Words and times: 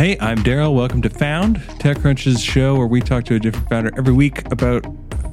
Hey, 0.00 0.16
I'm 0.18 0.38
Daryl. 0.38 0.74
Welcome 0.74 1.02
to 1.02 1.10
Found, 1.10 1.56
TechCrunch's 1.56 2.42
show 2.42 2.74
where 2.74 2.86
we 2.86 3.02
talk 3.02 3.24
to 3.24 3.34
a 3.34 3.38
different 3.38 3.68
founder 3.68 3.90
every 3.98 4.14
week 4.14 4.50
about 4.50 4.86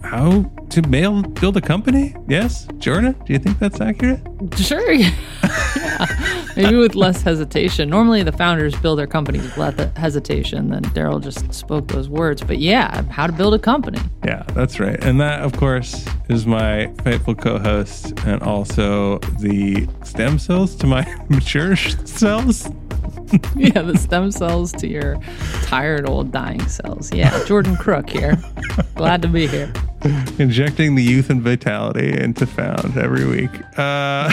how 0.04 0.43
to 0.71 0.82
mail 0.90 1.22
build 1.22 1.56
a 1.56 1.61
company. 1.61 2.13
Yes, 2.27 2.67
Jordan, 2.77 3.16
do 3.25 3.32
you 3.32 3.40
think 3.40 3.59
that's 3.59 3.80
accurate? 3.80 4.19
Sure. 4.58 4.92
yeah. 4.92 5.16
Maybe 6.58 6.75
with 6.75 6.95
less 6.95 7.22
hesitation. 7.22 7.90
Normally, 7.90 8.23
the 8.23 8.34
founders 8.34 8.75
build 8.75 9.00
their 9.00 9.07
companies 9.07 9.43
with 9.43 9.55
less 9.55 9.89
hesitation. 9.95 10.68
Then 10.68 10.81
Daryl 10.84 11.23
just 11.23 11.54
spoke 11.54 11.88
those 11.88 12.09
words. 12.09 12.41
But 12.41 12.57
yeah, 12.57 13.04
how 13.04 13.25
to 13.25 13.31
build 13.31 13.54
a 13.54 13.59
company. 13.59 13.99
Yeah, 14.25 14.43
that's 14.54 14.81
right. 14.81 15.02
And 15.02 15.21
that, 15.21 15.43
of 15.43 15.54
course, 15.54 16.05
is 16.27 16.45
my 16.45 16.93
faithful 17.05 17.36
co-host 17.36 18.20
and 18.25 18.43
also 18.43 19.20
the 19.39 19.88
stem 20.04 20.38
cells 20.38 20.75
to 20.75 20.88
my 20.88 21.05
mature 21.29 21.75
cells. 22.05 22.70
yeah, 23.55 23.82
the 23.82 23.98
stem 23.98 24.32
cells 24.32 24.71
to 24.73 24.88
your 24.88 25.17
tired 25.63 26.08
old 26.08 26.31
dying 26.31 26.66
cells. 26.68 27.13
Yeah, 27.13 27.44
Jordan 27.45 27.76
Crook 27.76 28.09
here. 28.09 28.38
Glad 28.95 29.22
to 29.23 29.27
be 29.27 29.48
here. 29.48 29.72
Injecting 30.40 30.95
the 30.95 31.04
youth 31.04 31.30
and 31.30 31.41
vitality 31.41 32.18
into 32.18 32.45
Found 32.45 32.98
every 32.98 33.26
week. 33.26 33.52
Uh, 33.77 34.30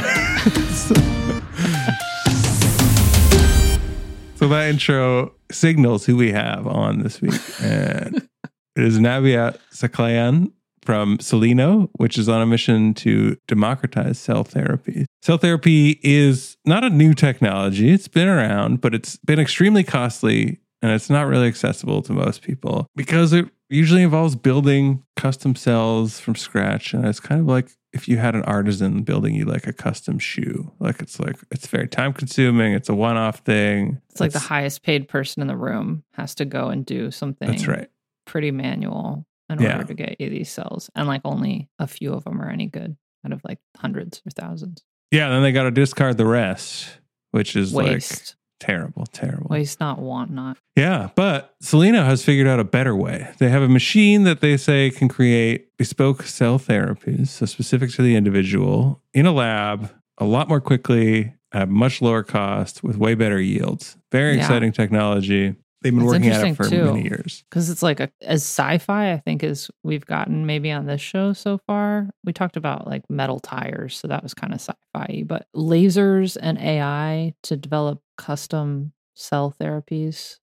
so, 0.71 0.95
so 4.37 4.49
that 4.49 4.69
intro 4.71 5.33
signals 5.51 6.07
who 6.07 6.17
we 6.17 6.33
have 6.33 6.67
on 6.67 7.03
this 7.03 7.21
week. 7.21 7.41
And 7.61 8.29
it 8.77 8.85
is 8.85 8.99
Nabiha 8.99 9.59
Saklayen 9.73 10.53
from 10.85 11.19
Cellino, 11.19 11.89
which 11.95 12.19
is 12.19 12.29
on 12.29 12.41
a 12.41 12.47
mission 12.47 12.95
to 12.95 13.37
democratize 13.47 14.19
cell 14.19 14.45
therapy. 14.45 15.07
Cell 15.23 15.39
therapy 15.39 16.01
is 16.03 16.57
not 16.65 16.85
a 16.85 16.91
new 16.91 17.15
technology, 17.15 17.91
it's 17.91 18.09
been 18.09 18.29
around, 18.29 18.81
but 18.81 18.95
it's 18.95 19.17
been 19.19 19.41
extremely 19.41 19.85
costly 19.85 20.61
and 20.83 20.93
it's 20.93 21.09
not 21.09 21.27
really 21.27 21.49
accessible 21.49 22.03
to 22.03 22.13
most 22.13 22.43
people 22.43 22.87
because 22.95 23.33
it 23.33 23.49
usually 23.71 24.03
involves 24.03 24.37
building 24.37 25.03
custom 25.17 25.57
cells 25.57 26.21
from 26.21 26.35
scratch. 26.35 26.93
And 26.93 27.07
it's 27.07 27.21
kind 27.21 27.41
of 27.41 27.47
like 27.47 27.71
if 27.95 28.07
you 28.07 28.19
had 28.19 28.35
an 28.35 28.43
artisan 28.43 29.03
building 29.03 29.35
you 29.35 29.47
like 29.47 29.67
a 29.67 29.73
custom 29.73 30.19
shoe. 30.19 30.73
Like 30.81 31.01
it's 31.01 31.19
like 31.19 31.37
it's 31.51 31.67
very 31.69 31.89
time 31.89 32.13
consuming, 32.13 32.75
it's 32.75 32.91
a 32.91 32.95
one 32.95 33.17
off 33.17 33.39
thing. 33.39 34.01
It's 34.11 34.21
like 34.21 34.33
the 34.33 34.39
highest 34.39 34.83
paid 34.83 35.09
person 35.09 35.41
in 35.41 35.49
the 35.49 35.57
room 35.57 36.05
has 36.13 36.35
to 36.35 36.45
go 36.45 36.69
and 36.69 36.85
do 36.85 37.11
something 37.11 37.49
That's 37.49 37.67
right. 37.67 37.89
pretty 38.27 38.51
manual 38.51 39.27
in 39.51 39.61
Yeah. 39.61 39.77
order 39.77 39.89
to 39.89 39.95
get 39.95 40.21
you 40.21 40.31
these 40.31 40.51
cells. 40.51 40.91
And 40.95 41.07
like 41.07 41.23
only 41.25 41.69
a 41.79 41.87
few 41.87 42.13
of 42.13 42.25
them 42.25 42.41
are 42.41 42.49
any 42.51 42.67
good 42.67 42.97
out 43.25 43.33
of 43.33 43.41
like 43.45 43.59
hundreds 43.77 44.21
or 44.27 44.31
thousands. 44.31 44.83
Yeah, 45.11 45.29
then 45.29 45.43
they 45.43 45.53
got 45.53 45.65
to 45.65 45.71
discard 45.71 46.17
the 46.17 46.27
rest, 46.27 46.99
which 47.31 47.55
is 47.57 47.73
like 47.75 47.87
Waste. 47.87 48.37
terrible, 48.61 49.07
terrible. 49.07 49.47
Waste 49.51 49.79
not, 49.81 49.99
want 49.99 50.31
not. 50.31 50.57
Yeah, 50.77 51.11
but 51.15 51.55
Cellino 51.63 52.05
has 52.05 52.25
figured 52.25 52.47
out 52.49 52.59
a 52.59 52.65
better 52.65 52.97
way. 52.97 53.31
They 53.39 53.49
have 53.49 53.63
a 53.63 53.69
machine 53.69 54.25
that 54.25 54.41
they 54.41 54.57
say 54.57 54.91
can 54.91 55.09
create 55.09 55.77
bespoke 55.77 56.23
cell 56.25 56.59
therapies, 56.59 57.29
so 57.29 57.47
specific 57.47 57.91
to 57.93 58.03
the 58.03 58.17
individual, 58.17 59.03
in 59.13 59.27
a 59.27 59.33
lab 59.33 59.91
a 60.19 60.25
lot 60.25 60.49
more 60.49 60.61
quickly 60.61 61.35
at 61.53 61.69
much 61.69 62.03
lower 62.03 62.23
cost 62.25 62.83
with 62.83 62.97
way 62.97 63.15
better 63.15 63.41
yields. 63.41 63.97
Very 64.11 64.35
Yeah. 64.35 64.41
exciting 64.41 64.73
technology. 64.73 65.55
They've 65.85 65.95
been 65.95 66.05
working 66.05 66.27
at 66.31 66.45
it 66.45 66.57
for 66.57 66.69
too. 66.69 66.87
many 66.87 67.03
years. 67.05 67.45
because 67.49 67.71
it's 67.71 67.83
like 67.83 68.01
a, 68.01 68.11
as 68.23 68.43
sci-fi 68.43 69.13
i 69.13 69.19
think 69.19 69.45
as 69.45 69.71
we've 69.85 70.05
gotten 70.07 70.47
maybe 70.47 70.73
on 70.73 70.87
this 70.87 71.01
show 71.01 71.33
so 71.35 71.59
far 71.59 72.09
we 72.25 72.33
talked 72.33 72.57
about 72.57 72.87
like 72.89 73.09
metal 73.09 73.39
tires 73.39 73.97
so 73.97 74.09
that 74.09 74.23
was 74.23 74.35
kind 74.35 74.53
of 74.53 74.61
sci-fi 74.61 75.23
but 75.27 75.47
lasers 75.55 76.37
and 76.41 76.59
ai 76.59 77.35
to 77.43 77.57
develop 77.57 78.01
custom 78.19 78.93
cell 79.15 79.55
therapies 79.61 80.39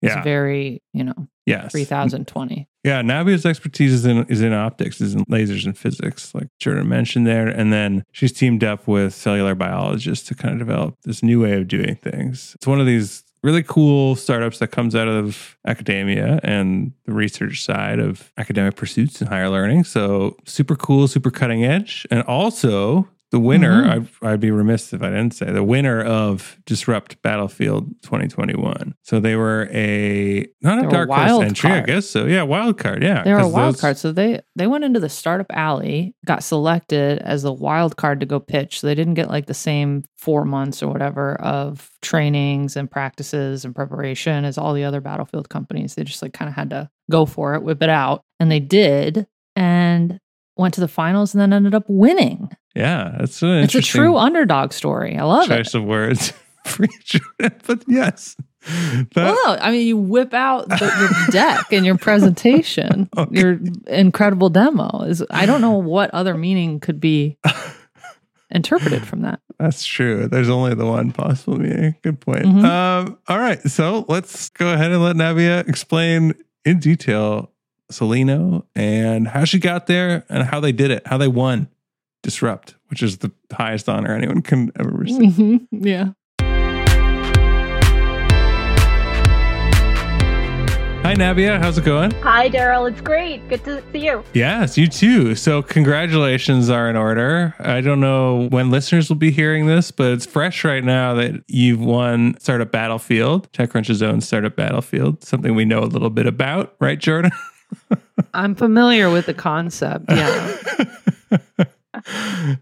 Yeah. 0.00 0.20
is 0.20 0.24
very 0.24 0.82
you 0.94 1.04
know 1.04 1.28
Yes. 1.46 1.72
3020 1.72 2.66
Yeah, 2.84 3.02
Nabiha's 3.02 3.44
expertise 3.44 3.92
is 3.92 4.06
in 4.06 4.24
is 4.30 4.40
in 4.40 4.54
optics, 4.54 4.98
is 5.02 5.12
in 5.14 5.26
lasers 5.26 5.66
and 5.66 5.76
physics, 5.76 6.34
like 6.34 6.48
Jordan 6.58 6.88
mentioned 6.88 7.26
there. 7.26 7.48
And 7.48 7.70
then 7.70 8.02
she's 8.12 8.32
teamed 8.32 8.64
up 8.64 8.88
with 8.88 9.12
cellular 9.12 9.54
biologists 9.54 10.26
to 10.28 10.34
kind 10.34 10.54
of 10.54 10.58
develop 10.66 10.94
this 11.04 11.22
new 11.22 11.42
way 11.42 11.52
of 11.60 11.68
doing 11.68 11.96
things. 11.96 12.52
It's 12.54 12.66
one 12.66 12.80
of 12.80 12.86
these 12.86 13.24
really 13.44 13.62
cool 13.62 14.16
startups 14.16 14.58
that 14.58 14.68
comes 14.68 14.94
out 14.94 15.06
of 15.06 15.58
academia 15.66 16.40
and 16.42 16.92
the 17.04 17.12
research 17.12 17.62
side 17.62 17.98
of 17.98 18.32
academic 18.38 18.74
pursuits 18.74 19.20
and 19.20 19.28
higher 19.28 19.50
learning. 19.50 19.84
So 19.84 20.38
super 20.46 20.74
cool, 20.74 21.06
super 21.08 21.30
cutting 21.30 21.62
edge. 21.62 22.06
And 22.10 22.22
also 22.22 23.06
the 23.30 23.40
winner, 23.40 23.82
Mhm. 23.82 24.08
I, 24.22 24.30
I'd 24.32 24.40
be 24.40 24.50
remiss 24.52 24.92
if 24.92 25.02
I 25.02 25.08
didn't 25.08 25.32
say, 25.32 25.50
the 25.50 25.64
winner 25.64 26.00
of 26.02 26.56
Disrupt 26.66 27.20
Battlefield 27.22 27.88
2021. 28.02 28.94
So 29.02 29.18
they 29.18 29.34
were 29.34 29.68
a, 29.72 30.46
not 30.62 30.80
They 30.80 30.86
a 30.86 30.90
dark 30.90 31.08
horse 31.10 31.42
entry, 31.42 31.70
I 31.72 31.80
guess. 31.80 32.06
So 32.08 32.26
yeah, 32.26 32.42
wild 32.42 32.78
card. 32.78 33.02
Yeah, 33.02 33.24
They're 33.24 33.38
a 33.38 33.42
'cause 33.42 33.52
wild 33.52 33.74
those- 33.74 33.80
card. 33.80 33.96
So 33.98 34.12
they 34.12 34.40
they 34.54 34.66
went 34.68 34.84
into 34.84 35.00
the 35.00 35.08
startup 35.08 35.46
alley, 35.52 36.14
got 36.24 36.44
selected 36.44 37.18
as 37.20 37.42
the 37.42 37.52
wild 37.52 37.96
card 37.96 38.20
to 38.20 38.26
go 38.26 38.38
pitch. 38.38 38.80
So 38.80 38.86
they 38.86 38.94
didn't 38.94 39.14
get 39.14 39.28
like 39.28 39.46
the 39.46 39.54
same 39.54 40.04
four 40.16 40.44
months 40.44 40.82
or 40.82 40.88
whatever 40.88 41.34
of 41.40 41.90
trainings 42.02 42.76
and 42.76 42.88
practices 42.90 43.64
and 43.64 43.74
preparation 43.74 44.44
as 44.44 44.56
all 44.58 44.74
the 44.74 44.84
other 44.84 45.00
battlefield 45.00 45.48
companies. 45.48 45.96
They 45.96 46.04
just 46.04 46.22
like 46.22 46.32
kind 46.34 46.48
of 46.48 46.54
had 46.54 46.70
to 46.70 46.88
go 47.10 47.26
for 47.26 47.54
it, 47.54 47.62
whip 47.64 47.82
it 47.82 47.90
out. 47.90 48.22
And 48.38 48.50
they 48.50 48.60
did 48.60 49.26
and 49.56 50.18
went 50.56 50.74
to 50.74 50.80
the 50.80 50.88
finals 50.88 51.34
and 51.34 51.40
then 51.40 51.52
ended 51.52 51.74
up 51.74 51.84
winning. 51.88 52.48
Yeah, 52.74 53.16
that's 53.20 53.40
an 53.42 53.48
It's 53.64 53.74
a 53.74 53.82
true 53.82 54.16
underdog 54.16 54.72
story. 54.72 55.16
I 55.16 55.22
love 55.24 55.50
it. 55.50 55.56
choice 55.56 55.74
of 55.74 55.84
words 55.84 56.32
for 56.64 56.84
each 56.84 57.20
one. 57.38 57.52
But 57.66 57.84
yes, 57.86 58.36
that, 58.66 59.08
Well, 59.14 59.34
no, 59.46 59.56
I 59.60 59.70
mean, 59.70 59.86
you 59.86 59.96
whip 59.96 60.34
out 60.34 60.68
the, 60.68 60.92
your 60.98 61.30
deck 61.30 61.66
and 61.72 61.84
your 61.86 61.96
presentation, 61.98 63.08
Okay. 63.16 63.40
your 63.40 63.60
incredible 63.86 64.48
demo. 64.50 65.02
Is 65.02 65.22
I 65.30 65.46
don't 65.46 65.60
know 65.60 65.72
what 65.78 66.10
other 66.10 66.34
meaning 66.36 66.80
could 66.80 66.98
be 67.00 67.38
interpreted 68.50 69.06
from 69.06 69.22
that. 69.22 69.40
that's 69.58 69.84
true. 69.84 70.28
There's 70.28 70.48
only 70.48 70.74
the 70.74 70.86
one 70.86 71.12
possible 71.12 71.58
meaning. 71.58 71.94
Good 72.02 72.20
point. 72.20 72.44
Mhm. 72.44 72.64
Um, 72.64 73.18
all 73.28 73.38
right, 73.38 73.60
so 73.62 74.04
let's 74.08 74.48
go 74.50 74.72
ahead 74.72 74.92
and 74.92 75.02
let 75.02 75.16
Navia 75.16 75.66
explain 75.68 76.34
in 76.64 76.78
detail 76.78 77.50
Cellino 77.92 78.64
and 78.74 79.28
how 79.28 79.44
she 79.44 79.58
got 79.58 79.86
there 79.86 80.24
and 80.28 80.42
how 80.44 80.60
they 80.60 80.72
did 80.72 80.90
it, 80.90 81.06
how 81.06 81.18
they 81.18 81.28
won 81.28 81.68
Disrupt, 82.24 82.74
which 82.88 83.02
is 83.02 83.18
the 83.18 83.30
highest 83.52 83.86
honor 83.86 84.14
anyone 84.16 84.40
can 84.40 84.72
ever 84.80 84.88
receive. 84.90 85.32
Mhm. 85.32 85.66
Yeah. 85.70 86.08
Hi, 91.02 91.14
Navia. 91.14 91.60
How's 91.60 91.76
it 91.76 91.84
going? 91.84 92.12
Hi, 92.22 92.48
Daryl. 92.48 92.90
It's 92.90 93.02
great. 93.02 93.46
Good 93.50 93.62
to 93.64 93.82
see 93.92 94.06
you. 94.06 94.24
Yes, 94.32 94.78
you 94.78 94.86
too. 94.88 95.34
So, 95.34 95.60
congratulations 95.60 96.70
are 96.70 96.88
in 96.88 96.96
order. 96.96 97.54
I 97.60 97.82
don't 97.82 98.00
know 98.00 98.48
when 98.48 98.70
listeners 98.70 99.10
will 99.10 99.16
be 99.16 99.30
hearing 99.30 99.66
this, 99.66 99.90
but 99.90 100.12
it's 100.12 100.24
fresh 100.24 100.64
right 100.64 100.82
now 100.82 101.12
that 101.12 101.44
you've 101.46 101.80
won 101.80 102.36
Startup 102.40 102.72
Battlefield, 102.72 103.52
TechCrunch's 103.52 104.02
own 104.02 104.22
Startup 104.22 104.56
Battlefield, 104.56 105.22
something 105.22 105.54
we 105.54 105.66
know 105.66 105.80
a 105.80 105.84
little 105.84 106.08
bit 106.08 106.24
about, 106.26 106.74
right, 106.80 106.98
Jordan? 106.98 107.32
I'm 108.32 108.54
familiar 108.54 109.10
with 109.10 109.26
the 109.26 109.34
concept. 109.34 110.06
Yeah. 110.08 110.56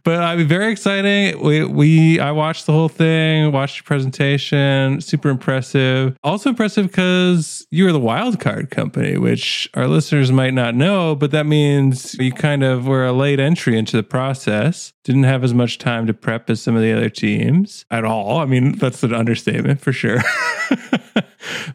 but 0.05 0.23
I 0.23 0.37
mean, 0.37 0.47
very 0.47 0.71
exciting. 0.71 1.41
We, 1.43 1.65
we, 1.65 2.21
I 2.21 2.31
watched 2.33 2.67
the 2.67 2.73
whole 2.73 2.89
thing, 2.89 3.53
watched 3.53 3.79
your 3.79 3.85
presentation, 3.85 5.01
super 5.01 5.29
impressive. 5.29 6.17
Also 6.23 6.51
impressive 6.51 6.87
because 6.87 7.67
you 7.71 7.85
were 7.85 7.93
the 7.93 8.01
wild 8.01 8.41
card 8.41 8.71
company, 8.71 9.17
which 9.17 9.69
our 9.75 9.87
listeners 9.87 10.31
might 10.31 10.55
not 10.55 10.75
know, 10.75 11.15
but 11.15 11.31
that 11.31 11.47
means 11.47 12.15
you 12.15 12.33
kind 12.33 12.63
of 12.63 12.87
were 12.87 13.07
a 13.07 13.13
late 13.13 13.41
entry 13.41 13.77
into 13.79 13.97
the 13.97 14.03
process. 14.03 14.93
Didn't 15.05 15.25
have 15.25 15.43
as 15.43 15.53
much 15.55 15.79
time 15.79 16.07
to 16.07 16.15
prep 16.15 16.49
as 16.49 16.63
some 16.63 16.77
of 16.77 16.83
the 16.83 16.93
other 16.93 17.09
teams 17.09 17.85
at 17.91 18.05
all. 18.05 18.39
I 18.39 18.45
mean, 18.45 18.79
that's 18.79 19.03
an 19.03 19.13
understatement 19.13 19.81
for 19.81 19.93
sure. 19.93 20.19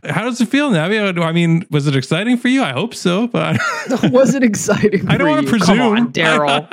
How 0.04 0.24
does 0.24 0.40
it 0.40 0.48
feel, 0.48 0.72
Navi? 0.72 1.22
I 1.22 1.32
mean, 1.32 1.66
was 1.70 1.88
it 1.88 1.96
exciting 1.96 2.38
for 2.38 2.48
you? 2.48 2.64
I 2.64 2.72
hope 2.72 2.96
so, 2.96 3.28
but 3.28 3.60
Was 4.12 4.34
it 4.34 4.44
exciting? 4.44 5.08
I 5.08 5.18
don't 5.18 5.30
want 5.30 5.46
to 5.46 5.50
presume. 5.50 5.78
Come 5.78 6.14
Daryl. 6.14 6.68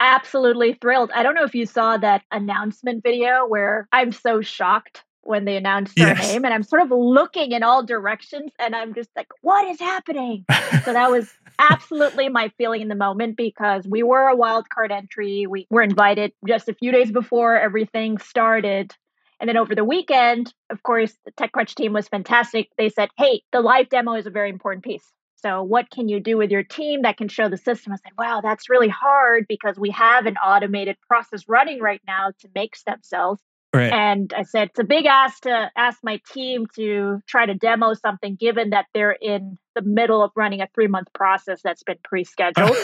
Absolutely 0.00 0.74
thrilled. 0.74 1.10
I 1.14 1.22
don't 1.22 1.34
know 1.34 1.44
if 1.44 1.54
you 1.54 1.66
saw 1.66 1.96
that 1.96 2.22
announcement 2.30 3.02
video 3.02 3.46
where 3.46 3.88
I'm 3.92 4.12
so 4.12 4.40
shocked 4.42 5.04
when 5.22 5.46
they 5.46 5.56
announced 5.56 5.98
her 5.98 6.06
Yes. 6.06 6.28
name, 6.28 6.44
and 6.44 6.52
I'm 6.52 6.62
sort 6.62 6.82
of 6.82 6.90
looking 6.90 7.52
in 7.52 7.62
all 7.62 7.82
directions, 7.82 8.52
and 8.58 8.76
I'm 8.76 8.92
just 8.92 9.08
like, 9.16 9.28
"What 9.40 9.66
is 9.68 9.80
happening?" 9.80 10.44
so 10.84 10.92
that 10.92 11.10
was 11.10 11.32
absolutely 11.58 12.28
my 12.28 12.50
feeling 12.58 12.82
in 12.82 12.88
the 12.88 12.94
moment 12.94 13.36
because 13.36 13.86
we 13.86 14.02
were 14.02 14.26
a 14.26 14.36
wild 14.36 14.68
card 14.68 14.92
entry. 14.92 15.46
We 15.46 15.66
were 15.70 15.82
invited 15.82 16.32
just 16.46 16.68
a 16.68 16.74
few 16.74 16.92
days 16.92 17.10
before 17.10 17.58
everything 17.58 18.18
started. 18.18 18.92
And 19.40 19.48
then 19.48 19.56
over 19.56 19.74
the 19.74 19.84
weekend, 19.84 20.52
of 20.70 20.82
course, 20.82 21.16
the 21.24 21.32
TechCrunch 21.32 21.74
team 21.74 21.92
was 21.92 22.08
fantastic. 22.08 22.68
They 22.76 22.88
said, 22.88 23.10
hey, 23.16 23.42
the 23.52 23.60
live 23.60 23.88
demo 23.88 24.14
is 24.14 24.26
a 24.26 24.30
very 24.30 24.50
important 24.50 24.84
piece. 24.84 25.12
So, 25.44 25.62
what 25.62 25.90
can 25.90 26.08
you 26.08 26.20
do 26.20 26.38
with 26.38 26.50
your 26.50 26.62
team 26.62 27.02
that 27.02 27.18
can 27.18 27.28
show 27.28 27.50
the 27.50 27.58
system? 27.58 27.92
I 27.92 27.96
said, 27.96 28.12
wow, 28.16 28.40
that's 28.42 28.70
really 28.70 28.88
hard 28.88 29.44
because 29.46 29.78
we 29.78 29.90
have 29.90 30.24
an 30.24 30.38
automated 30.38 30.96
process 31.06 31.44
running 31.46 31.80
right 31.80 32.00
now 32.06 32.32
to 32.40 32.48
make 32.54 32.74
stem 32.74 33.00
cells. 33.02 33.40
Right. 33.74 33.92
And 33.92 34.32
I 34.34 34.44
said, 34.44 34.68
it's 34.68 34.78
a 34.78 34.84
big 34.84 35.04
ask 35.04 35.42
to 35.42 35.70
ask 35.76 35.98
my 36.02 36.20
team 36.32 36.66
to 36.76 37.20
try 37.26 37.44
to 37.44 37.54
demo 37.54 37.92
something, 37.92 38.36
given 38.36 38.70
that 38.70 38.86
they're 38.94 39.18
in 39.20 39.58
the 39.74 39.82
middle 39.82 40.22
of 40.22 40.30
running 40.34 40.62
a 40.62 40.68
three 40.74 40.86
month 40.86 41.08
process 41.12 41.60
that's 41.62 41.82
been 41.82 41.98
pre 42.02 42.24
scheduled. 42.24 42.76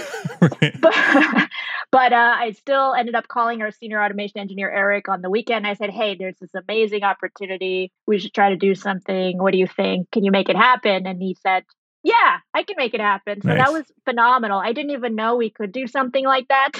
right. 0.42 0.74
but 0.80 1.48
but 1.92 2.12
uh, 2.12 2.34
I 2.38 2.50
still 2.50 2.92
ended 2.92 3.14
up 3.14 3.26
calling 3.26 3.62
our 3.62 3.70
senior 3.70 4.02
automation 4.02 4.38
engineer, 4.38 4.70
Eric, 4.70 5.08
on 5.08 5.22
the 5.22 5.30
weekend. 5.30 5.66
I 5.66 5.74
said, 5.74 5.90
hey, 5.90 6.14
there's 6.14 6.36
this 6.38 6.54
amazing 6.54 7.04
opportunity. 7.04 7.90
We 8.06 8.18
should 8.18 8.34
try 8.34 8.50
to 8.50 8.56
do 8.56 8.74
something. 8.74 9.38
What 9.38 9.52
do 9.52 9.58
you 9.58 9.66
think? 9.66 10.10
Can 10.10 10.24
you 10.24 10.30
make 10.30 10.50
it 10.50 10.56
happen? 10.56 11.06
And 11.06 11.22
he 11.22 11.36
said, 11.42 11.64
yeah, 12.02 12.38
I 12.54 12.62
can 12.62 12.76
make 12.78 12.94
it 12.94 13.00
happen. 13.00 13.42
So 13.42 13.48
Nice. 13.48 13.58
that 13.58 13.72
was 13.72 13.84
phenomenal. 14.04 14.58
I 14.58 14.72
didn't 14.72 14.92
even 14.92 15.14
know 15.14 15.36
we 15.36 15.50
could 15.50 15.72
do 15.72 15.86
something 15.86 16.24
like 16.24 16.48
that. 16.48 16.72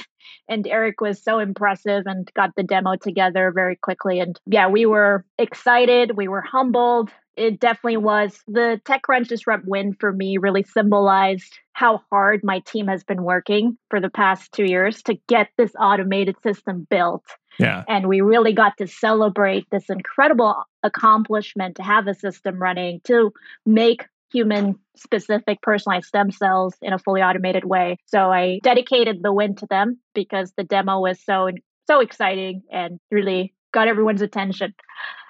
And 0.48 0.66
Eric 0.66 1.00
was 1.00 1.22
so 1.22 1.38
impressive 1.38 2.04
and 2.06 2.30
got 2.34 2.50
the 2.56 2.62
demo 2.62 2.96
together 2.96 3.52
very 3.54 3.76
quickly. 3.76 4.20
And 4.20 4.38
yeah, 4.46 4.68
we 4.68 4.86
were 4.86 5.24
excited. 5.38 6.16
We 6.16 6.28
were 6.28 6.42
humbled. 6.42 7.10
It 7.36 7.60
definitely 7.60 7.96
was. 7.98 8.38
The 8.48 8.80
TechCrunch 8.84 9.28
Disrupt 9.28 9.64
win 9.66 9.94
for 9.98 10.12
me 10.12 10.36
really 10.38 10.62
symbolized 10.62 11.58
how 11.72 12.02
hard 12.10 12.40
my 12.44 12.60
team 12.60 12.88
has 12.88 13.02
been 13.04 13.22
working 13.22 13.78
for 13.88 14.00
the 14.00 14.10
past 14.10 14.52
two 14.52 14.64
years 14.64 15.02
to 15.04 15.14
get 15.28 15.48
this 15.56 15.72
automated 15.80 16.36
system 16.42 16.86
built 16.90 17.24
Yeah. 17.58 17.84
and 17.88 18.06
we 18.06 18.20
really 18.20 18.52
got 18.52 18.76
to 18.78 18.86
celebrate 18.86 19.66
this 19.70 19.88
incredible 19.88 20.62
accomplishment 20.82 21.76
to 21.76 21.82
have 21.82 22.06
a 22.06 22.14
system 22.14 22.58
running 22.58 23.00
to 23.04 23.32
make 23.64 24.04
human 24.32 24.76
specific 24.96 25.60
personalized 25.62 26.06
stem 26.06 26.30
cells 26.30 26.74
in 26.82 26.92
a 26.92 26.98
fully 26.98 27.22
automated 27.22 27.64
way. 27.64 27.96
So 28.06 28.30
i 28.30 28.60
dedicated 28.62 29.22
the 29.22 29.32
win 29.32 29.56
to 29.56 29.66
them 29.66 29.98
because 30.14 30.52
the 30.56 30.64
demo 30.64 31.00
was 31.00 31.22
so 31.24 31.50
so 31.86 32.00
exciting 32.00 32.62
and 32.70 32.98
really 33.10 33.52
got 33.72 33.88
everyone's 33.88 34.22
attention 34.22 34.74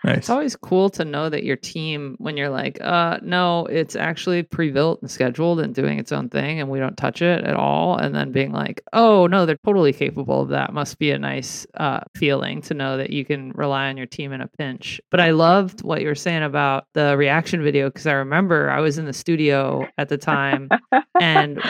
Nice. 0.02 0.16
It's 0.16 0.30
always 0.30 0.56
cool 0.56 0.88
to 0.90 1.04
know 1.04 1.28
that 1.28 1.44
your 1.44 1.56
team, 1.56 2.16
when 2.18 2.38
you're 2.38 2.48
like, 2.48 2.80
uh, 2.80 3.18
no, 3.22 3.66
it's 3.66 3.94
actually 3.94 4.42
pre 4.42 4.70
built 4.70 5.02
and 5.02 5.10
scheduled 5.10 5.60
and 5.60 5.74
doing 5.74 5.98
its 5.98 6.10
own 6.10 6.30
thing 6.30 6.58
and 6.58 6.70
we 6.70 6.78
don't 6.78 6.96
touch 6.96 7.20
it 7.20 7.44
at 7.44 7.54
all. 7.54 7.98
And 7.98 8.14
then 8.14 8.32
being 8.32 8.50
like, 8.50 8.82
oh, 8.94 9.26
no, 9.26 9.44
they're 9.44 9.58
totally 9.62 9.92
capable 9.92 10.40
of 10.40 10.48
that. 10.48 10.72
Must 10.72 10.98
be 10.98 11.10
a 11.10 11.18
nice 11.18 11.66
uh, 11.74 12.00
feeling 12.16 12.62
to 12.62 12.74
know 12.74 12.96
that 12.96 13.10
you 13.10 13.26
can 13.26 13.52
rely 13.52 13.88
on 13.88 13.98
your 13.98 14.06
team 14.06 14.32
in 14.32 14.40
a 14.40 14.48
pinch. 14.48 15.02
But 15.10 15.20
I 15.20 15.32
loved 15.32 15.82
what 15.82 16.00
you 16.00 16.08
were 16.08 16.14
saying 16.14 16.44
about 16.44 16.86
the 16.94 17.14
reaction 17.18 17.62
video 17.62 17.90
because 17.90 18.06
I 18.06 18.12
remember 18.12 18.70
I 18.70 18.80
was 18.80 18.96
in 18.96 19.04
the 19.04 19.12
studio 19.12 19.86
at 19.98 20.08
the 20.08 20.16
time 20.16 20.70
and 21.20 21.60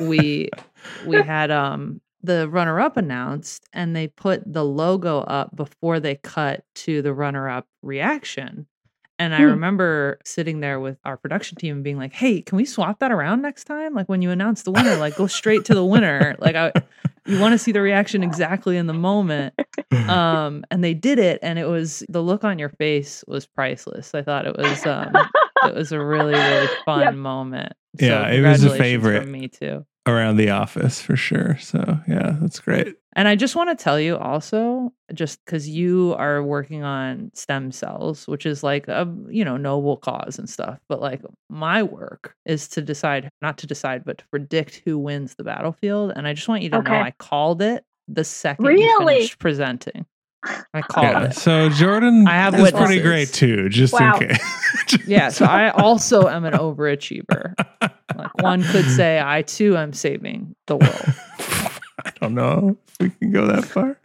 we 0.00 0.50
we 1.06 1.16
had 1.22 1.50
um 1.50 2.00
the 2.22 2.48
runner 2.48 2.80
up 2.80 2.96
announced 2.96 3.64
and 3.72 3.94
they 3.96 4.08
put 4.08 4.42
the 4.52 4.64
logo 4.64 5.18
up 5.20 5.54
before 5.56 6.00
they 6.00 6.16
cut 6.16 6.64
to 6.74 7.02
the 7.02 7.14
runner 7.14 7.48
up 7.48 7.66
reaction. 7.82 8.66
And 9.18 9.34
I 9.34 9.42
Hmm. 9.42 9.50
remember 9.50 10.18
sitting 10.24 10.60
there 10.60 10.80
with 10.80 10.98
our 11.04 11.16
production 11.16 11.56
team 11.58 11.76
and 11.76 11.84
being 11.84 11.98
like, 11.98 12.12
"Hey, 12.12 12.40
can 12.42 12.56
we 12.56 12.64
swap 12.64 13.00
that 13.00 13.12
around 13.12 13.42
next 13.42 13.64
time? 13.64 13.94
Like 13.94 14.08
when 14.08 14.22
you 14.22 14.30
announce 14.30 14.62
the 14.62 14.70
winner, 14.72 14.96
like 14.96 15.14
go 15.14 15.26
straight 15.26 15.64
to 15.66 15.74
the 15.74 15.84
winner. 15.84 16.36
Like 16.38 16.56
I 16.56 16.72
you 17.26 17.38
want 17.38 17.52
to 17.52 17.58
see 17.58 17.72
the 17.72 17.82
reaction 17.82 18.22
exactly 18.22 18.76
in 18.76 18.86
the 18.86 18.94
moment." 18.94 19.54
Um 20.08 20.64
and 20.70 20.82
they 20.82 20.94
did 20.94 21.18
it 21.18 21.38
and 21.42 21.58
it 21.58 21.66
was 21.66 22.02
the 22.08 22.22
look 22.22 22.44
on 22.44 22.58
your 22.58 22.70
face 22.70 23.22
was 23.28 23.46
priceless. 23.46 24.14
I 24.14 24.22
thought 24.22 24.46
it 24.46 24.56
was 24.56 24.86
um 24.86 25.28
it 25.62 25.74
was 25.74 25.92
a 25.92 26.00
really 26.00 26.40
really 26.40 26.68
fun 26.86 27.08
Yep. 27.10 27.14
moment. 27.16 27.72
Yeah, 27.98 28.26
it 28.28 28.40
was 28.40 28.64
a 28.64 28.70
favorite. 28.70 29.22
from 29.22 29.32
me 29.32 29.48
too. 29.48 29.84
Around 30.06 30.36
the 30.36 30.50
office 30.50 31.00
for 31.00 31.14
sure. 31.14 31.58
So 31.58 31.98
yeah, 32.08 32.36
that's 32.40 32.58
great. 32.58 32.96
And 33.14 33.28
I 33.28 33.36
just 33.36 33.54
want 33.54 33.76
to 33.76 33.82
tell 33.82 34.00
you 34.00 34.16
also, 34.16 34.92
just 35.12 35.44
because 35.44 35.68
you 35.68 36.14
are 36.16 36.42
working 36.42 36.82
on 36.82 37.30
stem 37.34 37.70
cells, 37.70 38.26
which 38.26 38.46
is 38.46 38.62
like 38.62 38.88
a 38.88 39.06
you 39.28 39.44
know 39.44 39.58
noble 39.58 39.98
cause 39.98 40.38
and 40.38 40.48
stuff, 40.48 40.78
but 40.88 41.00
like 41.02 41.20
my 41.50 41.82
work 41.82 42.34
is 42.46 42.66
to 42.68 42.80
decide, 42.80 43.28
not 43.42 43.58
to 43.58 43.66
decide, 43.66 44.04
but 44.04 44.18
to 44.18 44.24
predict 44.28 44.80
who 44.86 44.98
wins 44.98 45.34
the 45.34 45.44
battlefield. 45.44 46.12
And 46.16 46.26
I 46.26 46.32
just 46.32 46.48
want 46.48 46.62
you 46.62 46.70
to 46.70 46.80
know 46.82 46.90
I 46.90 47.12
called 47.18 47.60
it 47.60 47.84
the 48.08 48.24
second 48.24 48.64
you 48.64 48.70
Really? 48.70 49.14
finished 49.16 49.38
presenting. 49.38 50.06
I 50.72 50.82
called 50.82 51.06
Yeah. 51.06 51.24
it. 51.24 51.34
So 51.34 51.68
Jordan 51.68 52.26
I 52.26 52.32
have 52.32 52.54
is 52.58 52.70
pretty 52.70 53.00
great 53.00 53.28
too, 53.32 53.68
just 53.68 53.92
Wow. 53.92 54.16
in 54.18 54.28
case. 54.28 54.56
Yeah, 55.06 55.28
so 55.28 55.44
I 55.44 55.70
also 55.70 56.28
am 56.28 56.44
an 56.44 56.54
overachiever. 56.54 57.54
Like 58.16 58.42
one 58.42 58.62
could 58.64 58.84
say, 58.86 59.20
I 59.24 59.42
too 59.42 59.76
am 59.76 59.92
saving 59.92 60.54
the 60.66 60.76
world. 60.76 61.14
I 62.06 62.12
don't 62.20 62.34
know 62.34 62.76
if 62.88 62.94
we 63.00 63.10
can 63.10 63.32
go 63.32 63.46
that 63.46 63.64
far. 63.64 63.98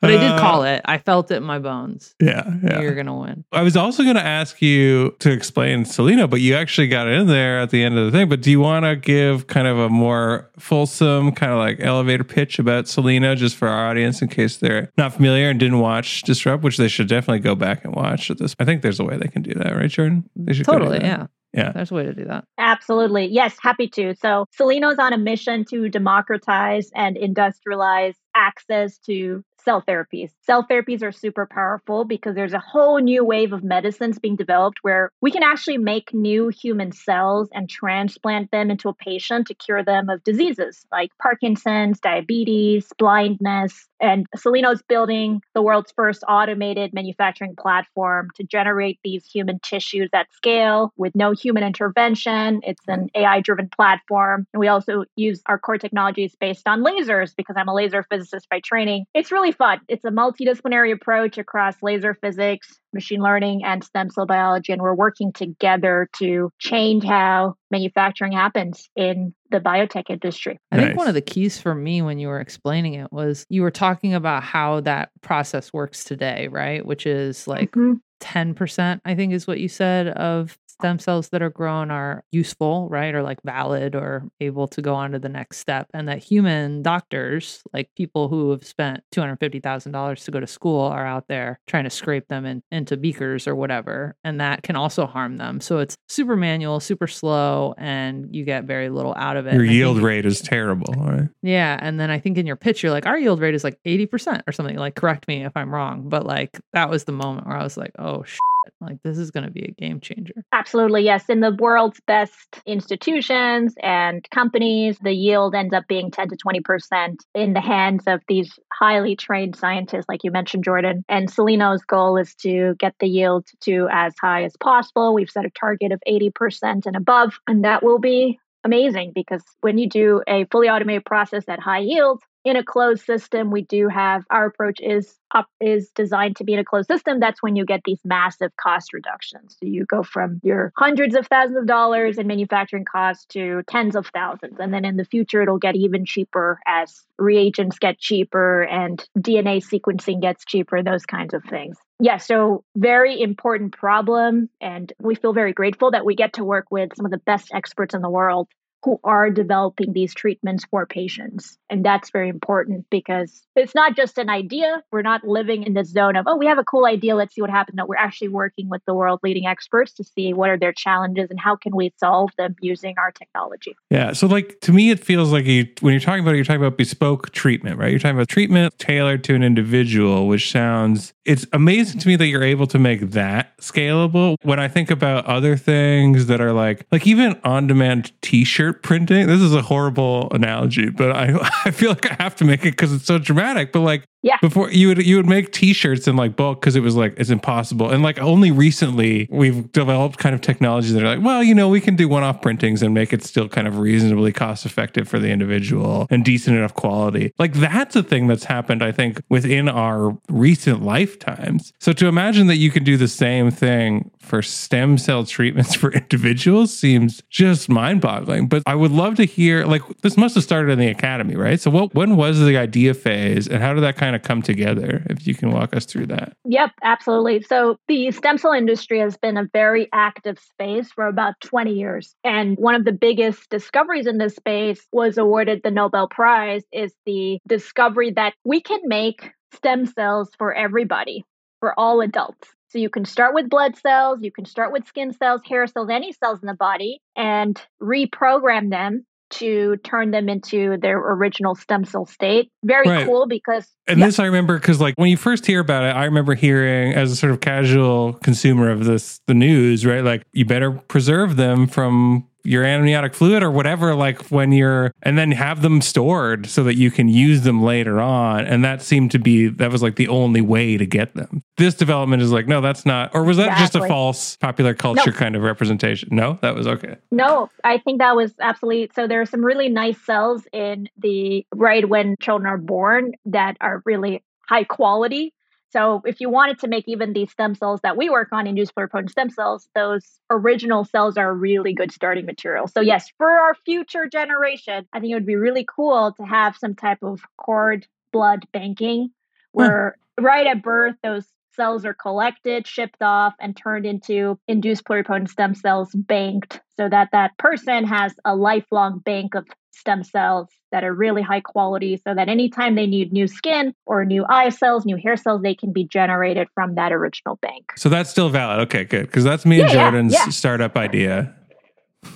But 0.00 0.10
I 0.10 0.16
did 0.16 0.30
Uh, 0.32 0.38
call 0.40 0.64
it. 0.64 0.80
I 0.84 0.98
felt 0.98 1.30
it 1.30 1.36
in 1.36 1.42
my 1.42 1.58
bones. 1.58 2.14
Yeah, 2.20 2.50
yeah. 2.62 2.80
You're 2.80 2.94
gonna 2.94 3.16
win. 3.18 3.44
I 3.52 3.62
was 3.62 3.76
also 3.76 4.02
going 4.02 4.16
to 4.16 4.24
ask 4.24 4.60
you 4.62 5.14
to 5.20 5.30
explain 5.30 5.84
Cellino, 5.84 6.28
but 6.28 6.40
you 6.40 6.54
actually 6.54 6.88
got 6.88 7.06
in 7.08 7.26
there 7.26 7.60
at 7.60 7.70
the 7.70 7.82
end 7.84 7.98
of 7.98 8.06
the 8.06 8.10
thing. 8.16 8.28
But 8.28 8.40
do 8.40 8.50
you 8.50 8.60
want 8.60 8.84
to 8.84 8.96
give 8.96 9.46
kind 9.46 9.66
of 9.66 9.78
a 9.78 9.88
more 9.88 10.50
fulsome, 10.58 11.32
kind 11.32 11.52
of 11.52 11.58
like 11.58 11.80
elevator 11.80 12.24
pitch 12.24 12.58
about 12.58 12.86
Cellino, 12.86 13.36
just 13.36 13.56
for 13.56 13.68
our 13.68 13.88
audience 13.90 14.22
in 14.22 14.28
case 14.28 14.56
they're 14.56 14.90
not 14.96 15.12
familiar 15.12 15.50
and 15.50 15.60
didn't 15.60 15.78
watch 15.80 16.22
Disrupt, 16.22 16.62
which 16.64 16.78
they 16.78 16.88
should 16.88 17.08
definitely 17.08 17.40
go 17.40 17.54
back 17.54 17.84
and 17.84 17.94
watch 17.94 18.30
at 18.30 18.38
this. 18.38 18.56
I 18.58 18.64
think 18.64 18.82
there's 18.82 18.98
a 19.00 19.04
way 19.04 19.16
they 19.18 19.28
can 19.28 19.42
do 19.42 19.52
that, 19.54 19.76
right, 19.76 19.90
Jordan? 19.90 20.28
They 20.34 20.54
should 20.54 20.64
Totally, 20.66 20.98
yeah. 21.00 21.26
Yeah. 21.52 21.72
There's 21.72 21.90
a 21.90 21.94
way 21.94 22.04
to 22.04 22.14
do 22.14 22.24
that. 22.24 22.44
Absolutely. 22.58 23.26
Yes, 23.26 23.56
happy 23.60 23.88
to. 23.88 24.14
So, 24.16 24.46
Cellino's 24.58 24.98
on 24.98 25.12
a 25.12 25.18
mission 25.18 25.64
to 25.66 25.88
democratize 25.88 26.90
and 26.94 27.16
industrialize 27.16 28.14
access 28.34 28.98
to 29.06 29.44
cell 29.64 29.82
therapies. 29.86 30.30
Cell 30.42 30.66
therapies 30.68 31.02
are 31.02 31.12
super 31.12 31.46
powerful 31.46 32.04
because 32.04 32.34
there's 32.34 32.52
a 32.52 32.58
whole 32.58 32.98
new 32.98 33.24
wave 33.24 33.52
of 33.52 33.62
medicines 33.62 34.18
being 34.18 34.36
developed 34.36 34.78
where 34.82 35.10
we 35.20 35.30
can 35.30 35.42
actually 35.42 35.78
make 35.78 36.12
new 36.12 36.48
human 36.48 36.92
cells 36.92 37.48
and 37.52 37.68
transplant 37.68 38.50
them 38.50 38.70
into 38.70 38.88
a 38.88 38.94
patient 38.94 39.46
to 39.46 39.54
cure 39.54 39.82
them 39.82 40.08
of 40.08 40.22
diseases 40.24 40.86
like 40.90 41.10
Parkinson's, 41.20 42.00
diabetes, 42.00 42.92
blindness. 42.98 43.88
And 44.00 44.26
Cellino's 44.36 44.82
building 44.82 45.40
the 45.54 45.62
world's 45.62 45.92
first 45.92 46.24
automated 46.28 46.92
manufacturing 46.92 47.54
platform 47.56 48.30
to 48.34 48.44
generate 48.44 48.98
these 49.04 49.24
human 49.24 49.60
tissues 49.60 50.10
at 50.12 50.32
scale 50.32 50.92
with 50.96 51.14
no 51.14 51.32
human 51.32 51.62
intervention. 51.62 52.60
It's 52.64 52.82
an 52.88 53.08
AI 53.14 53.40
driven 53.40 53.68
platform. 53.68 54.46
And 54.52 54.60
we 54.60 54.68
also 54.68 55.04
use 55.14 55.40
our 55.46 55.58
core 55.58 55.78
technologies 55.78 56.34
based 56.40 56.66
on 56.66 56.82
lasers 56.82 57.34
because 57.36 57.56
I'm 57.56 57.68
a 57.68 57.74
laser 57.74 58.04
physicist 58.10 58.48
by 58.48 58.60
training. 58.60 59.04
It's 59.14 59.30
really 59.30 59.51
fun. 59.52 59.80
It's 59.88 60.04
a 60.04 60.10
multidisciplinary 60.10 60.92
approach 60.92 61.38
across 61.38 61.74
laser 61.82 62.14
physics, 62.14 62.68
machine 62.92 63.20
learning, 63.20 63.62
and 63.64 63.82
stem 63.82 64.10
cell 64.10 64.26
biology. 64.26 64.72
And 64.72 64.82
we're 64.82 64.94
working 64.94 65.32
together 65.32 66.08
to 66.18 66.50
change 66.58 67.04
how 67.04 67.54
manufacturing 67.70 68.32
happens 68.32 68.88
in 68.96 69.34
the 69.50 69.60
biotech 69.60 70.10
industry. 70.10 70.58
I 70.70 70.76
think 70.76 70.96
one 70.96 71.08
of 71.08 71.14
the 71.14 71.20
keys 71.20 71.60
for 71.60 71.74
me 71.74 72.02
when 72.02 72.18
you 72.18 72.28
were 72.28 72.40
explaining 72.40 72.94
it 72.94 73.12
was 73.12 73.46
you 73.48 73.62
were 73.62 73.70
talking 73.70 74.14
about 74.14 74.42
how 74.42 74.80
that 74.80 75.10
process 75.20 75.72
works 75.72 76.04
today, 76.04 76.48
right? 76.48 76.84
Which 76.84 77.06
is 77.06 77.46
like 77.46 77.72
Mhm. 77.72 78.00
10%, 78.20 79.00
I 79.04 79.14
think 79.14 79.32
is 79.32 79.46
what 79.46 79.60
you 79.60 79.68
said, 79.68 80.08
of 80.08 80.56
stem 80.82 80.98
cells 80.98 81.28
that 81.28 81.42
are 81.42 81.50
grown 81.50 81.92
are 81.92 82.24
useful, 82.32 82.88
right? 82.88 83.14
Or 83.14 83.22
like 83.22 83.40
valid 83.44 83.94
or 83.94 84.28
able 84.40 84.66
to 84.68 84.82
go 84.82 84.94
on 84.94 85.12
to 85.12 85.18
the 85.20 85.28
next 85.28 85.58
step. 85.58 85.86
And 85.94 86.08
that 86.08 86.18
human 86.18 86.82
doctors, 86.82 87.62
like 87.72 87.88
people 87.96 88.28
who 88.28 88.50
have 88.50 88.64
spent 88.64 89.04
$250,000 89.14 90.24
to 90.24 90.30
go 90.32 90.40
to 90.40 90.46
school, 90.46 90.80
are 90.80 91.06
out 91.06 91.28
there 91.28 91.60
trying 91.68 91.84
to 91.84 91.90
scrape 91.90 92.26
them 92.26 92.44
in, 92.44 92.62
into 92.72 92.96
beakers 92.96 93.46
or 93.46 93.54
whatever. 93.54 94.16
And 94.24 94.40
that 94.40 94.64
can 94.64 94.74
also 94.74 95.06
harm 95.06 95.36
them. 95.36 95.60
So 95.60 95.78
it's 95.78 95.96
super 96.08 96.34
manual, 96.34 96.80
super 96.80 97.06
slow, 97.06 97.74
and 97.78 98.34
you 98.34 98.44
get 98.44 98.64
very 98.64 98.88
little 98.88 99.14
out 99.16 99.36
of 99.36 99.46
it. 99.46 99.54
Your 99.54 99.64
yield 99.64 99.96
think- 99.98 100.06
rate 100.06 100.26
is 100.26 100.40
terrible, 100.40 100.92
right? 100.94 101.28
yeah. 101.42 101.78
And 101.80 102.00
then 102.00 102.10
I 102.10 102.18
think 102.18 102.38
in 102.38 102.46
your 102.46 102.56
pitch, 102.56 102.82
you're 102.82 102.90
like, 102.92 103.06
our 103.06 103.18
yield 103.18 103.40
rate 103.40 103.54
is 103.54 103.62
like 103.62 103.78
80% 103.86 104.42
or 104.48 104.52
something. 104.52 104.76
Like, 104.76 104.96
correct 104.96 105.28
me 105.28 105.44
if 105.44 105.56
I'm 105.56 105.72
wrong. 105.72 106.08
But 106.08 106.26
like, 106.26 106.60
that 106.72 106.90
was 106.90 107.04
the 107.04 107.12
moment 107.12 107.46
where 107.46 107.56
I 107.56 107.62
was 107.62 107.76
like, 107.76 107.92
oh, 108.00 108.24
shit. 108.24 108.40
Like, 108.80 109.02
this 109.02 109.18
is 109.18 109.30
going 109.30 109.44
to 109.44 109.50
be 109.50 109.64
a 109.64 109.70
game 109.70 110.00
changer. 110.00 110.34
Absolutely, 110.52 111.04
yes. 111.04 111.28
In 111.28 111.40
the 111.40 111.56
world's 111.58 112.00
best 112.06 112.60
institutions 112.66 113.74
and 113.82 114.28
companies, 114.30 114.98
the 115.02 115.12
yield 115.12 115.54
ends 115.54 115.74
up 115.74 115.86
being 115.88 116.10
10 116.10 116.28
to 116.28 116.36
20% 116.36 117.16
in 117.34 117.52
the 117.52 117.60
hands 117.60 118.04
of 118.06 118.20
these 118.28 118.58
highly 118.72 119.16
trained 119.16 119.56
scientists, 119.56 120.06
like 120.08 120.24
you 120.24 120.30
mentioned, 120.30 120.64
Jordan. 120.64 121.04
And 121.08 121.30
Cellino's 121.30 121.84
goal 121.84 122.16
is 122.16 122.34
to 122.36 122.74
get 122.78 122.94
the 123.00 123.08
yield 123.08 123.46
to 123.62 123.88
as 123.90 124.14
high 124.20 124.44
as 124.44 124.56
possible. 124.58 125.14
We've 125.14 125.30
set 125.30 125.44
a 125.44 125.50
target 125.50 125.92
of 125.92 126.02
80% 126.08 126.86
and 126.86 126.96
above, 126.96 127.38
and 127.46 127.64
that 127.64 127.82
will 127.82 127.98
be 127.98 128.38
amazing 128.64 129.12
because 129.14 129.42
when 129.60 129.78
you 129.78 129.88
do 129.88 130.22
a 130.28 130.46
fully 130.50 130.68
automated 130.68 131.04
process 131.04 131.44
at 131.48 131.60
high 131.60 131.80
yield, 131.80 132.22
in 132.44 132.56
a 132.56 132.64
closed 132.64 133.04
system, 133.04 133.50
we 133.50 133.62
do 133.62 133.88
have 133.88 134.24
our 134.30 134.46
approach 134.46 134.80
is 134.80 135.18
up 135.34 135.46
is 135.60 135.90
designed 135.94 136.36
to 136.36 136.44
be 136.44 136.52
in 136.52 136.58
a 136.58 136.64
closed 136.64 136.88
system. 136.88 137.20
That's 137.20 137.42
when 137.42 137.56
you 137.56 137.64
get 137.64 137.82
these 137.84 138.00
massive 138.04 138.50
cost 138.56 138.92
reductions. 138.92 139.56
So 139.58 139.66
you 139.66 139.84
go 139.86 140.02
from 140.02 140.40
your 140.42 140.72
hundreds 140.76 141.14
of 141.14 141.26
thousands 141.26 141.58
of 141.58 141.66
dollars 141.66 142.18
in 142.18 142.26
manufacturing 142.26 142.84
costs 142.84 143.24
to 143.30 143.62
tens 143.68 143.96
of 143.96 144.08
thousands. 144.08 144.58
And 144.58 144.74
then 144.74 144.84
in 144.84 144.96
the 144.96 145.04
future, 145.04 145.42
it'll 145.42 145.58
get 145.58 145.76
even 145.76 146.04
cheaper 146.04 146.58
as 146.66 147.02
reagents 147.18 147.78
get 147.78 147.98
cheaper 147.98 148.62
and 148.62 149.02
DNA 149.16 149.64
sequencing 149.64 150.20
gets 150.20 150.44
cheaper, 150.44 150.82
those 150.82 151.06
kinds 151.06 151.34
of 151.34 151.44
things. 151.44 151.78
Yeah, 152.00 152.16
so 152.16 152.64
very 152.76 153.20
important 153.20 153.72
problem. 153.72 154.50
And 154.60 154.92
we 155.00 155.14
feel 155.14 155.32
very 155.32 155.52
grateful 155.52 155.92
that 155.92 156.04
we 156.04 156.16
get 156.16 156.34
to 156.34 156.44
work 156.44 156.66
with 156.70 156.90
some 156.96 157.06
of 157.06 157.12
the 157.12 157.18
best 157.18 157.52
experts 157.54 157.94
in 157.94 158.02
the 158.02 158.10
world 158.10 158.48
who 158.84 158.98
are 159.04 159.30
developing 159.30 159.92
these 159.92 160.14
treatments 160.14 160.64
for 160.70 160.86
patients. 160.86 161.58
And 161.70 161.84
that's 161.84 162.10
very 162.10 162.28
important 162.28 162.86
because 162.90 163.42
it's 163.54 163.74
not 163.74 163.96
just 163.96 164.18
an 164.18 164.28
idea. 164.28 164.82
We're 164.90 165.02
not 165.02 165.24
living 165.24 165.62
in 165.62 165.74
this 165.74 165.88
zone 165.88 166.16
of, 166.16 166.26
oh, 166.26 166.36
we 166.36 166.46
have 166.46 166.58
a 166.58 166.64
cool 166.64 166.86
idea, 166.86 167.14
let's 167.14 167.34
see 167.34 167.40
what 167.40 167.50
happens. 167.50 167.76
No, 167.76 167.86
we're 167.86 167.96
actually 167.96 168.28
working 168.28 168.68
with 168.68 168.82
the 168.86 168.94
world 168.94 169.20
leading 169.22 169.46
experts 169.46 169.92
to 169.94 170.04
see 170.04 170.32
what 170.32 170.50
are 170.50 170.58
their 170.58 170.72
challenges 170.72 171.30
and 171.30 171.38
how 171.38 171.54
can 171.54 171.76
we 171.76 171.92
solve 171.98 172.30
them 172.36 172.56
using 172.60 172.94
our 172.98 173.12
technology. 173.12 173.76
Yeah. 173.90 174.12
So 174.12 174.26
like 174.26 174.60
to 174.62 174.72
me 174.72 174.90
it 174.90 174.98
feels 174.98 175.32
like 175.32 175.44
you 175.44 175.68
when 175.80 175.92
you're 175.92 176.00
talking 176.00 176.22
about 176.22 176.34
it, 176.34 176.36
you're 176.36 176.44
talking 176.44 176.64
about 176.64 176.76
bespoke 176.76 177.30
treatment, 177.30 177.78
right? 177.78 177.90
You're 177.90 178.00
talking 178.00 178.16
about 178.16 178.28
treatment 178.28 178.76
tailored 178.78 179.22
to 179.24 179.34
an 179.34 179.42
individual, 179.42 180.26
which 180.26 180.50
sounds 180.50 181.12
it's 181.24 181.46
amazing 181.52 182.00
to 182.00 182.08
me 182.08 182.16
that 182.16 182.26
you're 182.26 182.42
able 182.42 182.66
to 182.66 182.78
make 182.78 183.10
that 183.10 183.56
scalable. 183.58 184.36
When 184.42 184.58
I 184.58 184.66
think 184.66 184.90
about 184.90 185.26
other 185.26 185.56
things 185.56 186.26
that 186.26 186.40
are 186.40 186.52
like 186.52 186.86
like 186.90 187.06
even 187.06 187.38
on-demand 187.44 188.12
t-shirt 188.22 188.71
printing. 188.72 189.26
This 189.26 189.40
is 189.40 189.54
a 189.54 189.62
horrible 189.62 190.28
analogy, 190.32 190.90
but 190.90 191.12
I 191.12 191.34
I 191.64 191.70
feel 191.70 191.90
like 191.90 192.10
I 192.10 192.22
have 192.22 192.36
to 192.36 192.44
make 192.44 192.60
it 192.60 192.72
because 192.72 192.92
it's 192.92 193.04
so 193.04 193.18
dramatic. 193.18 193.72
But 193.72 193.80
like 193.80 194.04
Yeah. 194.22 194.36
before 194.40 194.70
you 194.70 194.88
would 194.88 195.04
you 195.04 195.16
would 195.16 195.26
make 195.26 195.52
t-shirts 195.52 196.06
in 196.06 196.14
like 196.14 196.36
bulk 196.36 196.60
because 196.60 196.76
it 196.76 196.80
was 196.80 196.94
like 196.94 197.14
it's 197.16 197.30
impossible. 197.30 197.90
And 197.90 198.02
like 198.02 198.20
only 198.20 198.50
recently 198.52 199.26
we've 199.30 199.70
developed 199.72 200.18
kind 200.18 200.32
of 200.34 200.40
technologies 200.40 200.92
that 200.94 201.02
are 201.02 201.16
like, 201.16 201.24
well, 201.24 201.42
you 201.42 201.54
know, 201.54 201.68
we 201.68 201.80
can 201.80 201.96
do 201.96 202.08
one-off 202.08 202.40
printings 202.40 202.82
and 202.82 202.94
make 202.94 203.12
it 203.12 203.24
still 203.24 203.48
kind 203.48 203.66
of 203.66 203.78
reasonably 203.78 204.32
cost 204.32 204.64
effective 204.64 205.08
for 205.08 205.18
the 205.18 205.28
individual 205.28 206.06
and 206.08 206.24
decent 206.24 206.56
enough 206.56 206.74
quality. 206.74 207.32
Like 207.38 207.54
that's 207.54 207.96
a 207.96 208.02
thing 208.02 208.28
that's 208.28 208.44
happened, 208.44 208.82
I 208.82 208.92
think, 208.92 209.20
within 209.28 209.68
our 209.68 210.16
recent 210.28 210.82
lifetimes. 210.82 211.72
So 211.80 211.92
to 211.92 212.06
imagine 212.06 212.46
that 212.46 212.56
you 212.56 212.70
can 212.70 212.84
do 212.84 212.96
the 212.96 213.08
same 213.08 213.50
thing 213.50 214.10
for 214.20 214.40
stem 214.40 214.98
cell 214.98 215.24
treatments 215.24 215.74
for 215.82 215.90
individuals 215.92 216.72
seems 216.76 217.22
just 217.28 217.68
mind-boggling. 217.68 218.46
But 218.46 218.62
I 218.66 218.76
would 218.76 218.92
love 218.92 219.16
to 219.16 219.24
hear 219.24 219.64
like 219.66 219.82
this 220.02 220.16
must 220.16 220.36
have 220.36 220.44
started 220.44 220.70
in 220.72 220.78
the 220.78 220.88
academy, 220.88 221.34
right? 221.34 221.60
So 221.60 221.70
what 221.70 221.92
when 221.94 222.16
was 222.16 222.38
the 222.38 222.56
idea 222.56 222.94
phase 222.94 223.48
and 223.48 223.62
how 223.62 223.74
did 223.74 223.82
that 223.82 223.96
kind 223.96 224.11
of 224.14 224.22
come 224.22 224.42
together? 224.42 225.04
If 225.10 225.26
you 225.26 225.34
can 225.34 225.50
walk 225.50 225.74
us 225.74 225.84
through 225.84 226.06
that. 226.06 226.36
Yep, 226.44 226.70
absolutely. 226.82 227.42
So 227.42 227.76
the 227.88 228.10
stem 228.10 228.38
cell 228.38 228.52
industry 228.52 229.00
has 229.00 229.16
been 229.16 229.36
a 229.36 229.48
very 229.52 229.88
active 229.92 230.38
space 230.38 230.90
for 230.92 231.06
about 231.06 231.34
20 231.40 231.72
years. 231.72 232.14
And 232.24 232.56
one 232.58 232.74
of 232.74 232.84
the 232.84 232.92
biggest 232.92 233.48
discoveries 233.50 234.06
in 234.06 234.18
this 234.18 234.36
space 234.36 234.86
was 234.92 235.18
awarded 235.18 235.60
the 235.62 235.70
Nobel 235.70 236.08
Prize 236.08 236.64
is 236.72 236.92
the 237.06 237.38
discovery 237.46 238.12
that 238.12 238.34
we 238.44 238.60
can 238.60 238.80
make 238.84 239.30
stem 239.54 239.86
cells 239.86 240.30
for 240.38 240.52
everybody, 240.54 241.24
for 241.60 241.78
all 241.78 242.00
adults. 242.00 242.48
So 242.68 242.78
you 242.78 242.88
can 242.88 243.04
start 243.04 243.34
with 243.34 243.50
blood 243.50 243.76
cells, 243.76 244.20
you 244.22 244.32
can 244.32 244.46
start 244.46 244.72
with 244.72 244.86
skin 244.86 245.12
cells, 245.12 245.42
hair 245.46 245.66
cells, 245.66 245.90
any 245.90 246.12
cells 246.12 246.40
in 246.40 246.46
the 246.46 246.54
body, 246.54 247.02
and 247.14 247.60
reprogram 247.82 248.70
them 248.70 249.04
to 249.32 249.76
turn 249.84 250.10
them 250.10 250.28
into 250.28 250.76
their 250.80 250.98
original 250.98 251.54
stem 251.54 251.84
cell 251.84 252.06
state. 252.06 252.50
Very 252.64 252.88
Right. 252.88 253.06
cool 253.06 253.26
because 253.26 253.68
And 253.88 253.98
Yeah. 253.98 254.06
this 254.06 254.18
I 254.18 254.26
remember 254.26 254.58
because 254.58 254.80
like 254.80 254.94
when 254.96 255.10
you 255.10 255.16
first 255.16 255.44
hear 255.46 255.60
about 255.60 255.84
it, 255.84 255.96
I 255.96 256.04
remember 256.04 256.34
hearing 256.34 256.92
as 256.94 257.10
a 257.10 257.16
sort 257.16 257.32
of 257.32 257.40
casual 257.40 258.12
consumer 258.22 258.70
of 258.70 258.84
this 258.84 259.20
the 259.26 259.34
news, 259.34 259.84
right? 259.84 260.04
Like 260.04 260.22
you 260.32 260.44
better 260.44 260.70
preserve 260.70 261.36
them 261.36 261.66
from 261.66 262.26
your 262.44 262.64
amniotic 262.64 263.14
fluid 263.14 263.42
or 263.42 263.50
whatever, 263.50 263.94
like 263.94 264.20
when 264.30 264.52
you're 264.52 264.92
and 265.02 265.16
then 265.16 265.32
have 265.32 265.62
them 265.62 265.80
stored 265.80 266.46
so 266.46 266.64
that 266.64 266.76
you 266.76 266.90
can 266.90 267.08
use 267.08 267.42
them 267.42 267.62
later 267.62 268.00
on. 268.00 268.44
And 268.46 268.64
that 268.64 268.82
seemed 268.82 269.10
to 269.12 269.18
be 269.18 269.48
that 269.48 269.70
was 269.70 269.82
like 269.82 269.96
the 269.96 270.08
only 270.08 270.40
way 270.40 270.76
to 270.76 270.86
get 270.86 271.14
them. 271.14 271.42
This 271.56 271.74
development 271.74 272.22
is 272.22 272.32
like, 272.32 272.46
no, 272.46 272.60
that's 272.60 272.84
not 272.84 273.14
or 273.14 273.24
was 273.24 273.36
that 273.36 273.58
just 273.58 273.74
a 273.74 273.86
false 273.86 274.36
popular 274.36 274.74
culture 274.74 275.12
kind 275.12 275.36
of 275.36 275.42
representation? 275.42 276.08
No, 276.12 276.38
that 276.42 276.54
was 276.54 276.66
okay. 276.66 276.96
No, 277.10 277.50
I 277.64 277.78
think 277.78 278.00
that 278.00 278.16
was 278.16 278.34
absolutely 278.40 278.90
so. 278.94 279.06
There 279.06 279.20
are 279.20 279.26
some 279.26 279.44
really 279.44 279.68
nice 279.68 280.00
cells 280.02 280.46
in 280.52 280.88
the 280.98 281.46
right 281.54 281.88
when 281.88 282.16
children 282.20 282.46
are 282.46 282.58
born 282.58 283.12
that 283.26 283.56
are 283.60 283.82
really 283.84 284.22
high 284.48 284.64
quality. 284.64 285.32
So, 285.72 286.02
if 286.04 286.20
you 286.20 286.28
wanted 286.28 286.58
to 286.60 286.68
make 286.68 286.84
even 286.86 287.12
these 287.12 287.30
stem 287.30 287.54
cells 287.54 287.80
that 287.82 287.96
we 287.96 288.10
work 288.10 288.28
on, 288.32 288.46
induced 288.46 288.74
pluripotent 288.74 289.10
stem 289.10 289.30
cells, 289.30 289.68
those 289.74 290.04
original 290.30 290.84
cells 290.84 291.16
are 291.16 291.32
really 291.32 291.72
good 291.72 291.92
starting 291.92 292.26
material. 292.26 292.68
So, 292.68 292.80
yes, 292.80 293.10
for 293.16 293.30
our 293.30 293.54
future 293.64 294.06
generation, 294.06 294.86
I 294.92 295.00
think 295.00 295.12
it 295.12 295.14
would 295.14 295.26
be 295.26 295.36
really 295.36 295.64
cool 295.64 296.12
to 296.18 296.24
have 296.24 296.56
some 296.56 296.74
type 296.74 297.02
of 297.02 297.22
cord 297.38 297.86
blood 298.12 298.44
banking 298.52 299.04
hmm. 299.04 299.10
where 299.52 299.96
right 300.20 300.46
at 300.46 300.62
birth, 300.62 300.96
those 301.02 301.26
cells 301.54 301.84
are 301.84 301.94
collected, 301.94 302.66
shipped 302.66 303.02
off, 303.02 303.34
and 303.38 303.56
turned 303.56 303.86
into 303.86 304.38
induced 304.48 304.84
pluripotent 304.84 305.28
stem 305.28 305.54
cells 305.54 305.90
banked 305.94 306.60
so 306.76 306.88
that 306.88 307.08
that 307.12 307.36
person 307.38 307.84
has 307.84 308.14
a 308.24 308.34
lifelong 308.34 308.98
bank 309.00 309.34
of 309.34 309.46
stem 309.72 310.04
cells 310.04 310.48
that 310.70 310.84
are 310.84 310.92
really 310.94 311.22
high 311.22 311.40
quality 311.40 312.00
so 312.06 312.14
that 312.14 312.28
anytime 312.28 312.74
they 312.74 312.86
need 312.86 313.12
new 313.12 313.26
skin 313.26 313.74
or 313.86 314.04
new 314.04 314.24
eye 314.28 314.48
cells, 314.50 314.84
new 314.84 314.96
hair 314.96 315.16
cells, 315.16 315.42
they 315.42 315.54
can 315.54 315.72
be 315.72 315.84
generated 315.84 316.48
from 316.54 316.74
that 316.76 316.92
original 316.92 317.36
bank. 317.42 317.72
So 317.76 317.88
that's 317.88 318.08
still 318.10 318.28
valid. 318.28 318.60
Okay, 318.68 318.84
good. 318.84 319.06
Because 319.06 319.24
that's 319.24 319.44
me 319.44 319.60
and 319.60 319.68
Yeah, 319.70 319.74
yeah, 319.76 319.82
Jordan's 319.90 320.12
yeah. 320.12 320.28
startup 320.28 320.76
idea. 320.76 321.34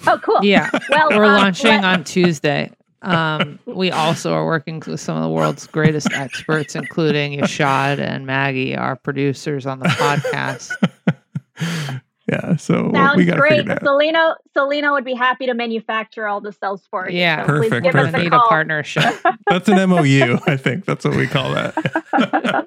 Oh, 0.07 0.19
cool. 0.23 0.41
Yeah. 0.43 0.71
Well, 0.91 1.09
We're 1.11 1.25
um, 1.25 1.33
launching 1.33 1.71
let- 1.71 1.85
on 1.85 2.05
Tuesday. 2.05 2.71
Um, 3.03 3.59
we 3.67 3.91
also 3.93 4.33
are 4.33 4.45
working 4.47 4.83
with 4.87 5.01
some 5.01 5.17
of 5.17 5.23
the 5.23 5.29
world's 5.29 5.67
greatest 5.67 6.13
experts, 6.13 6.75
including 6.75 7.39
Yashad 7.39 7.99
and 8.01 8.27
Maggie, 8.27 8.75
our 8.75 8.97
producers 8.97 9.65
on 9.67 9.79
the 9.79 9.87
podcast. 9.87 10.73
yeah. 12.29 12.57
So 12.57 12.91
Sounds 12.93 13.17
we 13.17 13.25
got 13.25 13.39
great. 13.39 13.59
figure 13.59 13.73
it. 13.73 13.83
Cellino, 13.83 14.35
Cellino 14.57 14.93
would 14.93 15.05
be 15.05 15.15
happy 15.15 15.47
to 15.47 15.55
manufacture 15.55 16.27
all 16.27 16.41
the 16.41 16.53
cells 16.53 16.87
for 16.91 17.09
you. 17.09 17.19
Yeah. 17.19 17.47
so 17.47 17.59
please 17.59 17.71
Perfect, 17.71 17.85
give 17.85 17.95
We're 17.95 18.01
us 18.01 18.13
going 18.13 18.15
to 18.15 18.21
a 18.21 18.23
need 18.25 18.33
a 18.33 18.41
partnership. 18.41 19.15
That's 19.49 19.69
an 19.69 19.89
MOU, 19.89 20.39
I 20.47 20.57
think. 20.57 20.85
That's 20.85 21.05
what 21.05 21.17
we 21.17 21.27
call 21.27 21.53
that. 21.55 21.75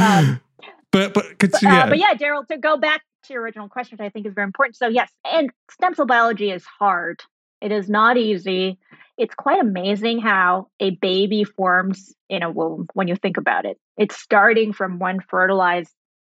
Um, 0.00 0.40
but 0.92 1.14
but 1.14 1.38
could 1.38 1.52
But, 1.52 1.62
yeah. 1.62 1.84
uh, 1.84 1.88
but 1.88 1.98
yeah, 1.98 2.14
Daryl, 2.14 2.46
to 2.48 2.58
go 2.58 2.76
back 2.76 3.02
to 3.24 3.32
your 3.32 3.42
original 3.42 3.68
question, 3.68 3.96
which 3.98 4.06
I 4.06 4.10
think 4.10 4.26
is 4.26 4.34
very 4.34 4.46
important. 4.46 4.76
So, 4.76 4.88
yes, 4.88 5.10
and 5.24 5.50
stem 5.70 5.94
cell 5.94 6.06
biology 6.06 6.50
is 6.50 6.64
hard. 6.64 7.20
It 7.60 7.72
is 7.72 7.88
not 7.88 8.16
easy. 8.16 8.78
It's 9.18 9.34
quite 9.34 9.60
amazing 9.60 10.20
how 10.20 10.68
a 10.80 10.90
baby 10.90 11.44
forms 11.44 12.14
in 12.30 12.42
a 12.42 12.50
womb 12.50 12.86
when 12.94 13.06
you 13.06 13.16
think 13.16 13.36
about 13.36 13.66
it. 13.66 13.78
It's 13.98 14.16
starting 14.16 14.72
from 14.72 14.98
one 14.98 15.20
fertilized 15.20 15.92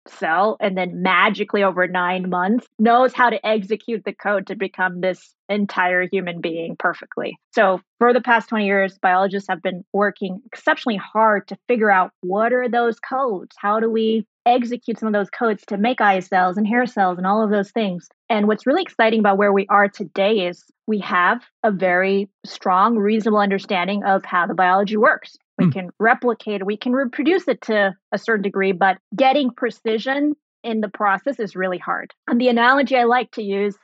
cell 0.09 0.57
and 0.61 0.77
then 0.77 1.03
magically 1.03 1.63
over 1.63 1.87
nine 1.87 2.29
months 2.29 2.67
knows 2.79 3.13
how 3.13 3.31
to 3.31 3.47
execute 3.47 4.05
the 4.05 4.13
code 4.13 4.47
to 4.47 4.57
become 4.57 5.01
this 5.01 5.35
entire 5.49 6.07
human 6.11 6.41
being 6.41 6.77
perfectly. 6.79 7.39
So, 7.53 7.81
for 7.99 8.13
the 8.13 8.21
past 8.21 8.49
20 8.49 8.67
years, 8.67 8.99
biologists 8.99 9.49
have 9.49 9.63
been 9.63 9.85
working 9.93 10.41
exceptionally 10.47 10.99
hard 10.99 11.49
to 11.49 11.57
figure 11.69 11.91
out 11.91 12.11
what 12.21 12.53
are 12.53 12.69
those 12.69 12.99
codes? 12.99 13.55
How 13.59 13.81
do 13.81 13.91
we 13.91 14.27
execute 14.47 14.99
some 14.99 15.07
of 15.07 15.13
those 15.13 15.31
codes 15.31 15.65
to 15.69 15.79
make 15.79 16.01
eye 16.01 16.21
cells 16.21 16.57
and 16.57 16.67
hair 16.67 16.87
cells 16.87 17.19
and 17.19 17.27
all 17.27 17.43
of 17.43 17.51
those 17.51 17.71
things? 17.71 18.09
And 18.29 18.47
what's 18.47 18.67
really 18.67 18.83
exciting 18.83 19.21
about 19.21 19.39
where 19.39 19.53
we 19.53 19.67
are 19.69 19.89
today 19.89 20.47
is 20.47 20.65
we 20.87 20.99
have 21.01 21.43
a 21.63 21.71
very 21.71 22.29
strong, 22.45 22.97
reasonable 22.97 23.39
understanding 23.39 24.05
of 24.05 24.25
how 24.25 24.47
the 24.47 24.55
biology 24.55 24.97
works. 24.97 25.37
We 25.65 25.71
Hmm. 25.73 25.81
can 25.81 25.91
replicate 25.99 26.61
it, 26.61 26.67
we 26.67 26.77
can 26.77 26.93
reproduce 26.93 27.49
it 27.49 27.63
to 27.63 27.95
a 28.13 28.19
certain 28.19 28.43
degree, 28.43 28.73
but 28.73 28.99
getting 29.17 29.51
precision 29.51 30.35
in 30.63 30.81
the 30.81 30.89
process 30.89 31.39
is 31.41 31.57
really 31.57 31.79
hard. 31.79 32.13
And 32.29 32.41
the 32.41 32.49
analogy 32.49 32.97
I 32.97 33.05
like 33.05 33.31
to 33.33 33.43
use 33.43 33.77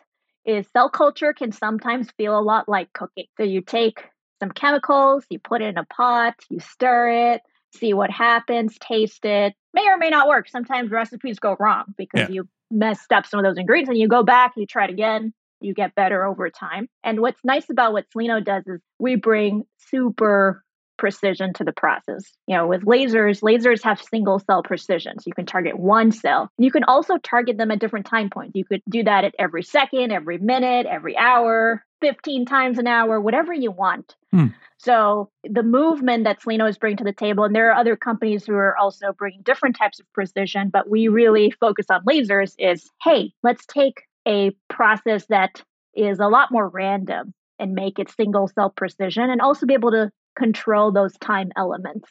is 0.44 0.66
cell 0.72 0.88
culture 0.90 1.32
can 1.32 1.52
sometimes 1.52 2.10
feel 2.16 2.38
a 2.38 2.40
lot 2.40 2.68
like 2.68 2.92
cooking. 2.92 3.26
So 3.36 3.44
you 3.44 3.60
take 3.62 4.02
some 4.40 4.50
chemicals, 4.50 5.24
you 5.30 5.38
put 5.38 5.62
it 5.62 5.66
in 5.66 5.78
a 5.78 5.84
pot, 5.84 6.34
you 6.50 6.60
stir 6.60 7.32
it, 7.34 7.42
see 7.74 7.92
what 7.94 8.10
happens, 8.10 8.76
taste 8.78 9.24
it. 9.24 9.54
May 9.74 9.86
or 9.86 9.98
may 9.98 10.10
not 10.10 10.28
work. 10.28 10.48
Sometimes 10.48 10.90
recipes 10.90 11.38
go 11.38 11.56
wrong 11.60 11.84
because 11.96 12.20
Yeah. 12.20 12.34
you 12.34 12.48
messed 12.70 13.12
up 13.12 13.26
some 13.26 13.38
of 13.38 13.44
those 13.44 13.58
ingredients 13.58 13.90
and 13.90 13.98
you 13.98 14.08
go 14.08 14.22
back, 14.22 14.52
you 14.56 14.66
try 14.66 14.84
it 14.84 14.90
again, 14.90 15.32
you 15.60 15.74
get 15.74 15.94
better 15.94 16.24
over 16.24 16.48
time. 16.50 16.88
And 17.04 17.20
what's 17.20 17.44
nice 17.44 17.68
about 17.70 17.92
what 17.92 18.06
Cellino 18.10 18.42
does 18.44 18.66
is 18.66 18.80
we 18.98 19.16
bring 19.16 19.64
super 19.76 20.64
precision 21.00 21.52
to 21.54 21.64
the 21.64 21.72
process. 21.72 22.24
You 22.46 22.56
know, 22.56 22.68
with 22.68 22.82
lasers, 22.82 23.40
lasers 23.40 23.82
have 23.82 24.00
single 24.00 24.38
cell 24.38 24.62
precision. 24.62 25.18
So 25.18 25.24
you 25.26 25.32
can 25.32 25.46
target 25.46 25.78
one 25.78 26.12
cell. 26.12 26.50
You 26.58 26.70
can 26.70 26.84
also 26.84 27.16
target 27.16 27.56
them 27.56 27.70
at 27.70 27.80
different 27.80 28.06
time 28.06 28.30
points. 28.30 28.52
You 28.54 28.66
could 28.66 28.82
do 28.88 29.02
that 29.04 29.24
at 29.24 29.34
every 29.38 29.62
second, 29.62 30.12
every 30.12 30.38
minute, 30.38 30.86
every 30.86 31.16
hour. 31.16 31.84
15 32.00 32.46
times 32.46 32.78
an 32.78 32.86
hour, 32.86 33.20
whatever 33.20 33.52
you 33.52 33.70
want. 33.70 34.16
Hmm. 34.30 34.46
So 34.78 35.30
the 35.44 35.62
movement 35.62 36.24
that 36.24 36.40
Cellino 36.40 36.66
is 36.66 36.78
bringing 36.78 36.96
to 36.96 37.04
the 37.04 37.12
table, 37.12 37.44
and 37.44 37.54
there 37.54 37.70
are 37.70 37.78
other 37.78 37.94
companies 37.94 38.46
who 38.46 38.54
are 38.54 38.74
also 38.78 39.12
bringing 39.12 39.42
different 39.42 39.76
types 39.76 40.00
of 40.00 40.10
precision, 40.14 40.70
but 40.70 40.88
we 40.88 41.08
really 41.08 41.50
focus 41.50 41.84
on 41.90 42.02
lasers 42.06 42.54
is, 42.58 42.88
hey, 43.02 43.34
let's 43.42 43.66
take 43.66 44.04
a 44.26 44.52
process 44.70 45.26
that 45.26 45.62
is 45.94 46.20
a 46.20 46.28
lot 46.28 46.50
more 46.50 46.68
random 46.68 47.34
and 47.58 47.74
make 47.74 47.98
it 47.98 48.10
single 48.10 48.48
cell 48.48 48.70
precision 48.70 49.30
and 49.30 49.40
also 49.40 49.66
be 49.66 49.74
able 49.74 49.90
to 49.90 50.10
control 50.36 50.92
those 50.92 51.16
time 51.18 51.50
elements. 51.56 52.08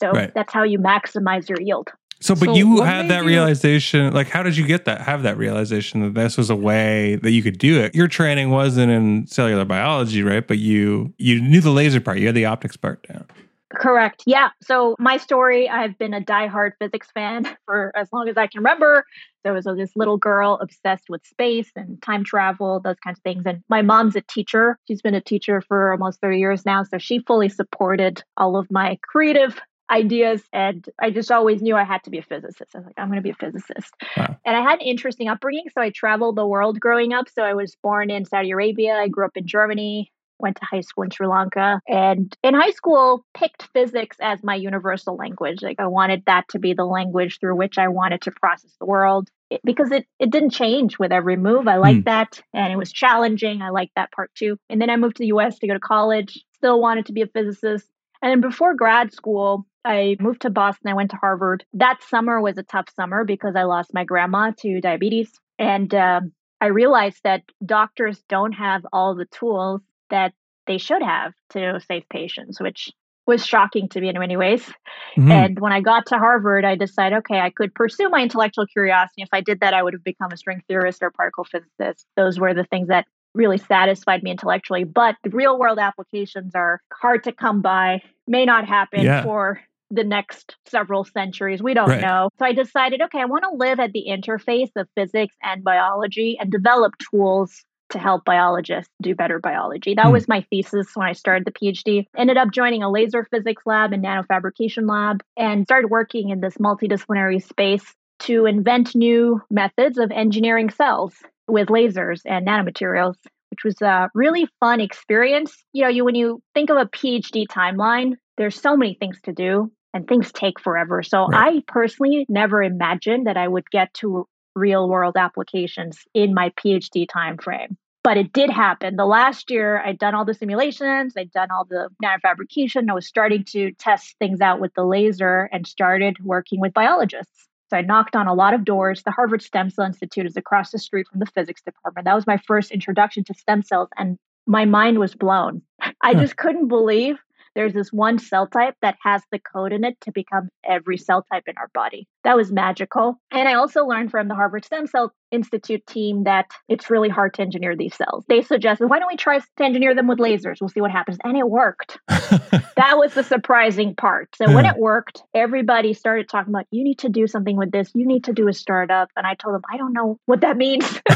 So 0.00 0.10
Right. 0.12 0.32
that's 0.34 0.52
how 0.52 0.62
you 0.62 0.78
maximize 0.78 1.48
your 1.48 1.60
yield. 1.60 1.88
So, 2.22 2.34
but 2.34 2.46
So 2.46 2.54
you 2.54 2.68
what 2.76 2.86
had 2.86 3.08
that 3.08 3.22
you- 3.22 3.28
realization. 3.28 4.12
Like, 4.12 4.28
how 4.28 4.42
did 4.42 4.54
you 4.56 4.66
get 4.66 4.84
that? 4.84 5.00
Have 5.02 5.22
that 5.22 5.38
realization 5.38 6.02
that 6.02 6.12
this 6.14 6.36
was 6.36 6.50
a 6.50 6.56
way 6.56 7.16
that 7.22 7.30
you 7.30 7.42
could 7.42 7.58
do 7.58 7.80
it. 7.80 7.94
Your 7.94 8.08
training 8.08 8.50
wasn't 8.50 8.92
in 8.92 9.26
cellular 9.26 9.64
biology, 9.64 10.22
right? 10.22 10.46
But 10.46 10.58
you 10.58 11.14
you 11.18 11.40
knew 11.40 11.60
the 11.62 11.70
laser 11.70 12.00
part. 12.00 12.18
You 12.18 12.26
had 12.26 12.34
the 12.34 12.44
optics 12.44 12.76
part 12.76 13.06
down. 13.08 13.24
Correct. 13.72 14.24
Yeah. 14.26 14.48
So 14.62 14.96
my 14.98 15.16
story, 15.16 15.68
I've 15.68 15.96
been 15.96 16.12
a 16.12 16.20
diehard 16.20 16.72
physics 16.80 17.08
fan 17.14 17.56
for 17.66 17.92
as 17.96 18.08
long 18.12 18.28
as 18.28 18.36
I 18.36 18.46
can 18.46 18.58
remember. 18.58 19.04
There 19.44 19.54
was 19.54 19.64
this 19.64 19.92
little 19.96 20.18
girl 20.18 20.58
obsessed 20.60 21.04
with 21.08 21.24
space 21.24 21.70
and 21.76 22.00
time 22.02 22.24
travel, 22.24 22.80
those 22.80 22.98
kinds 23.02 23.18
of 23.18 23.22
things. 23.22 23.44
And 23.46 23.62
my 23.70 23.80
mom's 23.82 24.16
a 24.16 24.20
teacher. 24.22 24.76
She's 24.86 25.00
been 25.00 25.14
a 25.14 25.20
teacher 25.20 25.62
for 25.62 25.92
almost 25.92 26.20
30 26.20 26.38
years 26.38 26.66
now. 26.66 26.82
So 26.82 26.98
she 26.98 27.20
fully 27.20 27.48
supported 27.48 28.22
all 28.36 28.56
of 28.56 28.70
my 28.70 28.98
creative 29.02 29.58
ideas. 29.90 30.42
And 30.52 30.86
I 31.00 31.10
just 31.10 31.30
always 31.30 31.62
knew 31.62 31.76
I 31.76 31.84
had 31.84 32.02
to 32.04 32.10
be 32.10 32.18
a 32.18 32.22
physicist. 32.22 32.74
I 32.74 32.78
was 32.78 32.86
like, 32.86 32.98
I'm 32.98 33.06
going 33.06 33.16
to 33.16 33.22
be 33.22 33.30
a 33.30 33.34
physicist. 33.34 33.94
Wow. 34.16 34.36
And 34.44 34.56
I 34.56 34.62
had 34.62 34.80
an 34.80 34.86
interesting 34.86 35.28
upbringing. 35.28 35.64
So 35.72 35.80
I 35.80 35.90
traveled 35.90 36.36
the 36.36 36.46
world 36.46 36.78
growing 36.80 37.12
up. 37.12 37.28
So 37.28 37.42
I 37.42 37.54
was 37.54 37.76
born 37.82 38.10
in 38.10 38.24
Saudi 38.24 38.50
Arabia. 38.50 38.94
I 38.94 39.08
grew 39.08 39.24
up 39.24 39.36
in 39.36 39.46
Germany 39.46 40.12
went 40.40 40.56
to 40.56 40.64
high 40.64 40.80
school 40.80 41.04
in 41.04 41.10
Sri 41.10 41.26
Lanka 41.26 41.80
and 41.88 42.36
in 42.42 42.54
high 42.54 42.70
school 42.70 43.24
picked 43.34 43.68
physics 43.72 44.16
as 44.20 44.42
my 44.42 44.54
universal 44.54 45.16
language. 45.16 45.62
Like 45.62 45.80
I 45.80 45.86
wanted 45.86 46.24
that 46.26 46.48
to 46.50 46.58
be 46.58 46.74
the 46.74 46.84
language 46.84 47.38
through 47.40 47.56
which 47.56 47.78
I 47.78 47.88
wanted 47.88 48.22
to 48.22 48.30
process 48.30 48.74
the 48.78 48.86
world 48.86 49.28
it, 49.50 49.60
because 49.64 49.90
it, 49.90 50.06
it 50.18 50.30
didn't 50.30 50.50
change 50.50 50.98
with 50.98 51.12
every 51.12 51.36
move. 51.36 51.68
I 51.68 51.76
liked 51.76 52.04
that 52.04 52.42
and 52.54 52.72
it 52.72 52.76
was 52.76 52.92
challenging. 52.92 53.62
I 53.62 53.70
liked 53.70 53.94
that 53.96 54.12
part 54.12 54.30
too. 54.34 54.56
And 54.68 54.80
then 54.80 54.90
I 54.90 54.96
moved 54.96 55.16
to 55.16 55.22
the 55.22 55.34
US 55.34 55.58
to 55.58 55.66
go 55.66 55.74
to 55.74 55.80
college, 55.80 56.44
still 56.54 56.80
wanted 56.80 57.06
to 57.06 57.12
be 57.12 57.22
a 57.22 57.26
physicist. 57.26 57.86
And 58.22 58.30
then 58.30 58.40
before 58.40 58.74
grad 58.74 59.12
school, 59.12 59.66
I 59.84 60.16
moved 60.20 60.42
to 60.42 60.50
Boston. 60.50 60.90
I 60.90 60.94
went 60.94 61.10
to 61.10 61.16
Harvard. 61.16 61.64
That 61.72 62.02
summer 62.08 62.40
was 62.40 62.58
a 62.58 62.62
tough 62.62 62.86
summer 62.94 63.24
because 63.24 63.56
I 63.56 63.62
lost 63.62 63.94
my 63.94 64.04
grandma 64.04 64.52
to 64.58 64.80
diabetes. 64.80 65.32
And 65.58 65.94
um, 65.94 66.32
I 66.60 66.66
realized 66.66 67.20
that 67.24 67.42
doctors 67.64 68.22
don't 68.28 68.52
have 68.52 68.86
all 68.92 69.14
the 69.14 69.24
tools 69.26 69.80
that 70.10 70.32
they 70.66 70.78
should 70.78 71.02
have 71.02 71.32
to 71.50 71.80
save 71.88 72.04
patients, 72.10 72.60
which 72.60 72.90
was 73.26 73.46
shocking 73.46 73.88
to 73.88 74.00
me 74.00 74.08
in 74.08 74.18
many 74.18 74.36
ways. 74.36 74.72
Mhm. 75.16 75.30
And 75.30 75.60
when 75.60 75.72
I 75.72 75.80
got 75.80 76.06
to 76.06 76.18
Harvard, 76.18 76.64
I 76.64 76.74
decided, 76.74 77.18
okay, 77.18 77.40
I 77.40 77.50
could 77.50 77.74
pursue 77.74 78.08
my 78.08 78.20
intellectual 78.22 78.66
curiosity. 78.66 79.22
If 79.22 79.28
I 79.32 79.40
did 79.40 79.60
that, 79.60 79.74
I 79.74 79.82
would 79.82 79.94
have 79.94 80.04
become 80.04 80.32
a 80.32 80.36
string 80.36 80.62
theorist 80.66 81.02
or 81.02 81.08
a 81.08 81.12
particle 81.12 81.44
physicist. 81.44 82.06
Those 82.16 82.38
were 82.40 82.54
the 82.54 82.64
things 82.64 82.88
that 82.88 83.06
really 83.34 83.58
satisfied 83.58 84.22
me 84.22 84.32
intellectually. 84.32 84.84
But 84.84 85.16
the 85.22 85.30
real 85.30 85.58
world 85.58 85.78
applications 85.78 86.54
are 86.54 86.80
hard 86.92 87.24
to 87.24 87.32
come 87.32 87.60
by, 87.62 88.02
may 88.26 88.44
not 88.44 88.66
happen 88.66 89.04
Yeah. 89.04 89.22
for 89.22 89.60
the 89.92 90.04
next 90.04 90.56
several 90.66 91.04
centuries. 91.04 91.62
We 91.62 91.74
don't 91.74 91.88
Right. 91.88 92.00
know. 92.00 92.30
So 92.38 92.46
I 92.46 92.52
decided, 92.52 93.02
okay, 93.02 93.20
I 93.20 93.24
want 93.24 93.44
to 93.44 93.56
live 93.56 93.80
at 93.80 93.92
the 93.92 94.06
interface 94.08 94.70
of 94.76 94.88
physics 94.94 95.36
and 95.42 95.62
biology 95.64 96.38
and 96.38 96.50
develop 96.50 96.94
tools 97.10 97.64
to 97.90 97.98
help 97.98 98.24
biologists 98.24 98.92
do 99.02 99.14
better 99.14 99.38
biology. 99.38 99.94
That 99.94 100.06
Hmm. 100.06 100.12
was 100.12 100.28
my 100.28 100.42
thesis 100.50 100.88
when 100.94 101.08
I 101.08 101.12
started 101.12 101.44
the 101.44 101.52
PhD. 101.52 102.06
Ended 102.16 102.36
up 102.36 102.50
joining 102.52 102.82
a 102.82 102.90
laser 102.90 103.24
physics 103.24 103.62
lab 103.66 103.92
and 103.92 104.04
nanofabrication 104.04 104.88
lab 104.88 105.22
and 105.36 105.64
started 105.66 105.88
working 105.88 106.30
in 106.30 106.40
this 106.40 106.56
multidisciplinary 106.58 107.42
space 107.42 107.94
to 108.20 108.46
invent 108.46 108.94
new 108.94 109.40
methods 109.50 109.98
of 109.98 110.10
engineering 110.10 110.70
cells 110.70 111.14
with 111.48 111.68
lasers 111.68 112.22
and 112.24 112.46
nanomaterials 112.46 113.16
which 113.50 113.64
was 113.64 113.82
a 113.82 114.08
really 114.14 114.46
fun 114.60 114.80
experience. 114.80 115.56
You 115.72 115.82
know, 115.82 115.88
you 115.88 116.04
when 116.04 116.14
you 116.14 116.40
think 116.54 116.70
of 116.70 116.76
a 116.76 116.86
PhD 116.86 117.46
timeline, 117.48 118.14
there's 118.38 118.60
so 118.60 118.76
many 118.76 118.94
things 118.94 119.20
to 119.24 119.32
do 119.32 119.72
and 119.92 120.06
things 120.06 120.30
take 120.32 120.60
forever. 120.60 121.02
So 121.02 121.26
Right. 121.26 121.56
I 121.58 121.62
personally 121.66 122.26
never 122.28 122.62
imagined 122.62 123.26
that 123.26 123.36
I 123.36 123.48
would 123.48 123.68
get 123.70 123.92
to 123.94 124.26
real 124.54 124.88
world 124.88 125.16
applications 125.16 125.98
in 126.14 126.32
my 126.34 126.50
PhD 126.50 127.08
time 127.08 127.38
frame. 127.38 127.76
But 128.02 128.16
it 128.16 128.32
did 128.32 128.48
happen. 128.50 128.96
The 128.96 129.04
last 129.04 129.50
year, 129.50 129.82
I'd 129.84 129.98
done 129.98 130.14
all 130.14 130.24
the 130.24 130.32
simulations, 130.34 131.14
I'd 131.16 131.30
done 131.32 131.50
all 131.50 131.64
the 131.66 131.88
nanofabrication. 132.02 132.88
I 132.90 132.94
was 132.94 133.06
starting 133.06 133.44
to 133.50 133.72
test 133.72 134.16
things 134.18 134.40
out 134.40 134.58
with 134.60 134.72
the 134.74 134.84
laser 134.84 135.50
and 135.52 135.66
started 135.66 136.16
working 136.24 136.60
with 136.60 136.72
biologists. 136.72 137.46
So 137.68 137.76
I 137.76 137.82
knocked 137.82 138.16
on 138.16 138.26
a 138.26 138.34
lot 138.34 138.54
of 138.54 138.64
doors. 138.64 139.02
The 139.02 139.10
Harvard 139.10 139.42
Stem 139.42 139.70
Cell 139.70 139.84
Institute 139.84 140.26
is 140.26 140.36
across 140.36 140.70
the 140.70 140.78
street 140.78 141.06
from 141.08 141.20
the 141.20 141.26
physics 141.26 141.62
department. 141.62 142.06
That 142.06 142.14
was 142.14 142.26
my 142.26 142.38
first 142.38 142.72
introduction 142.72 143.22
to 143.24 143.34
stem 143.34 143.62
cells, 143.62 143.88
and 143.96 144.16
my 144.46 144.64
mind 144.64 144.98
was 144.98 145.14
blown. 145.14 145.62
I 146.00 146.14
Huh. 146.14 146.20
just 146.20 146.36
couldn't 146.36 146.68
believe 146.68 147.18
there's 147.54 147.72
this 147.74 147.92
one 147.92 148.18
cell 148.18 148.46
type 148.46 148.76
that 148.80 148.96
has 149.02 149.22
the 149.30 149.38
code 149.38 149.72
in 149.72 149.84
it 149.84 150.00
to 150.02 150.12
become 150.12 150.48
every 150.64 150.96
cell 150.96 151.24
type 151.30 151.44
in 151.46 151.56
our 151.58 151.68
body. 151.74 152.06
That 152.24 152.36
was 152.36 152.50
magical. 152.52 153.20
And 153.30 153.48
I 153.48 153.54
also 153.54 153.84
learned 153.84 154.10
from 154.10 154.28
the 154.28 154.34
Harvard 154.34 154.64
Stem 154.64 154.86
Cell 154.86 155.12
Institute 155.30 155.86
team 155.86 156.24
that 156.24 156.46
it's 156.68 156.90
really 156.90 157.08
hard 157.08 157.34
to 157.34 157.42
engineer 157.42 157.76
these 157.76 157.94
cells. 157.94 158.24
They 158.28 158.42
suggested, 158.42 158.88
why 158.88 158.98
don't 158.98 159.08
we 159.08 159.16
try 159.16 159.38
to 159.38 159.44
engineer 159.60 159.94
them 159.94 160.08
with 160.08 160.18
lasers? 160.18 160.60
We'll 160.60 160.68
see 160.68 160.80
what 160.80 160.90
happens. 160.90 161.18
And 161.24 161.36
it 161.36 161.48
worked. 161.48 161.98
That 162.80 162.96
was 162.96 163.12
the 163.12 163.22
surprising 163.22 163.94
part. 163.94 164.34
So 164.36 164.54
when 164.54 164.64
it 164.64 164.78
worked, 164.78 165.22
everybody 165.34 165.92
started 165.92 166.30
talking 166.30 166.50
about, 166.50 166.64
you 166.70 166.82
need 166.82 167.00
to 167.00 167.10
do 167.10 167.26
something 167.26 167.54
with 167.54 167.72
this. 167.72 167.90
You 167.94 168.06
need 168.06 168.24
to 168.24 168.32
do 168.32 168.48
a 168.48 168.54
startup. 168.54 169.10
And 169.16 169.26
I 169.26 169.34
told 169.34 169.54
them, 169.54 169.60
I 169.70 169.76
don't 169.76 169.92
know 169.92 170.18
what 170.24 170.40
that 170.40 170.56
means. 170.56 170.86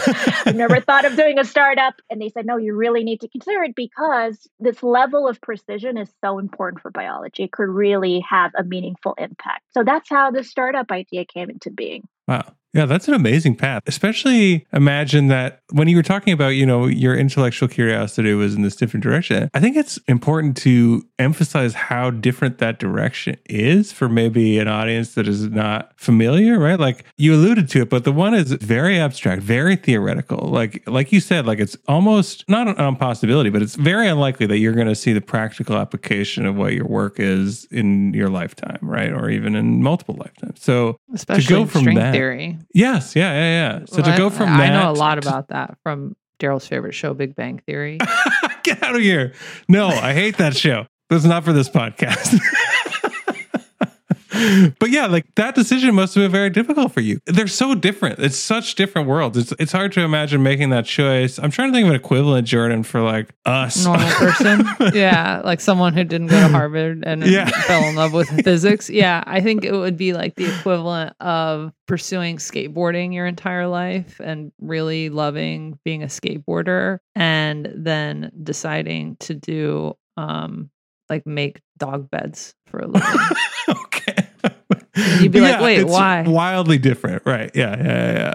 I've 0.44 0.56
never 0.56 0.78
thought 0.82 1.06
of 1.06 1.16
doing 1.16 1.38
a 1.38 1.44
startup. 1.44 1.94
And 2.10 2.20
they 2.20 2.28
said, 2.28 2.44
no, 2.44 2.58
you 2.58 2.76
really 2.76 3.02
need 3.02 3.22
to 3.22 3.28
consider 3.28 3.62
it 3.62 3.74
because 3.74 4.46
this 4.60 4.82
level 4.82 5.26
of 5.26 5.40
precision 5.40 5.96
is 5.96 6.10
so 6.22 6.38
important 6.38 6.82
for 6.82 6.90
biology. 6.90 7.44
It 7.44 7.52
could 7.52 7.70
really 7.70 8.22
have 8.28 8.52
a 8.58 8.62
meaningful 8.62 9.14
impact. 9.16 9.62
So 9.70 9.84
that's 9.84 10.10
how 10.10 10.32
the 10.32 10.44
startup 10.44 10.90
idea 10.90 11.24
came 11.24 11.48
into 11.48 11.70
being. 11.70 12.06
Wow. 12.28 12.52
Yeah, 12.74 12.86
that's 12.86 13.06
an 13.06 13.14
amazing 13.14 13.54
path. 13.54 13.84
Especially 13.86 14.66
imagine 14.72 15.28
that 15.28 15.60
when 15.70 15.86
you 15.86 15.96
were 15.96 16.02
talking 16.02 16.32
about, 16.32 16.48
you 16.48 16.66
know, 16.66 16.86
your 16.86 17.16
intellectual 17.16 17.68
curiosity 17.68 18.34
was 18.34 18.56
in 18.56 18.62
this 18.62 18.74
different 18.74 19.04
direction. 19.04 19.48
I 19.54 19.60
think 19.60 19.76
it's 19.76 19.96
important 20.08 20.56
to 20.58 21.06
emphasize 21.20 21.74
how 21.74 22.10
different 22.10 22.58
that 22.58 22.80
direction 22.80 23.36
is 23.48 23.92
for 23.92 24.08
maybe 24.08 24.58
an 24.58 24.66
audience 24.66 25.14
that 25.14 25.28
is 25.28 25.44
not 25.48 25.92
familiar, 25.96 26.58
right? 26.58 26.78
Like 26.78 27.04
you 27.16 27.34
alluded 27.34 27.68
to 27.70 27.82
it, 27.82 27.90
but 27.90 28.02
the 28.02 28.12
one 28.12 28.34
is 28.34 28.50
very 28.52 28.98
abstract, 28.98 29.42
very 29.42 29.76
theoretical. 29.76 30.48
Like 30.48 30.82
like 30.88 31.12
you 31.12 31.20
said, 31.20 31.46
like 31.46 31.60
it's 31.60 31.76
almost 31.86 32.44
not 32.48 32.66
an 32.66 32.84
impossibility, 32.84 33.50
but 33.50 33.62
it's 33.62 33.76
very 33.76 34.08
unlikely 34.08 34.46
that 34.46 34.58
you're 34.58 34.72
going 34.72 34.88
to 34.88 34.96
see 34.96 35.12
the 35.12 35.20
practical 35.20 35.76
application 35.76 36.44
of 36.44 36.56
what 36.56 36.72
your 36.72 36.86
work 36.86 37.20
is 37.20 37.66
in 37.70 38.12
your 38.14 38.28
lifetime, 38.30 38.78
right? 38.82 39.12
Or 39.12 39.30
even 39.30 39.54
in 39.54 39.80
multiple 39.80 40.16
lifetimes. 40.18 40.60
So 40.60 40.96
especially 41.14 41.60
in 41.60 41.66
from 41.68 41.80
string 41.82 41.96
that- 41.98 42.12
theory. 42.12 42.58
Yes, 42.72 43.14
yeah, 43.16 43.32
yeah, 43.32 43.78
yeah. 43.78 43.84
So 43.86 44.02
to 44.02 44.16
go 44.16 44.30
from 44.30 44.48
I 44.50 44.68
that, 44.68 44.70
know 44.82 44.90
a 44.90 44.92
lot 44.92 45.20
to- 45.20 45.28
about 45.28 45.48
that 45.48 45.76
from 45.82 46.16
Daryl's 46.38 46.66
favorite 46.66 46.94
show, 46.94 47.14
Big 47.14 47.34
Bang 47.34 47.58
Theory. 47.66 47.98
Get 48.62 48.82
out 48.82 48.94
of 48.96 49.02
here! 49.02 49.34
No, 49.68 49.88
I 49.88 50.12
hate 50.14 50.38
that 50.38 50.56
show. 50.56 50.86
That's 51.10 51.24
not 51.24 51.44
for 51.44 51.52
this 51.52 51.68
podcast. 51.68 52.38
but 54.78 54.90
yeah, 54.90 55.06
like 55.06 55.26
that 55.36 55.54
decision 55.54 55.94
must 55.94 56.14
have 56.14 56.24
been 56.24 56.30
very 56.32 56.50
difficult 56.50 56.92
for 56.92 57.00
you. 57.00 57.20
They're 57.26 57.46
so 57.46 57.74
different. 57.74 58.18
It's 58.18 58.36
such 58.38 58.74
different 58.74 59.08
worlds. 59.08 59.36
It's 59.38 59.52
it's 59.58 59.72
hard 59.72 59.92
to 59.92 60.00
imagine 60.00 60.42
making 60.42 60.70
that 60.70 60.86
choice. 60.86 61.38
I'm 61.38 61.50
trying 61.50 61.72
to 61.72 61.76
think 61.76 61.84
of 61.86 61.90
an 61.90 61.96
equivalent, 61.96 62.46
Jordan, 62.46 62.82
for 62.82 63.00
like 63.00 63.34
us. 63.44 63.84
Normal 63.84 64.08
person. 64.12 64.66
yeah, 64.94 65.40
like 65.44 65.60
someone 65.60 65.94
who 65.94 66.04
didn't 66.04 66.28
go 66.28 66.40
to 66.40 66.48
Harvard 66.48 67.04
and 67.06 67.24
Yeah. 67.34 67.46
fell 67.62 67.84
in 67.84 67.94
love 67.96 68.12
with 68.12 68.28
physics. 68.44 68.90
Yeah, 68.90 69.22
I 69.26 69.40
think 69.40 69.64
it 69.64 69.72
would 69.72 69.96
be 69.96 70.12
like 70.12 70.34
the 70.36 70.46
equivalent 70.58 71.14
of 71.20 71.72
pursuing 71.86 72.36
skateboarding 72.38 73.12
your 73.14 73.26
entire 73.26 73.66
life 73.66 74.20
and 74.22 74.52
really 74.60 75.08
loving 75.10 75.78
being 75.84 76.02
a 76.02 76.06
skateboarder 76.06 76.98
and 77.14 77.70
then 77.74 78.30
deciding 78.42 79.16
to 79.20 79.34
do 79.34 79.94
um 80.16 80.70
like 81.10 81.26
make 81.26 81.60
dog 81.76 82.10
beds 82.10 82.54
for 82.66 82.78
a 82.80 82.86
living. 82.86 83.18
okay. 83.68 84.23
You'd 85.20 85.32
be 85.32 85.40
like, 85.40 85.60
"Wait, 85.60 85.80
it's 85.80 85.90
why?" 85.90 86.22
Wildly 86.22 86.78
different, 86.78 87.22
right? 87.26 87.50
Yeah, 87.54 87.76
yeah, 87.76 88.12
yeah. 88.12 88.34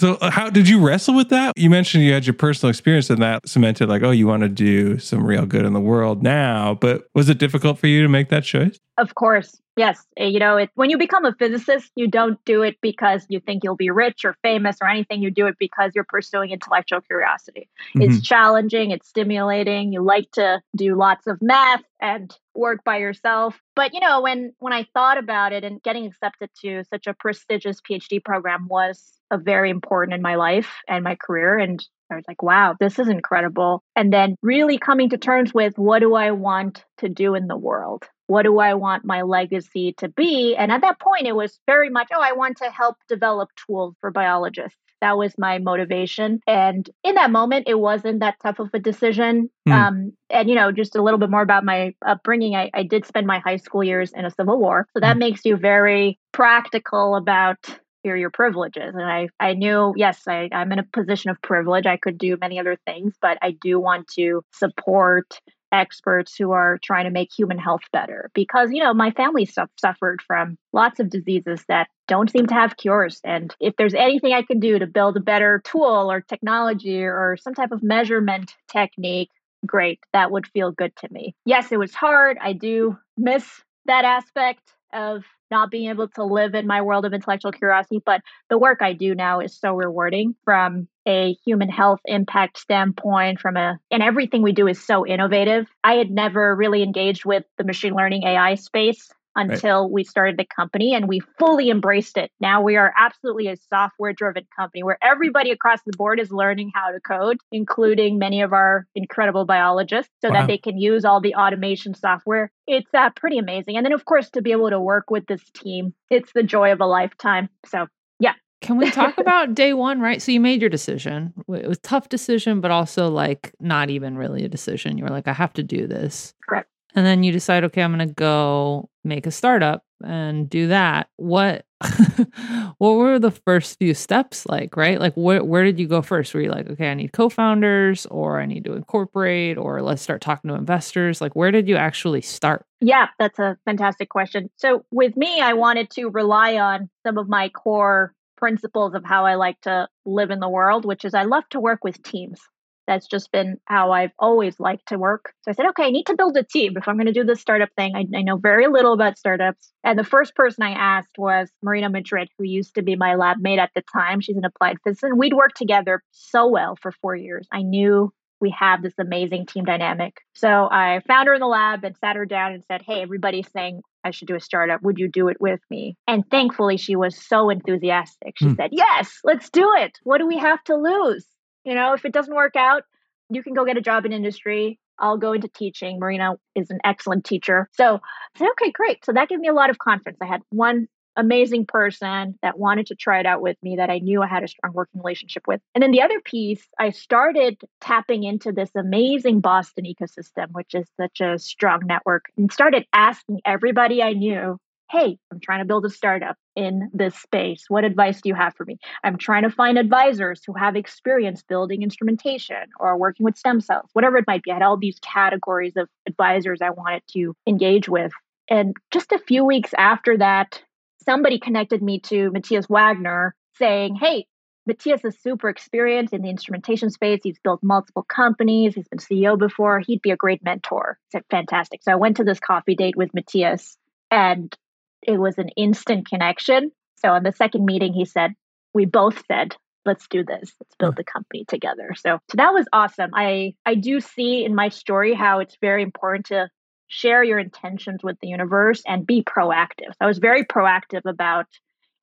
So, 0.00 0.14
uh, 0.14 0.30
how 0.30 0.48
did 0.48 0.66
you 0.66 0.80
wrestle 0.80 1.14
with 1.14 1.28
that? 1.28 1.52
You 1.56 1.68
mentioned 1.68 2.04
you 2.04 2.14
had 2.14 2.24
your 2.24 2.32
personal 2.32 2.70
experience, 2.70 3.10
and 3.10 3.20
that 3.20 3.46
cemented 3.46 3.90
like, 3.90 4.02
oh, 4.02 4.12
you 4.12 4.26
want 4.26 4.42
to 4.42 4.48
do 4.48 4.98
some 4.98 5.22
real 5.22 5.44
good 5.44 5.66
in 5.66 5.74
the 5.74 5.80
world 5.80 6.22
now. 6.22 6.72
But 6.72 7.06
was 7.14 7.28
it 7.28 7.36
difficult 7.36 7.78
for 7.78 7.86
you 7.86 8.02
to 8.02 8.08
make 8.08 8.30
that 8.30 8.44
choice? 8.44 8.78
Of 8.96 9.14
course. 9.14 9.60
Yes, 9.76 10.02
eh, 10.16 10.24
you 10.24 10.38
know, 10.38 10.56
it, 10.56 10.70
when 10.74 10.88
you 10.88 10.96
become 10.96 11.26
a 11.26 11.34
physicist, 11.34 11.92
you 11.96 12.08
don't 12.08 12.42
do 12.46 12.62
it 12.62 12.78
because 12.80 13.26
you 13.28 13.40
think 13.40 13.62
you'll 13.62 13.76
be 13.76 13.90
rich 13.90 14.24
or 14.24 14.36
famous 14.42 14.78
or 14.80 14.88
anything. 14.88 15.22
You 15.22 15.30
do 15.30 15.46
it 15.46 15.56
because 15.58 15.92
you're 15.94 16.04
pursuing 16.04 16.50
intellectual 16.50 17.02
curiosity. 17.02 17.68
Mm-hmm. 17.94 18.10
It's 18.10 18.22
challenging, 18.22 18.92
it's 18.92 19.06
stimulating. 19.06 19.92
You 19.92 20.02
like 20.02 20.30
to 20.32 20.62
do 20.74 20.96
lots 20.96 21.26
of 21.26 21.42
math 21.42 21.82
and 22.00 22.34
work 22.54 22.84
by 22.84 22.96
yourself. 22.96 23.60
But 23.76 23.92
you 23.92 24.00
know, 24.00 24.22
when 24.22 24.54
when 24.60 24.72
I 24.72 24.86
thought 24.94 25.18
about 25.18 25.52
it 25.52 25.62
and 25.62 25.82
getting 25.82 26.06
accepted 26.06 26.48
to 26.62 26.84
such 26.90 27.06
a 27.06 27.12
prestigious 27.12 27.82
PhD 27.82 28.24
program 28.24 28.66
was 28.66 29.19
very 29.38 29.70
important 29.70 30.14
in 30.14 30.22
my 30.22 30.36
life 30.36 30.68
and 30.88 31.04
my 31.04 31.16
career 31.16 31.58
and 31.58 31.84
I 32.10 32.16
was 32.16 32.24
like, 32.26 32.42
wow, 32.42 32.74
this 32.78 32.98
is 32.98 33.08
incredible. 33.08 33.82
And 33.94 34.12
then 34.12 34.36
really 34.42 34.78
coming 34.78 35.10
to 35.10 35.18
terms 35.18 35.54
with 35.54 35.78
what 35.78 36.00
do 36.00 36.14
I 36.14 36.32
want 36.32 36.84
to 36.98 37.08
do 37.08 37.34
in 37.34 37.46
the 37.46 37.56
world? 37.56 38.04
What 38.26 38.42
do 38.42 38.58
I 38.58 38.74
want 38.74 39.04
my 39.04 39.22
legacy 39.22 39.94
to 39.98 40.08
be? 40.08 40.54
And 40.56 40.70
at 40.70 40.82
that 40.82 41.00
point, 41.00 41.26
it 41.26 41.34
was 41.34 41.58
very 41.66 41.88
much, 41.88 42.08
oh, 42.12 42.20
I 42.20 42.32
want 42.32 42.58
to 42.58 42.70
help 42.70 42.96
develop 43.08 43.50
tools 43.66 43.94
for 44.00 44.10
biologists. 44.10 44.78
That 45.00 45.16
was 45.16 45.34
my 45.38 45.58
motivation. 45.58 46.40
And 46.46 46.88
in 47.02 47.14
that 47.14 47.30
moment, 47.30 47.68
it 47.68 47.78
wasn't 47.78 48.20
that 48.20 48.36
tough 48.42 48.58
of 48.58 48.68
a 48.74 48.78
decision. 48.78 49.48
Mm. 49.66 49.72
Um, 49.72 50.12
and, 50.28 50.48
you 50.48 50.54
know, 50.54 50.72
just 50.72 50.94
a 50.94 51.02
little 51.02 51.18
bit 51.18 51.30
more 51.30 51.40
about 51.40 51.64
my 51.64 51.94
upbringing. 52.04 52.54
I, 52.54 52.70
I 52.74 52.82
did 52.82 53.06
spend 53.06 53.26
my 53.26 53.38
high 53.38 53.56
school 53.56 53.82
years 53.82 54.12
in 54.12 54.26
a 54.26 54.30
civil 54.30 54.58
war. 54.58 54.86
So 54.92 55.00
that 55.00 55.16
mm. 55.16 55.20
makes 55.20 55.44
you 55.44 55.56
very 55.56 56.18
practical 56.32 57.16
about 57.16 57.56
your 58.04 58.30
privileges 58.30 58.94
and 58.94 59.04
i 59.04 59.28
i 59.38 59.52
knew 59.52 59.92
yes 59.96 60.22
I, 60.26 60.48
i'm 60.52 60.72
in 60.72 60.78
a 60.78 60.84
position 60.84 61.30
of 61.30 61.40
privilege 61.42 61.86
i 61.86 61.96
could 61.96 62.18
do 62.18 62.36
many 62.40 62.58
other 62.58 62.76
things 62.86 63.14
but 63.20 63.38
i 63.42 63.52
do 63.52 63.78
want 63.78 64.08
to 64.14 64.42
support 64.52 65.40
experts 65.72 66.34
who 66.36 66.50
are 66.50 66.78
trying 66.82 67.04
to 67.04 67.10
make 67.10 67.30
human 67.32 67.58
health 67.58 67.82
better 67.92 68.30
because 68.34 68.70
you 68.72 68.82
know 68.82 68.92
my 68.92 69.10
family 69.12 69.46
suffered 69.46 70.20
from 70.26 70.58
lots 70.72 70.98
of 70.98 71.10
diseases 71.10 71.64
that 71.68 71.88
don't 72.08 72.30
seem 72.30 72.46
to 72.46 72.54
have 72.54 72.76
cures 72.76 73.20
and 73.24 73.54
if 73.60 73.74
there's 73.76 73.94
anything 73.94 74.32
i 74.32 74.42
can 74.42 74.58
do 74.58 74.78
to 74.78 74.86
build 74.86 75.16
a 75.16 75.20
better 75.20 75.62
tool 75.64 76.10
or 76.10 76.20
technology 76.20 77.04
or 77.04 77.36
some 77.40 77.54
type 77.54 77.70
of 77.70 77.82
measurement 77.82 78.54
technique 78.70 79.30
great 79.66 80.00
that 80.12 80.30
would 80.30 80.46
feel 80.46 80.72
good 80.72 80.94
to 80.96 81.06
me. 81.10 81.34
Yes 81.44 81.70
it 81.70 81.78
was 81.78 81.94
hard 81.94 82.38
i 82.40 82.52
do 82.52 82.98
miss 83.16 83.46
that 83.86 84.04
aspect 84.04 84.62
of 84.92 85.24
not 85.50 85.70
being 85.70 85.90
able 85.90 86.08
to 86.08 86.24
live 86.24 86.54
in 86.54 86.66
my 86.66 86.82
world 86.82 87.04
of 87.04 87.12
intellectual 87.12 87.52
curiosity. 87.52 88.02
But 88.04 88.22
the 88.48 88.58
work 88.58 88.82
I 88.82 88.92
do 88.92 89.14
now 89.14 89.40
is 89.40 89.58
so 89.58 89.74
rewarding 89.74 90.34
from 90.44 90.88
a 91.06 91.36
human 91.44 91.68
health 91.68 92.00
impact 92.04 92.58
standpoint, 92.58 93.40
from 93.40 93.56
a, 93.56 93.78
and 93.90 94.02
everything 94.02 94.42
we 94.42 94.52
do 94.52 94.66
is 94.66 94.82
so 94.82 95.06
innovative. 95.06 95.66
I 95.82 95.94
had 95.94 96.10
never 96.10 96.54
really 96.54 96.82
engaged 96.82 97.24
with 97.24 97.44
the 97.58 97.64
machine 97.64 97.94
learning 97.94 98.24
AI 98.24 98.54
space 98.54 99.10
until 99.36 99.82
right. 99.82 99.92
we 99.92 100.04
started 100.04 100.36
the 100.36 100.44
company 100.44 100.94
and 100.94 101.08
we 101.08 101.20
fully 101.38 101.70
embraced 101.70 102.16
it. 102.16 102.30
Now 102.40 102.62
we 102.62 102.76
are 102.76 102.92
absolutely 102.96 103.48
a 103.48 103.56
software 103.56 104.12
driven 104.12 104.46
company 104.56 104.82
where 104.82 104.98
everybody 105.02 105.50
across 105.50 105.80
the 105.86 105.96
board 105.96 106.20
is 106.20 106.30
learning 106.30 106.72
how 106.74 106.90
to 106.90 107.00
code, 107.00 107.38
including 107.52 108.18
many 108.18 108.42
of 108.42 108.52
our 108.52 108.86
incredible 108.94 109.44
biologists, 109.44 110.12
so 110.20 110.28
wow. 110.28 110.40
that 110.40 110.46
they 110.46 110.58
can 110.58 110.78
use 110.78 111.04
all 111.04 111.20
the 111.20 111.34
automation 111.34 111.94
software. 111.94 112.50
It's 112.66 112.92
uh, 112.94 113.10
pretty 113.16 113.38
amazing. 113.38 113.76
And 113.76 113.84
then, 113.84 113.92
of 113.92 114.04
course, 114.04 114.30
to 114.30 114.42
be 114.42 114.52
able 114.52 114.70
to 114.70 114.80
work 114.80 115.10
with 115.10 115.26
this 115.26 115.42
team, 115.54 115.94
it's 116.10 116.32
the 116.32 116.42
joy 116.42 116.72
of 116.72 116.80
a 116.80 116.86
lifetime. 116.86 117.48
So, 117.66 117.86
yeah. 118.18 118.34
Can 118.60 118.76
we 118.76 118.90
talk 118.90 119.16
about 119.18 119.54
day 119.54 119.72
one, 119.72 120.00
right? 120.00 120.20
So 120.20 120.32
you 120.32 120.40
made 120.40 120.60
your 120.60 120.70
decision. 120.70 121.32
It 121.48 121.66
was 121.66 121.78
tough 121.78 122.08
decision, 122.08 122.60
but 122.60 122.70
also 122.70 123.08
like 123.08 123.54
not 123.58 123.90
even 123.90 124.18
really 124.18 124.44
a 124.44 124.48
decision. 124.48 124.98
You 124.98 125.04
were 125.04 125.10
like, 125.10 125.28
I 125.28 125.32
have 125.32 125.52
to 125.54 125.62
do 125.62 125.86
this. 125.86 126.34
Correct 126.46 126.68
and 126.94 127.06
then 127.06 127.22
you 127.22 127.32
decide 127.32 127.64
okay 127.64 127.82
i'm 127.82 127.94
going 127.94 128.06
to 128.06 128.14
go 128.14 128.88
make 129.04 129.26
a 129.26 129.30
startup 129.30 129.82
and 130.04 130.48
do 130.48 130.68
that. 130.68 131.08
What 131.16 131.64
what 132.78 132.92
were 132.92 133.18
the 133.18 133.30
first 133.30 133.78
few 133.78 133.94
steps 133.94 134.46
like 134.46 134.76
right? 134.76 135.00
Like 135.00 135.14
where, 135.14 135.42
where 135.42 135.64
did 135.64 135.78
you 135.78 135.86
go 135.86 136.02
first? 136.02 136.34
Were 136.34 136.40
you 136.40 136.50
like 136.50 136.68
okay 136.70 136.90
i 136.90 136.94
need 136.94 137.12
co-founders 137.12 138.06
or 138.06 138.40
i 138.40 138.46
need 138.46 138.64
to 138.64 138.74
incorporate 138.74 139.56
or 139.56 139.82
let's 139.82 140.02
start 140.02 140.20
talking 140.20 140.48
to 140.48 140.54
investors? 140.54 141.20
Like 141.20 141.34
where 141.34 141.50
did 141.50 141.68
you 141.68 141.76
actually 141.76 142.20
start? 142.20 142.66
Yeah 142.80 143.08
that's 143.18 143.38
a 143.38 143.56
fantastic 143.64 144.08
question. 144.08 144.50
So 144.56 144.84
with 144.90 145.16
me 145.16 145.40
i 145.40 145.54
wanted 145.54 145.90
to 145.90 146.08
rely 146.08 146.56
on 146.56 146.90
some 147.06 147.18
of 147.18 147.28
my 147.28 147.48
core 147.48 148.14
principles 148.36 148.94
of 148.94 149.04
how 149.04 149.26
i 149.26 149.34
like 149.34 149.60
to 149.60 149.86
live 150.06 150.30
in 150.30 150.40
the 150.40 150.48
world 150.48 150.86
which 150.86 151.04
is 151.04 151.12
i 151.12 151.24
love 151.24 151.44
to 151.50 151.60
work 151.60 151.84
with 151.84 152.02
teams 152.02 152.40
that's 152.86 153.06
just 153.06 153.30
been 153.32 153.58
how 153.66 153.92
I've 153.92 154.12
always 154.18 154.58
liked 154.58 154.88
to 154.88 154.98
work. 154.98 155.32
So 155.42 155.50
I 155.50 155.54
said, 155.54 155.66
okay, 155.66 155.84
I 155.84 155.90
need 155.90 156.06
to 156.06 156.16
build 156.16 156.36
a 156.36 156.42
team 156.42 156.76
if 156.76 156.88
I'm 156.88 156.96
going 156.96 157.06
to 157.06 157.12
do 157.12 157.24
this 157.24 157.40
startup 157.40 157.70
thing. 157.76 157.94
I, 157.94 158.06
I, 158.16 158.22
know 158.22 158.36
very 158.36 158.68
little 158.68 158.92
about 158.92 159.18
startups. 159.18 159.72
And 159.84 159.98
the 159.98 160.04
first 160.04 160.34
person 160.34 160.62
I 160.62 160.72
asked 160.72 161.18
was 161.18 161.48
Marina 161.62 161.88
Madrid, 161.88 162.28
who 162.38 162.44
used 162.44 162.74
to 162.74 162.82
be 162.82 162.96
my 162.96 163.14
lab 163.14 163.38
mate 163.40 163.58
at 163.58 163.70
the 163.74 163.82
time. 163.92 164.20
She's 164.20 164.36
an 164.36 164.44
applied 164.44 164.78
physicist. 164.84 165.04
And 165.04 165.18
we'd 165.18 165.34
worked 165.34 165.56
together 165.56 166.02
so 166.10 166.48
well 166.48 166.76
for 166.80 166.92
four 166.92 167.14
years. 167.14 167.46
I 167.52 167.62
knew 167.62 168.12
we 168.40 168.54
have 168.58 168.82
this 168.82 168.94
amazing 168.98 169.46
team 169.46 169.64
dynamic. 169.64 170.16
So 170.34 170.48
I 170.70 171.00
found 171.06 171.28
her 171.28 171.34
in 171.34 171.40
the 171.40 171.46
lab 171.46 171.84
and 171.84 171.96
sat 171.98 172.16
her 172.16 172.26
down 172.26 172.52
and 172.52 172.64
said, 172.64 172.82
Hey, 172.82 173.02
everybody's 173.02 173.50
saying 173.52 173.82
I 174.02 174.10
should 174.10 174.28
do 174.28 174.34
a 174.34 174.40
startup. 174.40 174.82
Would 174.82 174.98
you 174.98 175.08
do 175.08 175.28
it 175.28 175.36
with 175.40 175.60
me? 175.70 175.96
And 176.08 176.24
thankfully, 176.30 176.78
she 176.78 176.96
was 176.96 177.16
so 177.16 177.50
enthusiastic. 177.50 178.34
She 178.38 178.46
mm. 178.46 178.56
said, 178.56 178.70
Yes, 178.72 179.18
let's 179.24 179.50
do 179.50 179.74
it. 179.76 179.98
What 180.02 180.18
do 180.18 180.26
we 180.26 180.38
have 180.38 180.62
to 180.64 180.74
lose? 180.74 181.26
You 181.64 181.74
know, 181.74 181.92
if 181.94 182.04
it 182.04 182.12
doesn't 182.12 182.34
work 182.34 182.56
out, 182.56 182.84
you 183.28 183.42
can 183.42 183.54
go 183.54 183.64
get 183.64 183.76
a 183.76 183.82
job 183.82 184.06
in 184.06 184.12
industry. 184.12 184.78
I'll 184.98 185.16
go 185.16 185.32
into 185.32 185.48
teaching. 185.48 185.98
Marina 185.98 186.34
is 186.54 186.70
an 186.70 186.78
excellent 186.84 187.24
teacher. 187.24 187.68
So 187.72 187.96
I 187.96 188.38
said, 188.38 188.48
okay, 188.52 188.70
great. 188.70 189.04
So 189.04 189.12
that 189.12 189.28
gave 189.28 189.38
me 189.38 189.48
a 189.48 189.54
lot 189.54 189.70
of 189.70 189.78
confidence. 189.78 190.18
I 190.20 190.26
had 190.26 190.42
one 190.50 190.88
amazing 191.16 191.66
person 191.66 192.38
that 192.42 192.58
wanted 192.58 192.86
to 192.86 192.94
try 192.94 193.18
it 193.20 193.26
out 193.26 193.42
with 193.42 193.56
me 193.62 193.76
that 193.76 193.90
I 193.90 193.98
knew 193.98 194.22
I 194.22 194.26
had 194.26 194.44
a 194.44 194.48
strong 194.48 194.72
working 194.72 195.00
relationship 195.00 195.46
with. 195.46 195.60
And 195.74 195.82
then 195.82 195.90
the 195.90 196.02
other 196.02 196.20
piece, 196.20 196.66
I 196.78 196.90
started 196.90 197.60
tapping 197.80 198.24
into 198.24 198.52
this 198.52 198.70
amazing 198.76 199.40
Boston 199.40 199.84
ecosystem, 199.84 200.52
which 200.52 200.74
is 200.74 200.86
such 200.96 201.20
a 201.20 201.38
strong 201.38 201.80
network, 201.84 202.26
and 202.36 202.52
started 202.52 202.86
asking 202.92 203.40
everybody 203.44 204.02
I 204.02 204.12
knew 204.12 204.58
hey, 204.90 205.16
I'm 205.30 205.40
trying 205.40 205.60
to 205.60 205.64
build 205.64 205.84
a 205.84 205.90
startup 205.90 206.36
in 206.56 206.90
this 206.92 207.14
space. 207.14 207.64
What 207.68 207.84
advice 207.84 208.20
do 208.20 208.28
you 208.28 208.34
have 208.34 208.54
for 208.56 208.64
me? 208.64 208.78
I'm 209.04 209.18
trying 209.18 209.44
to 209.44 209.50
find 209.50 209.78
advisors 209.78 210.42
who 210.44 210.52
have 210.54 210.74
experience 210.74 211.42
building 211.42 211.82
instrumentation 211.82 212.56
or 212.78 212.98
working 212.98 213.24
with 213.24 213.36
stem 213.36 213.60
cells, 213.60 213.88
whatever 213.92 214.16
it 214.16 214.24
might 214.26 214.42
be. 214.42 214.50
I 214.50 214.54
had 214.54 214.62
all 214.62 214.76
these 214.76 214.98
categories 214.98 215.74
of 215.76 215.88
advisors 216.08 216.60
I 216.60 216.70
wanted 216.70 217.02
to 217.12 217.34
engage 217.46 217.88
with. 217.88 218.12
And 218.48 218.76
just 218.90 219.12
a 219.12 219.18
few 219.18 219.44
weeks 219.44 219.70
after 219.78 220.18
that, 220.18 220.60
somebody 221.04 221.38
connected 221.38 221.82
me 221.82 222.00
to 222.00 222.30
Matthias 222.32 222.66
Wagner 222.68 223.34
saying, 223.58 223.94
hey, 223.94 224.26
Matthias 224.66 225.04
is 225.04 225.16
super 225.22 225.48
experienced 225.48 226.12
in 226.12 226.22
the 226.22 226.30
instrumentation 226.30 226.90
space. 226.90 227.20
He's 227.22 227.38
built 227.38 227.60
multiple 227.62 228.04
companies. 228.08 228.74
He's 228.74 228.88
been 228.88 228.98
CEO 228.98 229.38
before. 229.38 229.80
He'd 229.80 230.02
be 230.02 230.10
a 230.10 230.16
great 230.16 230.44
mentor. 230.44 230.98
I 230.98 231.18
said, 231.18 231.24
fantastic. 231.30 231.82
So 231.82 231.92
I 231.92 231.96
went 231.96 232.16
to 232.16 232.24
this 232.24 232.40
coffee 232.40 232.74
date 232.74 232.96
with 232.96 233.14
Matthias 233.14 233.76
and 234.10 234.54
it 235.02 235.18
was 235.18 235.38
an 235.38 235.48
instant 235.56 236.08
connection. 236.08 236.72
So 236.96 237.10
on 237.10 237.22
the 237.22 237.32
second 237.32 237.64
meeting, 237.64 237.92
he 237.92 238.04
said, 238.04 238.34
we 238.74 238.84
both 238.84 239.22
said, 239.26 239.56
let's 239.86 240.06
do 240.08 240.24
this. 240.24 240.52
Let's 240.60 240.74
build 240.78 240.96
the 240.96 241.04
company 241.04 241.44
together. 241.48 241.94
So, 241.96 242.18
so 242.30 242.36
that 242.36 242.52
was 242.52 242.66
awesome. 242.72 243.10
I, 243.14 243.54
I 243.64 243.74
do 243.74 244.00
see 244.00 244.44
in 244.44 244.54
my 244.54 244.68
story 244.68 245.14
how 245.14 245.40
it's 245.40 245.56
very 245.60 245.82
important 245.82 246.26
to 246.26 246.50
share 246.88 247.24
your 247.24 247.38
intentions 247.38 248.02
with 248.02 248.18
the 248.20 248.28
universe 248.28 248.82
and 248.86 249.06
be 249.06 249.22
proactive. 249.22 249.88
So 249.88 250.02
I 250.02 250.06
was 250.06 250.18
very 250.18 250.44
proactive 250.44 251.02
about, 251.06 251.46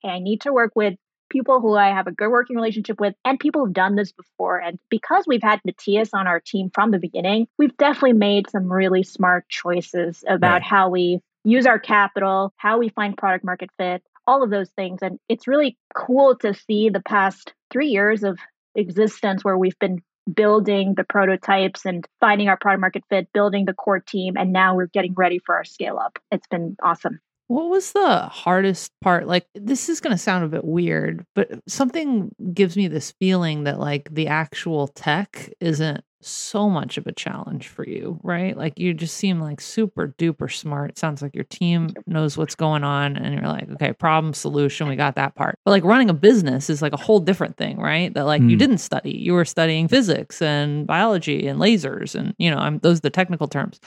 hey, 0.01 0.09
I 0.09 0.19
need 0.19 0.41
to 0.41 0.53
work 0.53 0.71
with 0.75 0.95
people 1.29 1.59
who 1.59 1.75
I 1.75 1.89
have 1.89 2.07
a 2.07 2.11
good 2.11 2.29
working 2.29 2.55
relationship 2.55 2.99
with 2.99 3.13
and 3.25 3.39
people 3.39 3.65
who've 3.65 3.73
done 3.73 3.95
this 3.95 4.13
before. 4.13 4.59
And 4.59 4.79
because 4.89 5.25
we've 5.27 5.43
had 5.43 5.59
Matthias 5.65 6.11
on 6.13 6.25
our 6.25 6.39
team 6.39 6.69
from 6.73 6.91
the 6.91 6.99
beginning, 6.99 7.47
we've 7.57 7.75
definitely 7.77 8.13
made 8.13 8.49
some 8.49 8.71
really 8.71 9.03
smart 9.03 9.47
choices 9.49 10.23
about 10.27 10.53
right. 10.53 10.63
how 10.63 10.89
we 10.89 11.19
use 11.47 11.65
our 11.65 11.79
capital, 11.79 12.53
how 12.57 12.77
we 12.77 12.89
find 12.89 13.17
product 13.17 13.45
market 13.45 13.69
fit, 13.77 14.03
all 14.27 14.43
of 14.43 14.49
those 14.49 14.69
things. 14.71 14.99
And 15.01 15.17
it's 15.29 15.47
really 15.47 15.77
cool 15.95 16.35
to 16.39 16.53
see 16.53 16.89
the 16.89 17.01
past 17.01 17.53
three 17.71 17.87
years 17.87 18.23
of 18.23 18.37
existence 18.75 19.43
where 19.43 19.57
we've 19.57 19.79
been 19.79 20.01
building 20.31 20.95
the 20.95 21.05
prototypes 21.05 21.85
and 21.85 22.05
finding 22.19 22.49
our 22.49 22.57
product 22.57 22.81
market 22.81 23.03
fit, 23.09 23.31
building 23.33 23.63
the 23.63 23.73
core 23.73 24.01
team, 24.01 24.35
and 24.35 24.51
now 24.51 24.75
we're 24.75 24.87
getting 24.87 25.13
ready 25.13 25.39
for 25.39 25.55
our 25.55 25.63
scale 25.63 25.97
up. 25.97 26.19
It's 26.31 26.47
been 26.47 26.75
awesome. 26.83 27.21
What 27.47 27.69
was 27.69 27.93
the 27.93 28.23
hardest 28.23 28.91
part? 28.99 29.25
Like, 29.25 29.47
this 29.55 29.87
is 29.87 30.01
going 30.01 30.11
to 30.11 30.17
sound 30.17 30.43
a 30.43 30.49
bit 30.49 30.65
weird, 30.65 31.25
but 31.33 31.61
something 31.65 32.29
gives 32.53 32.75
me 32.75 32.89
this 32.89 33.13
feeling 33.21 33.63
that, 33.63 33.79
like, 33.79 34.13
the 34.13 34.27
actual 34.27 34.89
tech 34.89 35.49
isn't 35.61 36.03
so 36.21 36.69
much 36.69 36.97
of 36.97 37.07
a 37.07 37.11
challenge 37.11 37.67
for 37.67 37.87
you, 37.87 38.19
right? 38.23 38.57
Like 38.57 38.79
you 38.79 38.93
just 38.93 39.15
seem 39.15 39.39
like 39.39 39.61
super 39.61 40.15
duper 40.17 40.51
smart. 40.51 40.91
It 40.91 40.97
sounds 40.97 41.21
like 41.21 41.35
your 41.35 41.43
team 41.45 41.93
knows 42.05 42.37
what's 42.37 42.55
going 42.55 42.83
on 42.83 43.17
and 43.17 43.33
you're 43.33 43.47
like, 43.47 43.69
okay, 43.71 43.93
problem 43.93 44.33
solution, 44.33 44.87
we 44.87 44.95
got 44.95 45.15
that 45.15 45.35
part. 45.35 45.59
But 45.63 45.71
like 45.71 45.83
running 45.83 46.09
a 46.09 46.13
business 46.13 46.69
is 46.69 46.81
like 46.81 46.93
a 46.93 46.97
whole 46.97 47.19
different 47.19 47.57
thing, 47.57 47.77
right? 47.77 48.13
That 48.13 48.25
like 48.25 48.41
mm. 48.41 48.49
you 48.49 48.57
didn't 48.57 48.79
study. 48.79 49.11
You 49.11 49.33
were 49.33 49.45
studying 49.45 49.87
physics 49.87 50.41
and 50.41 50.87
biology 50.87 51.47
and 51.47 51.59
lasers 51.59 52.15
and 52.15 52.33
you 52.37 52.49
know, 52.49 52.57
I'm 52.57 52.79
those 52.79 52.97
are 52.97 53.01
the 53.01 53.09
technical 53.09 53.47
terms. 53.47 53.79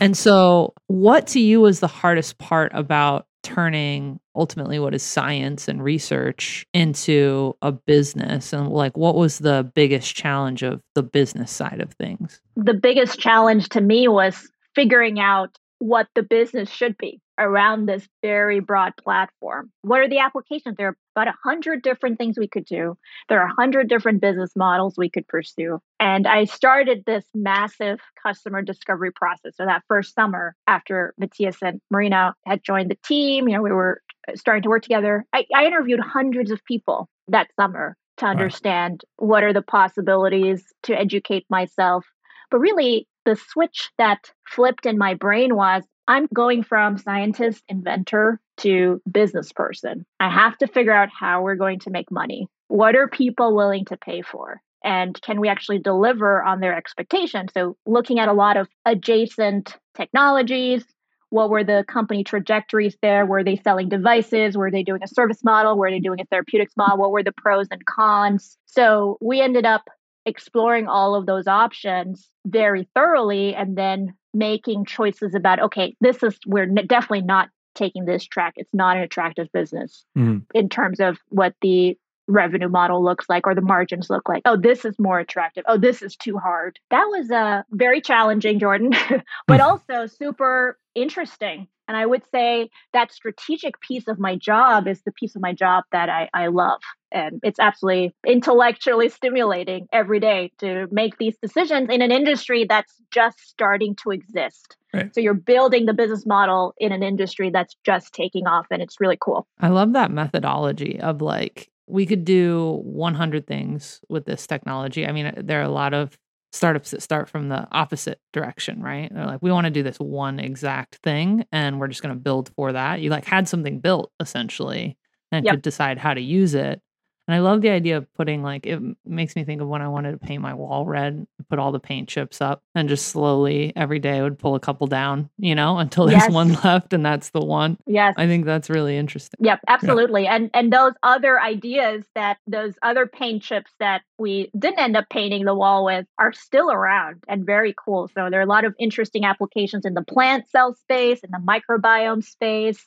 And 0.00 0.16
so 0.16 0.74
what 0.86 1.26
to 1.28 1.40
you 1.40 1.60
was 1.60 1.80
the 1.80 1.86
hardest 1.86 2.38
part 2.38 2.72
about 2.74 3.26
turning 3.42 4.20
ultimately 4.38 4.78
what 4.78 4.94
is 4.94 5.02
science 5.02 5.68
and 5.68 5.82
research 5.82 6.64
into 6.72 7.56
a 7.62 7.72
business 7.72 8.52
and 8.52 8.68
like 8.68 8.96
what 8.96 9.14
was 9.14 9.38
the 9.38 9.70
biggest 9.74 10.14
challenge 10.14 10.62
of 10.62 10.80
the 10.94 11.02
business 11.02 11.50
side 11.50 11.80
of 11.80 11.92
things 11.94 12.40
the 12.56 12.74
biggest 12.74 13.18
challenge 13.18 13.68
to 13.68 13.80
me 13.80 14.08
was 14.08 14.48
figuring 14.74 15.18
out 15.20 15.58
what 15.80 16.08
the 16.14 16.22
business 16.22 16.68
should 16.70 16.96
be 16.98 17.20
around 17.38 17.86
this 17.86 18.06
very 18.20 18.60
broad 18.60 18.92
platform. 18.96 19.70
What 19.82 20.00
are 20.00 20.08
the 20.08 20.18
applications? 20.18 20.76
There 20.76 20.88
are 20.88 20.96
about 21.14 21.28
a 21.28 21.38
hundred 21.44 21.82
different 21.82 22.18
things 22.18 22.36
we 22.36 22.48
could 22.48 22.64
do. 22.64 22.96
There 23.28 23.40
are 23.40 23.46
a 23.46 23.54
hundred 23.54 23.88
different 23.88 24.20
business 24.20 24.50
models 24.56 24.94
we 24.96 25.08
could 25.08 25.26
pursue. 25.28 25.78
And 26.00 26.26
I 26.26 26.44
started 26.44 27.04
this 27.06 27.24
massive 27.34 28.00
customer 28.20 28.62
discovery 28.62 29.12
process. 29.12 29.56
So 29.56 29.64
that 29.64 29.84
first 29.88 30.14
summer 30.14 30.56
after 30.66 31.14
Matthias 31.16 31.56
and 31.62 31.80
Marina 31.90 32.34
had 32.44 32.62
joined 32.62 32.90
the 32.90 32.98
team, 33.06 33.48
you 33.48 33.56
know, 33.56 33.62
we 33.62 33.72
were 33.72 34.02
starting 34.34 34.62
to 34.62 34.68
work 34.68 34.82
together. 34.82 35.24
I, 35.32 35.46
I 35.54 35.66
interviewed 35.66 36.00
hundreds 36.00 36.50
of 36.50 36.64
people 36.64 37.08
that 37.28 37.48
summer 37.58 37.96
to 38.18 38.26
understand 38.26 39.02
wow. 39.18 39.28
what 39.28 39.44
are 39.44 39.52
the 39.52 39.62
possibilities 39.62 40.64
to 40.84 40.98
educate 40.98 41.46
myself. 41.48 42.04
But 42.50 42.58
really, 42.58 43.06
the 43.24 43.36
switch 43.36 43.90
that 43.98 44.30
flipped 44.46 44.86
in 44.86 44.98
my 44.98 45.14
brain 45.14 45.54
was 45.54 45.84
I'm 46.06 46.26
going 46.34 46.62
from 46.62 46.96
scientist, 46.96 47.62
inventor 47.68 48.40
to 48.58 49.00
business 49.10 49.52
person. 49.52 50.06
I 50.18 50.30
have 50.30 50.56
to 50.58 50.66
figure 50.66 50.94
out 50.94 51.10
how 51.12 51.42
we're 51.42 51.54
going 51.54 51.80
to 51.80 51.90
make 51.90 52.10
money. 52.10 52.48
What 52.68 52.96
are 52.96 53.08
people 53.08 53.54
willing 53.54 53.84
to 53.86 53.98
pay 53.98 54.22
for? 54.22 54.62
And 54.82 55.20
can 55.20 55.40
we 55.40 55.48
actually 55.48 55.80
deliver 55.80 56.42
on 56.42 56.60
their 56.60 56.74
expectations? 56.74 57.50
So, 57.52 57.76
looking 57.84 58.20
at 58.20 58.28
a 58.28 58.32
lot 58.32 58.56
of 58.56 58.68
adjacent 58.86 59.76
technologies, 59.96 60.84
what 61.30 61.50
were 61.50 61.64
the 61.64 61.84
company 61.88 62.24
trajectories 62.24 62.96
there? 63.02 63.26
Were 63.26 63.44
they 63.44 63.56
selling 63.56 63.88
devices? 63.88 64.56
Were 64.56 64.70
they 64.70 64.82
doing 64.82 65.02
a 65.02 65.08
service 65.08 65.44
model? 65.44 65.76
Were 65.76 65.90
they 65.90 66.00
doing 66.00 66.20
a 66.20 66.24
therapeutics 66.26 66.74
model? 66.76 66.98
What 66.98 67.10
were 67.10 67.22
the 67.22 67.32
pros 67.32 67.68
and 67.70 67.84
cons? 67.84 68.56
So, 68.66 69.18
we 69.20 69.40
ended 69.40 69.66
up 69.66 69.88
exploring 70.28 70.86
all 70.86 71.14
of 71.14 71.26
those 71.26 71.46
options 71.46 72.30
very 72.46 72.88
thoroughly 72.94 73.54
and 73.54 73.76
then 73.76 74.14
making 74.34 74.84
choices 74.84 75.34
about 75.34 75.58
okay 75.58 75.96
this 76.00 76.22
is 76.22 76.38
we're 76.46 76.66
definitely 76.66 77.22
not 77.22 77.48
taking 77.74 78.04
this 78.04 78.24
track 78.24 78.52
it's 78.56 78.74
not 78.74 78.96
an 78.96 79.02
attractive 79.02 79.48
business 79.52 80.04
mm-hmm. 80.16 80.38
in 80.54 80.68
terms 80.68 81.00
of 81.00 81.18
what 81.28 81.54
the 81.62 81.96
revenue 82.26 82.68
model 82.68 83.02
looks 83.02 83.24
like 83.30 83.46
or 83.46 83.54
the 83.54 83.62
margins 83.62 84.10
look 84.10 84.28
like 84.28 84.42
oh 84.44 84.56
this 84.56 84.84
is 84.84 84.94
more 84.98 85.18
attractive 85.18 85.64
oh 85.66 85.78
this 85.78 86.02
is 86.02 86.14
too 86.14 86.36
hard 86.36 86.78
that 86.90 87.04
was 87.04 87.30
uh, 87.30 87.62
very 87.70 88.02
challenging 88.02 88.58
jordan 88.58 88.92
but 89.46 89.60
also 89.60 90.06
super 90.06 90.78
interesting 91.02 91.68
and 91.86 91.96
i 91.96 92.04
would 92.04 92.22
say 92.32 92.68
that 92.92 93.12
strategic 93.12 93.80
piece 93.80 94.08
of 94.08 94.18
my 94.18 94.36
job 94.36 94.86
is 94.86 95.00
the 95.02 95.12
piece 95.12 95.34
of 95.34 95.42
my 95.42 95.52
job 95.52 95.84
that 95.92 96.08
i, 96.08 96.28
I 96.34 96.48
love 96.48 96.80
and 97.10 97.40
it's 97.42 97.58
absolutely 97.58 98.14
intellectually 98.26 99.08
stimulating 99.08 99.88
every 99.92 100.20
day 100.20 100.52
to 100.58 100.86
make 100.90 101.18
these 101.18 101.36
decisions 101.40 101.88
in 101.90 102.02
an 102.02 102.10
industry 102.10 102.66
that's 102.68 102.94
just 103.10 103.38
starting 103.40 103.96
to 104.02 104.10
exist. 104.10 104.76
Right. 104.92 105.14
So 105.14 105.20
you're 105.20 105.34
building 105.34 105.86
the 105.86 105.94
business 105.94 106.26
model 106.26 106.74
in 106.78 106.92
an 106.92 107.02
industry 107.02 107.50
that's 107.50 107.76
just 107.84 108.12
taking 108.12 108.46
off 108.46 108.66
and 108.70 108.82
it's 108.82 109.00
really 109.00 109.18
cool. 109.20 109.46
I 109.60 109.68
love 109.68 109.92
that 109.94 110.10
methodology 110.10 111.00
of 111.00 111.20
like 111.20 111.70
we 111.86 112.04
could 112.04 112.24
do 112.24 112.80
100 112.84 113.46
things 113.46 114.00
with 114.08 114.26
this 114.26 114.46
technology. 114.46 115.06
I 115.06 115.12
mean, 115.12 115.32
there 115.36 115.60
are 115.60 115.64
a 115.64 115.70
lot 115.70 115.94
of 115.94 116.18
startups 116.52 116.92
that 116.92 117.02
start 117.02 117.28
from 117.28 117.48
the 117.48 117.68
opposite 117.72 118.20
direction, 118.32 118.82
right? 118.82 119.12
They're 119.12 119.26
like, 119.26 119.42
we 119.42 119.52
want 119.52 119.66
to 119.66 119.70
do 119.70 119.82
this 119.82 119.98
one 119.98 120.40
exact 120.40 120.96
thing 120.96 121.44
and 121.52 121.78
we're 121.78 121.88
just 121.88 122.02
going 122.02 122.14
to 122.14 122.20
build 122.20 122.50
for 122.56 122.72
that. 122.72 123.00
You 123.00 123.10
like 123.10 123.26
had 123.26 123.48
something 123.48 123.80
built 123.80 124.10
essentially 124.20 124.96
and 125.30 125.44
yep. 125.44 125.54
could 125.54 125.62
decide 125.62 125.98
how 125.98 126.14
to 126.14 126.20
use 126.20 126.54
it. 126.54 126.80
And 127.28 127.34
I 127.34 127.40
love 127.40 127.60
the 127.60 127.68
idea 127.68 127.98
of 127.98 128.12
putting 128.14 128.42
like 128.42 128.66
it 128.66 128.80
makes 129.04 129.36
me 129.36 129.44
think 129.44 129.60
of 129.60 129.68
when 129.68 129.82
I 129.82 129.88
wanted 129.88 130.12
to 130.12 130.16
paint 130.16 130.40
my 130.40 130.54
wall 130.54 130.86
red, 130.86 131.26
put 131.50 131.58
all 131.58 131.72
the 131.72 131.78
paint 131.78 132.08
chips 132.08 132.40
up 132.40 132.62
and 132.74 132.88
just 132.88 133.08
slowly 133.08 133.74
every 133.76 133.98
day 133.98 134.16
I 134.16 134.22
would 134.22 134.38
pull 134.38 134.54
a 134.54 134.60
couple 134.60 134.86
down, 134.86 135.28
you 135.36 135.54
know, 135.54 135.76
until 135.78 136.06
there's 136.06 136.22
yes. 136.22 136.30
one 136.30 136.54
left 136.64 136.94
and 136.94 137.04
that's 137.04 137.28
the 137.30 137.44
one. 137.44 137.76
Yes. 137.86 138.14
I 138.16 138.26
think 138.26 138.46
that's 138.46 138.70
really 138.70 138.96
interesting. 138.96 139.38
Yep, 139.42 139.60
absolutely. 139.68 140.24
Yeah. 140.24 140.36
And 140.36 140.50
and 140.54 140.72
those 140.72 140.94
other 141.02 141.38
ideas 141.38 142.06
that 142.14 142.38
those 142.46 142.72
other 142.82 143.06
paint 143.06 143.42
chips 143.42 143.70
that 143.78 144.00
we 144.18 144.50
didn't 144.58 144.78
end 144.78 144.96
up 144.96 145.10
painting 145.10 145.44
the 145.44 145.54
wall 145.54 145.84
with 145.84 146.06
are 146.18 146.32
still 146.32 146.72
around 146.72 147.24
and 147.28 147.44
very 147.44 147.74
cool. 147.76 148.08
So 148.14 148.28
there 148.30 148.40
are 148.40 148.44
a 148.44 148.46
lot 148.46 148.64
of 148.64 148.74
interesting 148.80 149.26
applications 149.26 149.84
in 149.84 149.92
the 149.92 150.02
plant 150.02 150.48
cell 150.48 150.74
space, 150.74 151.20
in 151.20 151.30
the 151.30 151.38
microbiome 151.38 152.24
space 152.24 152.86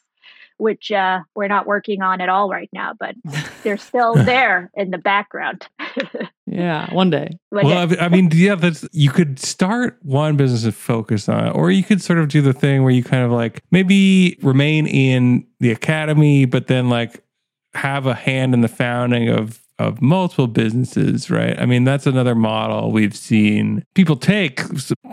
which 0.62 0.92
uh, 0.92 1.22
we're 1.36 1.48
not 1.48 1.66
working 1.66 2.04
on 2.04 2.22
at 2.22 2.30
all 2.30 2.48
right 2.48 2.70
now, 2.72 2.94
but 2.98 3.16
they're 3.64 3.78
still 3.78 4.14
there 4.14 4.70
in 4.76 4.92
the 4.92 5.00
background. 5.00 5.68
yeah, 6.46 6.94
one 6.94 7.10
day. 7.10 7.30
One 7.50 7.66
well, 7.66 7.88
day. 7.88 7.98
I 7.98 8.10
mean, 8.10 8.30
yeah, 8.32 8.54
that's 8.54 8.88
you 8.92 9.10
could 9.10 9.40
start 9.40 9.98
one 10.04 10.38
business 10.38 10.64
and 10.64 10.76
focus 10.76 11.28
on 11.28 11.48
it, 11.48 11.52
or 11.52 11.72
you 11.72 11.84
could 11.84 12.02
sort 12.02 12.20
of 12.20 12.28
do 12.28 12.44
the 12.44 12.54
thing 12.54 12.84
where 12.84 12.94
you 12.94 13.04
kind 13.04 13.24
of 13.24 13.32
like 13.32 13.64
maybe 13.72 14.38
remain 14.44 14.86
in 14.86 15.48
the 15.60 15.72
academy, 15.72 16.46
but 16.46 16.68
then 16.68 16.90
like 16.90 17.24
have 17.74 18.06
a 18.06 18.14
hand 18.14 18.54
in 18.54 18.62
the 18.62 18.68
founding 18.68 19.30
of 19.30 19.60
of 19.82 20.02
multiple 20.02 20.48
businesses, 20.48 21.30
right? 21.30 21.60
I 21.60 21.66
mean, 21.66 21.84
that's 21.84 22.06
another 22.06 22.36
model 22.36 22.92
we've 22.92 23.16
seen 23.16 23.84
people 23.94 24.16
take 24.16 24.62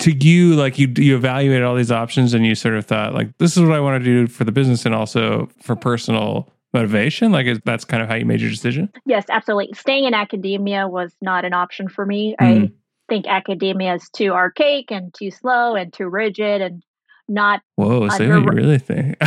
to 0.01 0.13
you. 0.13 0.55
Like 0.55 0.79
you, 0.79 0.93
you 0.97 1.17
evaluated 1.17 1.65
all 1.65 1.75
these 1.75 1.91
options 1.91 2.35
and 2.35 2.47
you 2.47 2.55
sort 2.55 2.75
of 2.75 2.87
thought, 2.87 3.15
like, 3.15 3.37
this 3.39 3.57
is 3.57 3.63
what 3.63 3.73
I 3.73 3.81
want 3.81 4.03
to 4.03 4.05
do 4.05 4.27
for 4.27 4.45
the 4.45 4.53
business 4.53 4.87
and 4.87 4.95
also 4.95 5.49
for 5.63 5.75
personal 5.75 6.53
motivation. 6.73 7.33
Like, 7.33 7.47
is, 7.47 7.59
that's 7.65 7.85
kind 7.85 8.03
of 8.03 8.09
how 8.09 8.15
you 8.15 8.27
made 8.27 8.41
your 8.41 8.51
decision. 8.51 8.93
Yes, 9.07 9.25
absolutely. 9.29 9.75
Staying 9.75 10.05
in 10.05 10.15
academia 10.15 10.87
was 10.87 11.15
not 11.21 11.45
an 11.45 11.55
option 11.55 11.89
for 11.89 12.05
me. 12.05 12.37
Mm. 12.41 12.65
I 12.67 12.71
think 13.09 13.27
academia 13.27 13.95
is 13.95 14.09
too 14.11 14.33
archaic 14.33 14.91
and 14.91 15.15
too 15.15 15.31
slow 15.31 15.75
and 15.75 15.93
too 15.93 16.09
rigid 16.09 16.61
and 16.61 16.83
not. 17.29 17.61
Whoa, 17.77 18.09
say 18.09 18.25
under- 18.25 18.41
what 18.41 18.55
you 18.55 18.59
really 18.59 18.79
think. 18.79 19.17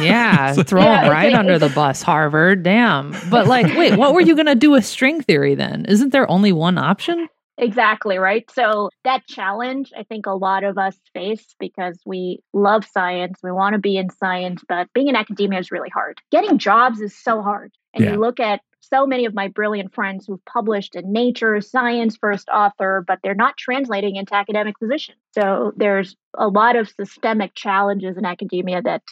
yeah, 0.00 0.52
throw 0.54 0.82
yeah, 0.82 1.02
them 1.02 1.10
right 1.10 1.32
under 1.32 1.58
the 1.58 1.68
bus, 1.68 2.02
Harvard. 2.02 2.62
Damn. 2.62 3.14
But 3.30 3.46
like, 3.46 3.66
wait, 3.76 3.96
what 3.96 4.14
were 4.14 4.20
you 4.20 4.34
going 4.34 4.46
to 4.46 4.54
do 4.54 4.70
with 4.70 4.84
string 4.84 5.22
theory 5.22 5.54
then? 5.54 5.84
Isn't 5.86 6.10
there 6.10 6.30
only 6.30 6.52
one 6.52 6.78
option? 6.78 7.28
Exactly, 7.60 8.16
right? 8.16 8.50
So 8.52 8.88
that 9.04 9.26
challenge, 9.26 9.92
I 9.96 10.02
think 10.04 10.26
a 10.26 10.32
lot 10.32 10.64
of 10.64 10.78
us 10.78 10.96
face 11.12 11.54
because 11.58 11.98
we 12.06 12.40
love 12.54 12.86
science, 12.86 13.38
we 13.42 13.52
want 13.52 13.74
to 13.74 13.78
be 13.78 13.98
in 13.98 14.08
science, 14.08 14.62
but 14.66 14.88
being 14.94 15.08
in 15.08 15.16
academia 15.16 15.58
is 15.58 15.70
really 15.70 15.90
hard. 15.90 16.20
Getting 16.30 16.56
jobs 16.56 17.00
is 17.00 17.14
so 17.14 17.42
hard. 17.42 17.72
And 17.94 18.04
yeah. 18.04 18.12
you 18.12 18.18
look 18.18 18.40
at 18.40 18.60
so 18.80 19.06
many 19.06 19.24
of 19.24 19.34
my 19.34 19.48
brilliant 19.48 19.94
friends 19.94 20.26
who've 20.26 20.44
published 20.46 20.96
in 20.96 21.12
Nature, 21.12 21.60
Science 21.60 22.16
First 22.16 22.48
Author, 22.48 23.04
but 23.06 23.18
they're 23.22 23.34
not 23.34 23.56
translating 23.56 24.16
into 24.16 24.34
academic 24.34 24.78
positions. 24.78 25.18
So 25.32 25.72
there's 25.76 26.16
a 26.36 26.48
lot 26.48 26.76
of 26.76 26.88
systemic 26.88 27.54
challenges 27.54 28.16
in 28.16 28.24
academia 28.24 28.82
that 28.82 29.02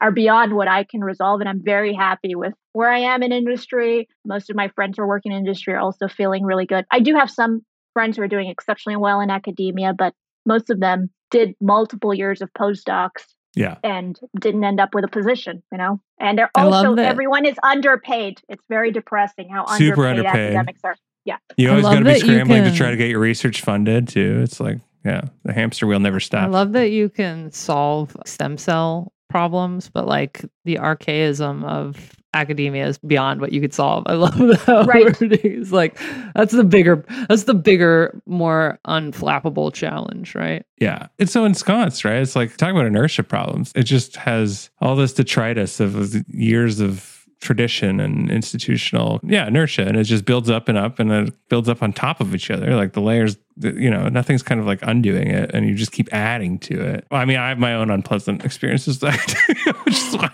are 0.00 0.10
beyond 0.10 0.54
what 0.54 0.68
I 0.68 0.84
can 0.84 1.02
resolve. 1.02 1.40
And 1.40 1.48
I'm 1.48 1.62
very 1.62 1.94
happy 1.94 2.34
with 2.34 2.54
where 2.72 2.90
I 2.90 3.00
am 3.00 3.22
in 3.22 3.32
industry. 3.32 4.08
Most 4.24 4.50
of 4.50 4.56
my 4.56 4.68
friends 4.68 4.96
who 4.96 5.02
are 5.02 5.08
working 5.08 5.32
in 5.32 5.38
industry 5.38 5.74
are 5.74 5.80
also 5.80 6.08
feeling 6.08 6.44
really 6.44 6.66
good. 6.66 6.84
I 6.90 7.00
do 7.00 7.14
have 7.14 7.30
some 7.30 7.62
friends 7.92 8.16
who 8.16 8.22
are 8.22 8.28
doing 8.28 8.48
exceptionally 8.48 8.96
well 8.96 9.20
in 9.20 9.30
academia, 9.30 9.92
but 9.92 10.14
most 10.46 10.70
of 10.70 10.80
them 10.80 11.10
did 11.30 11.54
multiple 11.60 12.14
years 12.14 12.40
of 12.40 12.52
postdocs 12.54 13.24
yeah. 13.54 13.76
and 13.82 14.18
didn't 14.38 14.64
end 14.64 14.80
up 14.80 14.94
with 14.94 15.04
a 15.04 15.08
position 15.08 15.62
you 15.72 15.78
know? 15.78 16.00
And 16.18 16.38
they're 16.38 16.50
also 16.54 16.94
everyone 16.96 17.46
is 17.46 17.56
underpaid. 17.62 18.40
It's 18.48 18.62
very 18.68 18.90
depressing 18.90 19.48
how 19.48 19.66
Super 19.66 20.06
underpaid, 20.06 20.26
underpaid. 20.26 20.46
academics 20.46 20.80
are. 20.84 20.96
Yeah. 21.24 21.36
You 21.56 21.70
always 21.70 21.84
got 21.84 21.98
to 21.98 22.04
be 22.04 22.18
scrambling 22.18 22.62
can... 22.62 22.72
to 22.72 22.76
try 22.76 22.90
to 22.90 22.96
get 22.96 23.08
your 23.10 23.20
research 23.20 23.60
funded 23.60 24.08
too. 24.08 24.40
It's 24.42 24.60
like 24.60 24.78
yeah 25.04 25.22
the 25.44 25.52
hamster 25.52 25.86
wheel 25.86 26.00
never 26.00 26.20
stops. 26.20 26.44
i 26.44 26.46
love 26.46 26.72
that 26.72 26.90
you 26.90 27.08
can 27.08 27.50
solve 27.52 28.16
stem 28.26 28.58
cell 28.58 29.12
problems, 29.28 29.88
but 29.88 30.06
like 30.06 30.44
the 30.64 30.78
archaism 30.78 31.64
of 31.64 32.12
academia 32.34 32.86
is 32.86 32.98
beyond 32.98 33.40
what 33.40 33.52
you 33.52 33.60
could 33.60 33.74
solve. 33.74 34.04
I 34.06 34.12
love 34.14 34.36
that 34.36 34.86
right. 34.86 35.16
It's 35.20 35.72
like 35.72 35.98
that's 36.34 36.52
the 36.52 36.64
bigger, 36.64 37.04
that's 37.28 37.44
the 37.44 37.54
bigger, 37.54 38.20
more 38.26 38.78
unflappable 38.86 39.72
challenge, 39.72 40.34
right? 40.34 40.64
Yeah, 40.78 41.08
it's 41.18 41.32
so 41.32 41.44
ensconced, 41.44 42.04
right? 42.04 42.20
It's 42.20 42.36
like 42.36 42.56
talking 42.56 42.76
about 42.76 42.86
inertia 42.86 43.22
problems. 43.22 43.72
It 43.74 43.84
just 43.84 44.16
has 44.16 44.70
all 44.80 44.96
this 44.96 45.12
detritus 45.12 45.80
of 45.80 46.14
years 46.28 46.80
of 46.80 47.17
tradition 47.40 48.00
and 48.00 48.30
institutional 48.30 49.20
yeah 49.22 49.46
inertia 49.46 49.86
and 49.86 49.96
it 49.96 50.04
just 50.04 50.24
builds 50.24 50.50
up 50.50 50.68
and 50.68 50.76
up 50.76 50.98
and 50.98 51.12
it 51.12 51.48
builds 51.48 51.68
up 51.68 51.82
on 51.82 51.92
top 51.92 52.20
of 52.20 52.34
each 52.34 52.50
other 52.50 52.74
like 52.74 52.94
the 52.94 53.00
layers 53.00 53.36
you 53.60 53.88
know 53.88 54.08
nothing's 54.08 54.42
kind 54.42 54.60
of 54.60 54.66
like 54.66 54.80
undoing 54.82 55.28
it 55.28 55.50
and 55.54 55.66
you 55.66 55.74
just 55.74 55.92
keep 55.92 56.12
adding 56.12 56.58
to 56.58 56.80
it 56.80 57.06
well, 57.12 57.20
i 57.20 57.24
mean 57.24 57.36
i 57.36 57.48
have 57.48 57.58
my 57.58 57.74
own 57.74 57.90
unpleasant 57.90 58.44
experiences 58.44 58.98
that 58.98 60.32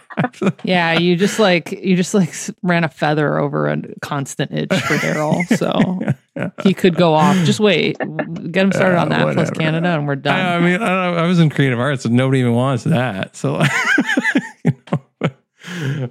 yeah 0.65 0.99
you 0.99 1.15
just 1.15 1.39
like 1.39 1.73
you 1.73 1.95
just 1.95 2.15
like 2.15 2.33
ran 2.63 2.85
a 2.85 2.89
feather 2.89 3.39
over 3.39 3.69
a 3.69 3.83
constant 4.01 4.51
itch 4.53 4.73
for 4.73 4.95
daryl 4.97 5.45
so 5.59 6.15
yeah. 6.37 6.51
he 6.63 6.73
could 6.73 6.97
go 6.97 7.13
off 7.13 7.37
just 7.45 7.61
wait 7.61 7.99
get 8.51 8.65
him 8.65 8.73
started 8.73 8.99
uh, 8.99 9.03
on 9.03 9.09
that 9.11 9.27
whatever. 9.27 9.47
plus 9.47 9.51
canada 9.51 9.89
and 9.89 10.07
we're 10.07 10.17
done 10.17 10.39
i, 10.39 10.57
I 10.57 10.61
mean 10.61 10.83
I, 10.83 11.17
I, 11.17 11.27
was 11.27 11.39
in 11.39 11.51
creative 11.51 11.79
arts 11.79 12.07
and 12.07 12.15
nobody 12.15 12.41
even 12.41 12.55
wants 12.55 12.85
that 12.85 13.37
so 13.37 13.57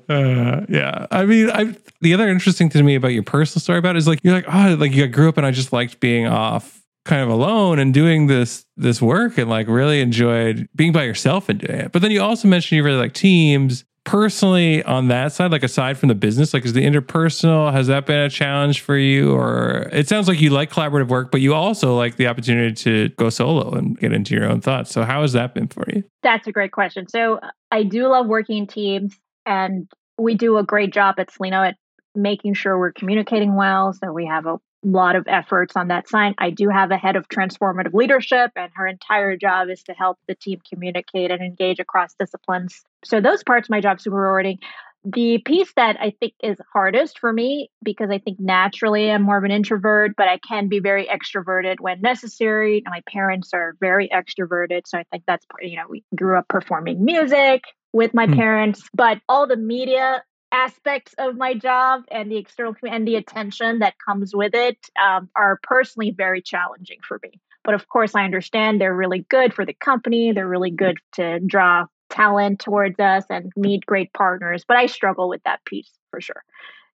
Uh, 0.09 0.65
yeah, 0.69 1.07
I 1.11 1.25
mean, 1.25 1.49
I 1.49 1.75
the 2.01 2.13
other 2.13 2.27
interesting 2.29 2.69
thing 2.69 2.79
to 2.79 2.83
me 2.83 2.95
about 2.95 3.09
your 3.09 3.23
personal 3.23 3.61
story 3.61 3.79
about 3.79 3.95
is 3.95 4.07
like 4.07 4.19
you're 4.23 4.33
like 4.33 4.45
oh 4.47 4.75
like 4.79 4.93
you 4.93 5.07
grew 5.07 5.29
up 5.29 5.37
and 5.37 5.45
I 5.45 5.51
just 5.51 5.73
liked 5.73 5.99
being 5.99 6.27
off 6.27 6.83
kind 7.05 7.21
of 7.21 7.29
alone 7.29 7.79
and 7.79 7.93
doing 7.93 8.27
this 8.27 8.65
this 8.77 9.01
work 9.01 9.37
and 9.37 9.49
like 9.49 9.67
really 9.67 10.01
enjoyed 10.01 10.67
being 10.75 10.91
by 10.91 11.03
yourself 11.03 11.49
and 11.49 11.59
doing 11.59 11.79
it. 11.79 11.91
But 11.91 12.01
then 12.01 12.11
you 12.11 12.21
also 12.21 12.47
mentioned 12.47 12.77
you 12.77 12.83
really 12.83 12.97
like 12.97 13.13
teams. 13.13 13.85
Personally, 14.05 14.83
on 14.83 15.07
that 15.07 15.31
side, 15.31 15.51
like 15.51 15.63
aside 15.63 15.97
from 15.97 16.09
the 16.09 16.15
business, 16.15 16.53
like 16.53 16.65
is 16.65 16.73
the 16.73 16.85
interpersonal 16.85 17.71
has 17.71 17.87
that 17.87 18.05
been 18.05 18.19
a 18.19 18.29
challenge 18.29 18.81
for 18.81 18.97
you? 18.97 19.31
Or 19.31 19.87
it 19.93 20.09
sounds 20.09 20.27
like 20.27 20.41
you 20.41 20.49
like 20.49 20.69
collaborative 20.69 21.07
work, 21.07 21.31
but 21.31 21.39
you 21.39 21.53
also 21.53 21.95
like 21.95 22.17
the 22.17 22.27
opportunity 22.27 22.73
to 22.73 23.15
go 23.15 23.29
solo 23.29 23.71
and 23.71 23.97
get 23.97 24.11
into 24.11 24.35
your 24.35 24.43
own 24.43 24.59
thoughts. 24.59 24.91
So 24.91 25.03
how 25.03 25.21
has 25.21 25.31
that 25.33 25.53
been 25.53 25.69
for 25.69 25.85
you? 25.87 26.03
That's 26.21 26.45
a 26.47 26.51
great 26.51 26.73
question. 26.73 27.07
So 27.07 27.39
I 27.71 27.83
do 27.83 28.09
love 28.09 28.27
working 28.27 28.57
in 28.57 28.67
teams, 28.67 29.17
and 29.45 29.87
we 30.17 30.35
do 30.35 30.57
a 30.57 30.63
great 30.63 30.93
job 30.93 31.15
at 31.17 31.29
Cellino 31.29 31.67
at 31.67 31.75
making 32.15 32.53
sure 32.53 32.77
we're 32.77 32.91
communicating 32.91 33.55
well. 33.55 33.93
So 33.93 34.11
we 34.11 34.25
have 34.27 34.45
a 34.45 34.59
lot 34.83 35.15
of 35.15 35.27
efforts 35.27 35.75
on 35.75 35.87
that 35.87 36.09
side. 36.09 36.35
I 36.37 36.49
do 36.49 36.69
have 36.69 36.91
a 36.91 36.97
head 36.97 37.15
of 37.15 37.27
transformative 37.27 37.93
leadership, 37.93 38.51
and 38.55 38.71
her 38.75 38.85
entire 38.85 39.37
job 39.37 39.69
is 39.69 39.81
to 39.83 39.93
help 39.93 40.19
the 40.27 40.35
team 40.35 40.59
communicate 40.69 41.31
and 41.31 41.41
engage 41.41 41.79
across 41.79 42.13
disciplines. 42.19 42.83
So 43.03 43.21
those 43.21 43.43
parts 43.43 43.69
my 43.69 43.81
job 43.81 44.01
super 44.01 44.17
rewarding. 44.17 44.59
The 45.05 45.39
piece 45.39 45.71
that 45.75 45.97
I 45.99 46.13
think 46.17 46.33
is 46.41 46.57
hardest 46.71 47.19
for 47.19 47.33
me, 47.33 47.69
because 47.83 48.09
I 48.09 48.19
think 48.19 48.39
naturally 48.39 49.11
I'm 49.11 49.21
more 49.21 49.37
of 49.37 49.43
an 49.43 49.51
introvert, 49.51 50.13
but 50.15 50.29
I 50.29 50.37
can 50.37 50.69
be 50.69 50.79
very 50.79 51.07
extroverted 51.07 51.81
when 51.81 51.99
necessary. 51.99 52.83
My 52.85 53.01
parents 53.05 53.49
are 53.53 53.75
very 53.81 54.07
extroverted. 54.07 54.83
So 54.85 54.97
I 54.97 55.03
think 55.11 55.23
that's, 55.27 55.45
you 55.61 55.75
know, 55.75 55.83
we 55.89 56.05
grew 56.15 56.37
up 56.37 56.47
performing 56.47 57.03
music 57.03 57.63
with 57.93 58.13
my 58.13 58.27
mm. 58.27 58.35
parents, 58.35 58.89
but 58.93 59.21
all 59.29 59.47
the 59.47 59.55
media 59.55 60.23
aspects 60.51 61.15
of 61.17 61.35
my 61.35 61.53
job 61.53 62.03
and 62.11 62.31
the 62.31 62.37
external 62.37 62.75
and 62.87 63.07
the 63.07 63.15
attention 63.15 63.79
that 63.79 63.95
comes 64.05 64.35
with 64.35 64.53
it 64.53 64.77
um, 65.03 65.29
are 65.35 65.59
personally 65.63 66.11
very 66.11 66.41
challenging 66.41 66.99
for 67.07 67.19
me. 67.23 67.39
But 67.63 67.73
of 67.73 67.87
course, 67.87 68.13
I 68.13 68.23
understand 68.23 68.81
they're 68.81 68.95
really 68.95 69.25
good 69.29 69.53
for 69.53 69.65
the 69.65 69.73
company. 69.73 70.31
They're 70.31 70.47
really 70.47 70.71
good 70.71 70.97
to 71.13 71.39
draw 71.39 71.85
talent 72.09 72.59
towards 72.59 72.99
us 72.99 73.23
and 73.29 73.51
meet 73.55 73.85
great 73.85 74.13
partners. 74.13 74.63
But 74.67 74.77
I 74.77 74.85
struggle 74.85 75.29
with 75.29 75.41
that 75.43 75.63
piece 75.65 75.89
for 76.11 76.21
sure. 76.21 76.43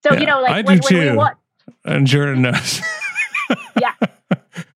So 0.04 0.14
yeah, 0.14 0.20
you 0.20 0.26
know, 0.26 0.42
like 0.42 0.52
I 0.52 0.62
when, 0.62 0.78
do 0.78 0.96
when 0.96 1.04
too. 1.04 1.12
we 1.12 1.18
want, 1.18 1.38
and 1.84 2.08
Jordan 2.08 2.44
knows. 2.44 2.82
yeah. 3.82 3.94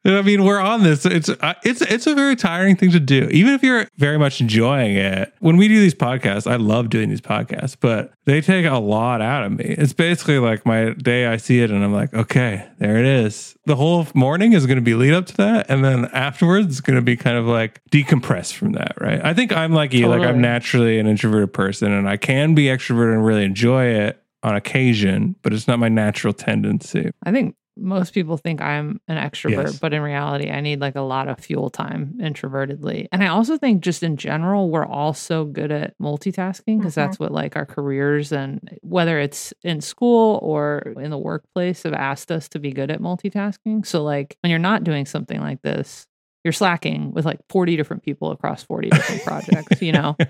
I 0.06 0.22
mean, 0.22 0.44
we're 0.44 0.60
on 0.60 0.84
this. 0.84 1.06
It's 1.06 1.30
uh, 1.30 1.54
it's 1.64 1.82
it's 1.82 2.08
a 2.08 2.14
very 2.14 2.36
tiring 2.36 2.76
thing 2.76 2.92
to 2.92 3.00
do, 3.00 3.30
even 3.32 3.54
if 3.54 3.64
you're 3.64 3.88
very 3.98 4.20
much 4.20 4.42
enjoying 4.42 4.98
it. 4.98 5.34
When 5.40 5.56
we 5.56 5.70
do 5.70 5.80
these 5.80 5.96
podcasts, 5.96 6.50
I 6.50 6.58
love 6.58 6.90
doing 6.90 7.10
these 7.10 7.22
podcasts, 7.22 7.78
but 7.80 8.12
they 8.26 8.42
take 8.42 8.66
a 8.66 8.78
lot 8.78 9.22
out 9.22 9.46
of 9.46 9.54
me. 9.54 9.64
It's 9.64 9.94
basically 9.94 10.40
like 10.40 10.66
my 10.66 10.92
day. 10.94 11.28
I 11.28 11.38
see 11.38 11.62
it, 11.62 11.72
and 11.72 11.84
I'm 11.84 11.94
like, 11.94 12.14
okay, 12.14 12.68
there 12.80 12.98
it 12.98 13.06
is. 13.06 13.56
The 13.66 13.78
whole 13.78 14.06
morning 14.14 14.52
is 14.52 14.66
going 14.66 14.76
to 14.78 14.82
be 14.82 14.94
lead 14.94 15.14
up 15.14 15.26
to 15.28 15.38
that, 15.38 15.68
and 15.70 15.86
then 15.86 16.06
afterwards, 16.08 16.68
it's 16.68 16.82
going 16.82 16.98
to 16.98 17.02
be 17.02 17.16
kind 17.16 17.38
of 17.38 17.46
like 17.46 17.82
decompress 17.90 18.52
from 18.52 18.74
that, 18.74 18.96
right? 19.00 19.24
I 19.24 19.34
think 19.34 19.54
I'm 19.54 19.72
like 19.72 19.94
you. 19.94 20.02
Totally. 20.02 20.20
Like 20.20 20.28
I'm 20.28 20.42
naturally 20.42 21.00
an 21.00 21.08
introverted 21.08 21.54
person, 21.54 21.94
and 21.94 22.10
I 22.10 22.18
can 22.18 22.56
be 22.56 22.66
extroverted 22.66 23.14
and 23.14 23.26
really 23.26 23.46
enjoy 23.46 23.86
it 23.86 24.22
on 24.44 24.56
occasion, 24.58 25.38
but 25.42 25.54
it's 25.54 25.68
not 25.68 25.80
my 25.80 25.88
natural 25.88 26.34
tendency. 26.34 27.10
I 27.24 27.32
think 27.32 27.56
most 27.76 28.14
people 28.14 28.38
think 28.38 28.62
I'm 28.62 29.02
an 29.08 29.18
extrovert, 29.18 29.66
yes. 29.66 29.80
but 29.80 29.94
in 29.94 30.02
reality, 30.02 30.50
I 30.50 30.62
need 30.62 30.80
like 30.80 30.96
a 30.96 31.02
lot 31.02 31.28
of 31.28 31.40
fuel 31.40 31.70
time 31.70 32.18
introvertedly. 32.20 33.08
And 33.12 33.24
I 33.24 33.28
also 33.28 33.58
think, 33.58 33.82
just 33.82 34.04
in 34.04 34.18
general, 34.18 34.70
we're 34.70 34.86
all 34.86 35.14
so 35.14 35.46
good 35.46 35.72
at 35.72 35.98
multitasking 36.00 36.78
because 36.80 36.94
mm-hmm. 36.94 37.02
that's 37.02 37.20
what 37.20 37.32
like 37.32 37.56
our 37.56 37.66
careers 37.66 38.32
and 38.32 38.78
whether 38.82 39.20
it's 39.20 39.54
in 39.64 39.82
school 39.82 40.40
or 40.42 40.94
in 41.00 41.10
the 41.10 41.18
workplace 41.18 41.84
have 41.84 41.94
asked 41.94 42.32
us 42.32 42.48
to 42.50 42.60
be 42.60 42.72
good 42.72 42.92
at 42.92 43.02
multitasking. 43.02 43.86
So, 43.86 44.04
like, 44.04 44.38
when 44.42 44.50
you're 44.50 44.60
not 44.60 44.84
doing 44.84 45.06
something 45.06 45.40
like 45.40 45.62
this, 45.62 46.08
you're 46.44 46.54
slacking 46.54 47.12
with 47.14 47.26
like 47.26 47.40
40 47.50 47.78
different 47.78 48.04
people 48.04 48.32
across 48.32 48.64
40 48.64 48.90
different 48.90 49.24
projects, 49.24 49.82
you 49.82 49.92
know? 49.92 50.16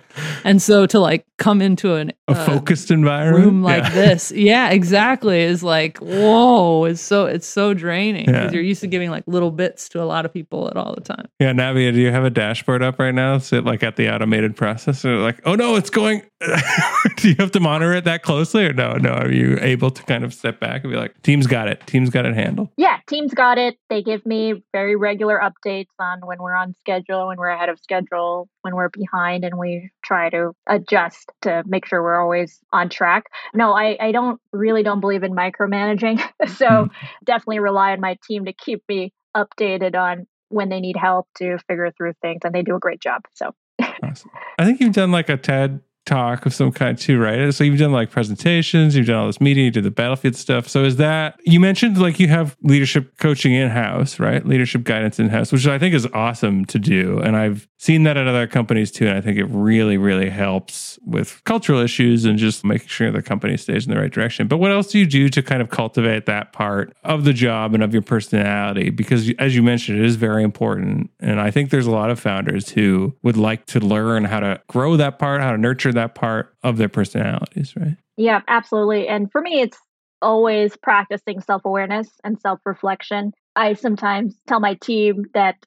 And 0.46 0.62
so 0.62 0.86
to 0.88 1.00
like 1.00 1.26
come 1.38 1.62
into 1.62 1.96
an, 1.96 2.12
a 2.28 2.32
uh, 2.32 2.46
focused 2.46 2.92
environment 2.92 3.46
room 3.46 3.64
like 3.64 3.84
yeah. 3.84 3.90
this, 3.90 4.32
yeah, 4.32 4.70
exactly, 4.72 5.42
is 5.42 5.64
like, 5.64 5.98
whoa, 6.00 6.84
it's 6.84 7.02
so, 7.02 7.26
it's 7.26 7.48
so 7.48 7.74
draining 7.74 8.26
because 8.26 8.52
yeah. 8.52 8.52
you're 8.52 8.64
used 8.64 8.82
to 8.82 8.88
giving 8.88 9.10
like 9.10 9.24
little 9.26 9.52
bits 9.52 9.88
to 9.90 10.02
a 10.02 10.06
lot 10.06 10.26
of 10.26 10.34
people 10.34 10.68
at 10.70 10.76
all 10.76 10.94
the 10.94 11.02
time. 11.02 11.28
Yeah. 11.40 11.54
Nabiha, 11.54 11.94
do 11.94 12.00
you 12.00 12.12
have 12.12 12.26
a 12.26 12.30
dashboard 12.30 12.84
up 12.84 13.00
right 13.00 13.16
now? 13.16 13.38
Sit 13.38 13.64
like 13.64 13.84
at 13.84 13.96
the 13.96 14.14
automated 14.14 14.58
process 14.58 15.06
or 15.06 15.18
like, 15.18 15.40
oh 15.46 15.56
no, 15.56 15.76
it's 15.76 15.90
going, 15.90 16.24
do 17.18 17.30
you 17.30 17.36
have 17.40 17.52
to 17.52 17.60
monitor 17.60 17.94
it 17.94 18.06
that 18.06 18.24
closely 18.24 18.66
or 18.66 18.74
no? 18.74 18.94
No. 18.94 19.12
Are 19.12 19.32
you 19.32 19.58
able 19.62 19.92
to 19.92 20.04
kind 20.04 20.24
of 20.24 20.34
step 20.34 20.60
back 20.60 20.84
and 20.84 20.92
be 20.92 20.98
like, 20.98 21.22
team's 21.22 21.48
got 21.48 21.68
it. 21.68 21.86
Team's 21.88 22.10
got 22.10 22.26
it 22.26 22.36
handled. 22.36 22.70
Yeah. 22.78 23.00
Team's 23.08 23.34
got 23.34 23.58
it. 23.58 23.78
They 23.90 24.02
give 24.02 24.26
me 24.26 24.64
very 24.72 24.96
regular 24.96 25.40
updates 25.40 25.90
on 26.00 26.22
when 26.26 26.42
we're 26.42 26.56
on 26.56 26.74
schedule, 26.80 27.28
when 27.28 27.38
we're 27.38 27.50
ahead 27.50 27.70
of 27.70 27.80
schedule, 27.80 28.50
when 28.62 28.76
we're 28.76 28.90
behind, 28.90 29.44
and 29.44 29.58
we 29.58 29.92
try 30.04 30.30
to 30.30 30.52
adjust 30.68 31.32
to 31.42 31.64
make 31.66 31.86
sure 31.86 32.02
we're 32.02 32.22
always 32.22 32.60
on 32.72 32.90
track. 32.90 33.26
No, 33.54 33.74
I, 33.74 33.98
I 34.00 34.12
don't 34.12 34.40
really 34.52 34.84
don't 34.84 35.00
believe 35.00 35.24
in 35.24 35.34
micromanaging. 35.34 36.20
so 36.58 36.66
mm-hmm. 36.66 37.06
definitely 37.24 37.60
rely 37.60 37.92
on 37.92 38.02
my 38.02 38.18
team 38.28 38.46
to 38.46 38.54
keep 38.54 38.84
me 38.88 39.14
updated 39.36 39.96
on 39.96 40.28
when 40.50 40.70
they 40.70 40.80
need 40.80 40.96
help 40.96 41.28
to 41.36 41.58
figure 41.68 41.92
through 41.98 42.14
things 42.22 42.42
and 42.44 42.54
they 42.54 42.62
do 42.62 42.76
a 42.76 42.80
great 42.80 43.02
job. 43.02 43.24
So 43.34 43.54
awesome. 44.04 44.32
I 44.60 44.66
think 44.66 44.80
you've 44.80 44.94
done 44.94 45.12
like 45.12 45.30
a 45.30 45.38
TED 45.38 45.82
talk 46.06 46.46
of 46.46 46.54
some 46.54 46.72
kind 46.72 46.98
too, 46.98 47.18
right? 47.18 47.54
So 47.54 47.64
you've 47.64 47.80
done 47.80 47.92
like 47.92 48.12
presentations, 48.12 48.96
you've 48.96 49.08
done 49.08 49.16
all 49.16 49.28
this 49.28 49.40
media, 49.40 49.66
you 49.66 49.72
did 49.72 49.84
the 49.84 49.92
battlefield 49.92 50.36
stuff. 50.36 50.68
So 50.68 50.84
is 50.84 50.98
that 50.98 51.40
you 51.46 51.60
mentioned 51.60 51.98
like 51.98 52.20
you 52.20 52.28
have 52.28 52.58
leadership 52.62 53.18
coaching 53.18 53.54
in 53.54 53.70
house, 53.70 54.20
right? 54.20 54.46
Leadership 54.46 54.84
guidance 54.84 55.20
in 55.20 55.30
house, 55.30 55.52
which 55.52 55.66
I 55.66 55.80
think 55.80 55.96
is 55.96 56.06
awesome 56.08 56.66
to 56.66 56.80
do. 56.80 57.20
And 57.20 57.36
I've 57.36 57.68
seen 57.84 58.04
that 58.04 58.16
at 58.16 58.28
other 58.28 58.48
companies 58.48 58.92
too. 58.92 59.08
And 59.08 59.18
I 59.18 59.20
think 59.20 59.38
it 59.38 59.44
really, 59.46 59.98
really 59.98 60.30
helps 60.30 60.98
with 61.06 61.44
cultural 61.44 61.82
issues 61.82 62.24
and 62.24 62.38
just 62.38 62.64
making 62.64 62.88
sure 62.88 63.12
the 63.12 63.22
company 63.22 63.58
stays 63.58 63.86
in 63.86 63.94
the 63.94 64.00
right 64.00 64.12
direction. 64.12 64.48
But 64.48 64.58
what 64.58 64.72
else 64.72 64.88
do 64.88 65.00
you 65.00 65.06
do 65.06 65.28
to 65.28 65.42
kind 65.42 65.62
of 65.62 65.70
cultivate 65.70 66.26
that 66.26 66.54
part 66.54 66.96
of 67.04 67.26
the 67.26 67.34
job 67.34 67.74
and 67.74 67.84
of 67.84 67.92
your 67.92 68.02
personality? 68.02 68.90
Because 68.90 69.30
as 69.38 69.54
you 69.54 69.62
mentioned, 69.62 70.00
it 70.00 70.06
is 70.06 70.16
very 70.16 70.44
important. 70.44 71.12
And 71.20 71.42
I 71.42 71.52
think 71.52 71.72
there's 71.72 71.86
a 71.86 71.92
lot 71.92 72.10
of 72.10 72.22
founders 72.22 72.70
who 72.70 73.18
would 73.22 73.36
like 73.36 73.66
to 73.68 73.82
learn 73.82 74.24
how 74.24 74.40
to 74.40 74.62
grow 74.68 74.96
that 74.96 75.20
part, 75.20 75.42
how 75.42 75.52
to 75.52 75.58
nurture 75.58 75.92
that 75.92 76.16
part 76.16 76.56
of 76.64 76.78
their 76.78 76.90
personalities, 76.90 77.76
right? 77.76 77.98
Yeah, 78.16 78.42
absolutely. 78.48 79.10
And 79.10 79.30
for 79.30 79.42
me, 79.42 79.60
it's 79.60 79.78
always 80.22 80.78
practicing 80.78 81.42
self 81.42 81.66
awareness 81.66 82.10
and 82.24 82.40
self 82.40 82.62
reflection. 82.66 83.34
I 83.58 83.74
sometimes 83.74 84.38
tell 84.48 84.62
my 84.62 84.76
team 84.76 85.26
that 85.34 85.58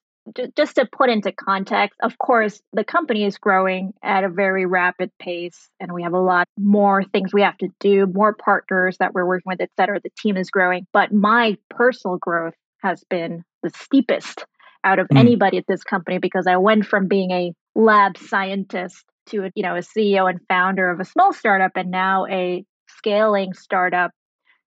just 0.55 0.75
to 0.75 0.85
put 0.85 1.09
into 1.09 1.31
context, 1.31 1.99
of 2.01 2.17
course, 2.17 2.61
the 2.73 2.83
company 2.83 3.23
is 3.23 3.37
growing 3.37 3.93
at 4.03 4.23
a 4.23 4.29
very 4.29 4.65
rapid 4.65 5.11
pace, 5.19 5.69
and 5.79 5.91
we 5.91 6.03
have 6.03 6.13
a 6.13 6.19
lot 6.19 6.47
more 6.57 7.03
things 7.03 7.33
we 7.33 7.41
have 7.41 7.57
to 7.57 7.69
do, 7.79 8.05
more 8.07 8.33
partners 8.33 8.97
that 8.99 9.13
we're 9.13 9.25
working 9.25 9.49
with, 9.49 9.61
et 9.61 9.71
cetera. 9.77 9.99
The 10.01 10.11
team 10.17 10.37
is 10.37 10.49
growing, 10.49 10.85
but 10.93 11.13
my 11.13 11.57
personal 11.69 12.17
growth 12.17 12.53
has 12.81 13.03
been 13.09 13.43
the 13.63 13.71
steepest 13.71 14.45
out 14.83 14.99
of 14.99 15.07
mm. 15.07 15.17
anybody 15.17 15.57
at 15.57 15.65
this 15.67 15.83
company 15.83 16.19
because 16.19 16.47
I 16.47 16.57
went 16.57 16.85
from 16.85 17.07
being 17.07 17.31
a 17.31 17.53
lab 17.75 18.17
scientist 18.17 19.03
to 19.27 19.45
a, 19.45 19.51
you 19.55 19.63
know 19.63 19.75
a 19.75 19.79
CEO 19.79 20.29
and 20.29 20.39
founder 20.47 20.89
of 20.89 20.99
a 20.99 21.05
small 21.05 21.33
startup 21.33 21.71
and 21.75 21.91
now 21.91 22.25
a 22.27 22.63
scaling 22.97 23.53
startup. 23.53 24.11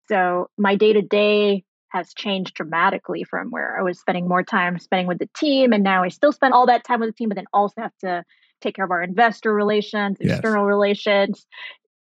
So 0.08 0.48
my 0.58 0.76
day 0.76 0.92
to 0.92 1.02
day 1.02 1.64
has 1.90 2.14
changed 2.14 2.54
dramatically 2.54 3.24
from 3.24 3.50
where 3.50 3.78
I 3.78 3.82
was 3.82 3.98
spending 3.98 4.28
more 4.28 4.42
time 4.42 4.78
spending 4.78 5.06
with 5.06 5.18
the 5.18 5.28
team, 5.36 5.72
and 5.72 5.82
now 5.82 6.02
I 6.02 6.08
still 6.08 6.32
spend 6.32 6.54
all 6.54 6.66
that 6.66 6.84
time 6.84 7.00
with 7.00 7.10
the 7.10 7.14
team, 7.14 7.28
but 7.28 7.36
then 7.36 7.46
also 7.52 7.80
have 7.82 7.96
to 8.00 8.24
take 8.60 8.76
care 8.76 8.84
of 8.84 8.90
our 8.90 9.02
investor 9.02 9.52
relations, 9.52 10.18
external 10.20 10.64
yes. 10.64 10.68
relations, 10.68 11.46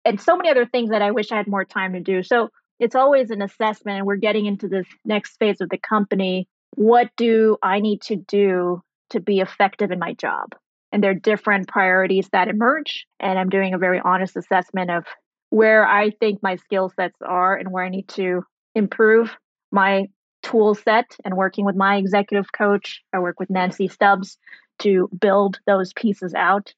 and 0.04 0.20
so 0.20 0.36
many 0.36 0.48
other 0.48 0.66
things 0.66 0.90
that 0.90 1.02
I 1.02 1.10
wish 1.10 1.32
I 1.32 1.36
had 1.36 1.46
more 1.46 1.64
time 1.64 1.92
to 1.92 2.00
do. 2.00 2.22
So 2.22 2.48
it's 2.78 2.94
always 2.94 3.30
an 3.30 3.42
assessment, 3.42 3.98
and 3.98 4.06
we're 4.06 4.16
getting 4.16 4.46
into 4.46 4.68
this 4.68 4.86
next 5.04 5.36
phase 5.38 5.60
of 5.60 5.68
the 5.68 5.78
company. 5.78 6.48
What 6.74 7.10
do 7.16 7.56
I 7.62 7.80
need 7.80 8.02
to 8.02 8.16
do 8.16 8.82
to 9.10 9.20
be 9.20 9.40
effective 9.40 9.90
in 9.90 9.98
my 9.98 10.14
job? 10.14 10.54
and 10.92 11.02
there 11.02 11.10
are 11.10 11.14
different 11.14 11.68
priorities 11.68 12.28
that 12.32 12.48
emerge. 12.48 13.06
And 13.20 13.38
I'm 13.38 13.50
doing 13.50 13.74
a 13.74 13.78
very 13.78 14.00
honest 14.02 14.36
assessment 14.36 14.90
of 14.90 15.04
where 15.50 15.86
I 15.86 16.10
think 16.10 16.42
my 16.42 16.56
skill 16.56 16.90
sets 16.96 17.18
are 17.20 17.54
and 17.54 17.70
where 17.70 17.84
I 17.84 17.88
need 17.88 18.08
to 18.10 18.42
improve 18.74 19.36
my 19.70 20.08
tool 20.42 20.74
set 20.74 21.16
and 21.24 21.36
working 21.36 21.64
with 21.64 21.76
my 21.76 21.96
executive 21.96 22.52
coach. 22.52 23.02
I 23.12 23.18
work 23.18 23.40
with 23.40 23.50
Nancy 23.50 23.88
Stubbs 23.88 24.38
to 24.80 25.08
build 25.18 25.58
those 25.66 25.92
pieces 25.92 26.34
out. 26.34 26.72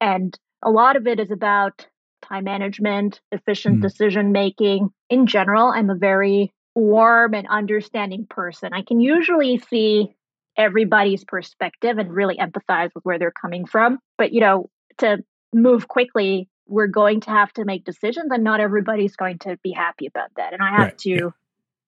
And 0.00 0.38
a 0.62 0.70
lot 0.70 0.96
of 0.96 1.06
it 1.06 1.18
is 1.18 1.30
about 1.30 1.86
time 2.22 2.44
management, 2.44 3.20
efficient 3.32 3.78
mm. 3.78 3.82
decision 3.82 4.32
making. 4.32 4.90
In 5.08 5.26
general, 5.26 5.68
I'm 5.68 5.90
a 5.90 5.94
very 5.94 6.52
warm 6.74 7.34
and 7.34 7.46
understanding 7.48 8.26
person. 8.28 8.72
I 8.72 8.82
can 8.82 9.00
usually 9.00 9.58
see 9.58 10.14
everybody's 10.56 11.24
perspective 11.24 11.98
and 11.98 12.12
really 12.12 12.36
empathize 12.36 12.90
with 12.94 13.04
where 13.04 13.18
they're 13.18 13.30
coming 13.30 13.66
from. 13.66 13.98
But, 14.16 14.32
you 14.32 14.40
know, 14.40 14.70
to 14.98 15.24
move 15.52 15.88
quickly, 15.88 16.48
we're 16.66 16.88
going 16.88 17.20
to 17.22 17.30
have 17.30 17.52
to 17.54 17.64
make 17.64 17.84
decisions 17.84 18.30
and 18.30 18.44
not 18.44 18.60
everybody's 18.60 19.16
going 19.16 19.38
to 19.40 19.58
be 19.62 19.72
happy 19.72 20.06
about 20.06 20.30
that. 20.36 20.52
And 20.52 20.62
I 20.62 20.70
have 20.70 20.78
Right, 20.78 20.98
to 20.98 21.10
yeah. 21.10 21.30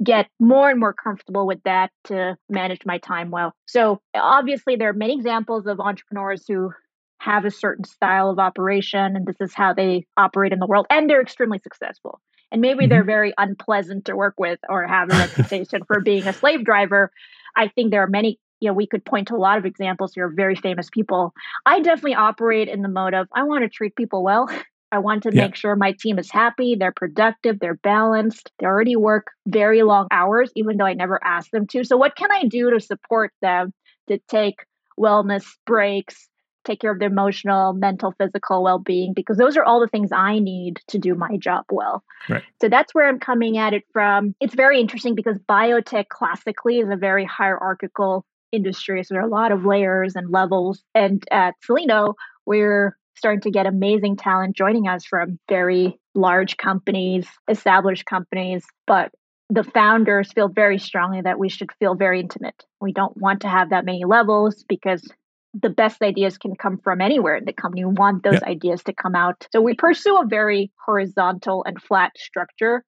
Get 0.03 0.29
more 0.39 0.71
and 0.71 0.81
more 0.81 0.95
comfortable 0.95 1.47
with 1.47 1.63
that 1.65 1.91
to 2.05 2.37
manage 2.49 2.81
my 2.87 2.99
time 2.99 3.31
well. 3.31 3.53
So 3.67 4.01
obviously 4.15 4.77
there 4.77 4.89
are 4.89 4.95
many 4.95 5.15
examples 5.15 5.67
of 5.67 5.81
entrepreneurs 5.81 6.45
who 6.49 6.71
have 7.19 7.45
a 7.45 7.51
certain 7.51 7.85
style 7.85 8.31
of 8.31 8.39
operation 8.39 9.17
and 9.17 9.27
this 9.27 9.37
is 9.41 9.53
how 9.55 9.75
they 9.75 10.07
operate 10.17 10.53
in 10.53 10.59
the 10.59 10.67
world 10.67 10.87
and 10.89 11.09
they're 11.09 11.21
extremely 11.21 11.59
successful. 11.59 12.21
And 12.51 12.61
maybe 12.61 12.87
they're 12.87 13.01
mm-hmm. 13.01 13.07
very 13.07 13.35
unpleasant 13.39 14.07
to 14.07 14.17
work 14.17 14.35
with 14.39 14.59
or 14.69 14.87
have 14.87 15.13
a 15.13 15.19
reputation 15.19 15.83
for 15.87 16.01
being 16.01 16.27
a 16.27 16.33
slave 16.33 16.65
driver. 16.65 17.13
I 17.55 17.69
think 17.69 17.91
there 17.91 18.03
are 18.03 18.09
many, 18.09 18.39
you 18.59 18.69
know, 18.69 18.75
we 18.75 18.87
could 18.87 19.05
point 19.05 19.29
to 19.29 19.37
a 19.37 19.37
lot 19.37 19.59
of 19.59 19.67
examples 19.67 20.15
here 20.15 20.27
of 20.27 20.35
very 20.35 20.57
famous 20.57 20.89
people. 20.91 21.33
I 21.67 21.81
definitely 21.81 22.15
operate 22.15 22.69
in 22.69 22.83
the 22.83 22.89
mode 22.89 23.15
of 23.15 23.29
I 23.35 23.45
want 23.45 23.65
to 23.65 23.69
treat 23.69 23.95
people 23.95 24.25
well. 24.25 24.49
I 24.93 24.99
want 24.99 25.23
to 25.25 25.31
Yeah. 25.33 25.45
make 25.45 25.55
sure 25.57 25.77
my 25.77 25.93
team 25.93 26.19
is 26.19 26.31
happy, 26.31 26.75
they're 26.75 26.93
productive, 26.93 27.59
they're 27.61 27.77
balanced, 27.83 28.51
they 28.59 28.67
already 28.67 28.97
work 28.97 29.29
very 29.47 29.83
long 29.83 30.09
hours, 30.11 30.51
even 30.57 30.77
though 30.77 30.87
I 30.87 30.95
never 30.95 31.19
ask 31.25 31.51
them 31.51 31.67
to. 31.69 31.85
So, 31.85 31.97
what 31.97 32.17
can 32.17 32.31
I 32.33 32.45
do 32.45 32.71
to 32.71 32.81
support 32.81 33.33
them 33.41 33.73
to 34.09 34.19
take 34.29 34.57
wellness 34.99 35.45
breaks, 35.67 36.29
take 36.65 36.81
care 36.81 36.91
of 36.93 36.99
their 36.99 37.09
emotional, 37.09 37.73
mental, 37.73 38.13
physical 38.19 38.63
well 38.63 38.79
being? 38.79 39.13
Because 39.15 39.37
those 39.37 39.57
are 39.57 39.65
all 39.65 39.81
the 39.81 39.87
things 39.89 40.11
I 40.13 40.39
need 40.39 40.81
to 40.89 40.99
do 40.99 41.15
my 41.15 41.37
job 41.37 41.65
well. 41.71 42.03
Right. 42.29 42.43
So, 42.61 42.69
that's 42.69 42.95
where 42.95 43.09
I'm 43.09 43.21
coming 43.21 43.59
at 43.59 43.73
it 43.73 43.85
from. 43.93 44.35
It's 44.41 44.55
very 44.55 44.81
interesting 44.81 45.15
because 45.15 45.39
biotech 45.49 46.09
classically 46.09 46.81
is 46.81 46.89
a 46.91 46.97
very 46.97 47.25
hierarchical 47.25 48.25
industry. 48.53 49.05
So, 49.05 49.15
there 49.15 49.23
are 49.23 49.27
a 49.27 49.31
lot 49.31 49.53
of 49.53 49.65
layers 49.65 50.17
and 50.17 50.31
levels. 50.31 50.83
And 50.95 51.25
at 51.31 51.55
Cellino, 51.67 52.15
we're 52.47 52.97
starting 53.21 53.43
to 53.43 53.51
get 53.51 53.67
amazing 53.67 54.17
talent 54.17 54.57
joining 54.57 54.89
us 54.89 55.05
from 55.05 55.39
very 55.47 56.01
large 56.15 56.57
companies, 56.57 57.29
established 57.49 58.07
companies, 58.07 58.65
but 58.87 59.13
the 59.51 59.63
founders 59.63 60.33
feel 60.33 60.49
very 60.49 60.79
strongly 60.79 61.21
that 61.21 61.39
we 61.39 61.51
should 61.51 61.71
feel 61.79 61.95
very 61.95 62.21
intimate. 62.21 62.65
We 62.81 62.93
don't 62.93 63.15
want 63.17 63.43
to 63.43 63.49
have 63.49 63.71
that 63.71 63.85
many 63.85 64.05
levels 64.07 64.65
because 64.67 65.07
the 65.53 65.69
best 65.69 66.01
ideas 66.01 66.39
can 66.39 66.55
come 66.55 66.79
from 66.79 67.03
anywhere 67.03 67.37
in 67.37 67.45
the 67.45 67.53
company. 67.53 67.85
We 67.85 67.93
want 67.93 68.23
those 68.23 68.43
ideas 68.43 68.83
to 68.85 68.95
come 68.95 69.15
out. 69.15 69.47
So 69.53 69.61
we 69.61 69.75
pursue 69.75 70.17
a 70.17 70.27
very 70.27 70.71
horizontal 70.87 71.63
and 71.67 71.83
flat 71.83 72.13
structure, 72.17 72.85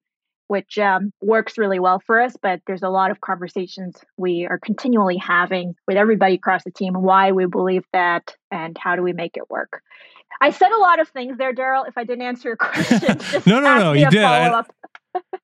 which 0.46 0.78
um, 0.78 1.12
works 1.20 1.58
really 1.58 1.80
well 1.80 2.00
for 2.06 2.20
us. 2.20 2.36
But 2.40 2.60
there's 2.66 2.84
a 2.84 2.88
lot 2.88 3.10
of 3.10 3.20
conversations 3.20 3.96
we 4.16 4.46
are 4.48 4.58
continually 4.58 5.16
having 5.16 5.74
with 5.86 5.96
everybody 5.96 6.36
across 6.36 6.62
the 6.64 6.70
team 6.70 6.94
why 6.94 7.32
we 7.32 7.46
believe 7.46 7.84
that 7.92 8.36
and 8.50 8.78
how 8.80 8.94
do 8.94 9.02
we 9.02 9.12
make 9.12 9.36
it 9.36 9.50
work. 9.50 9.82
I 10.40 10.50
said 10.50 10.70
a 10.72 10.78
lot 10.78 11.00
of 11.00 11.08
things 11.08 11.38
there, 11.38 11.52
Darrell. 11.52 11.84
If 11.84 11.96
I 11.98 12.04
didn't 12.04 12.22
answer 12.22 12.48
your 12.50 12.56
question, 12.58 13.18
No, 13.46 13.60
no, 13.60 13.78
no, 13.78 13.92
you 13.92 14.08
did. 14.10 14.22
I- 14.22 14.48
follow-up. 14.48 14.72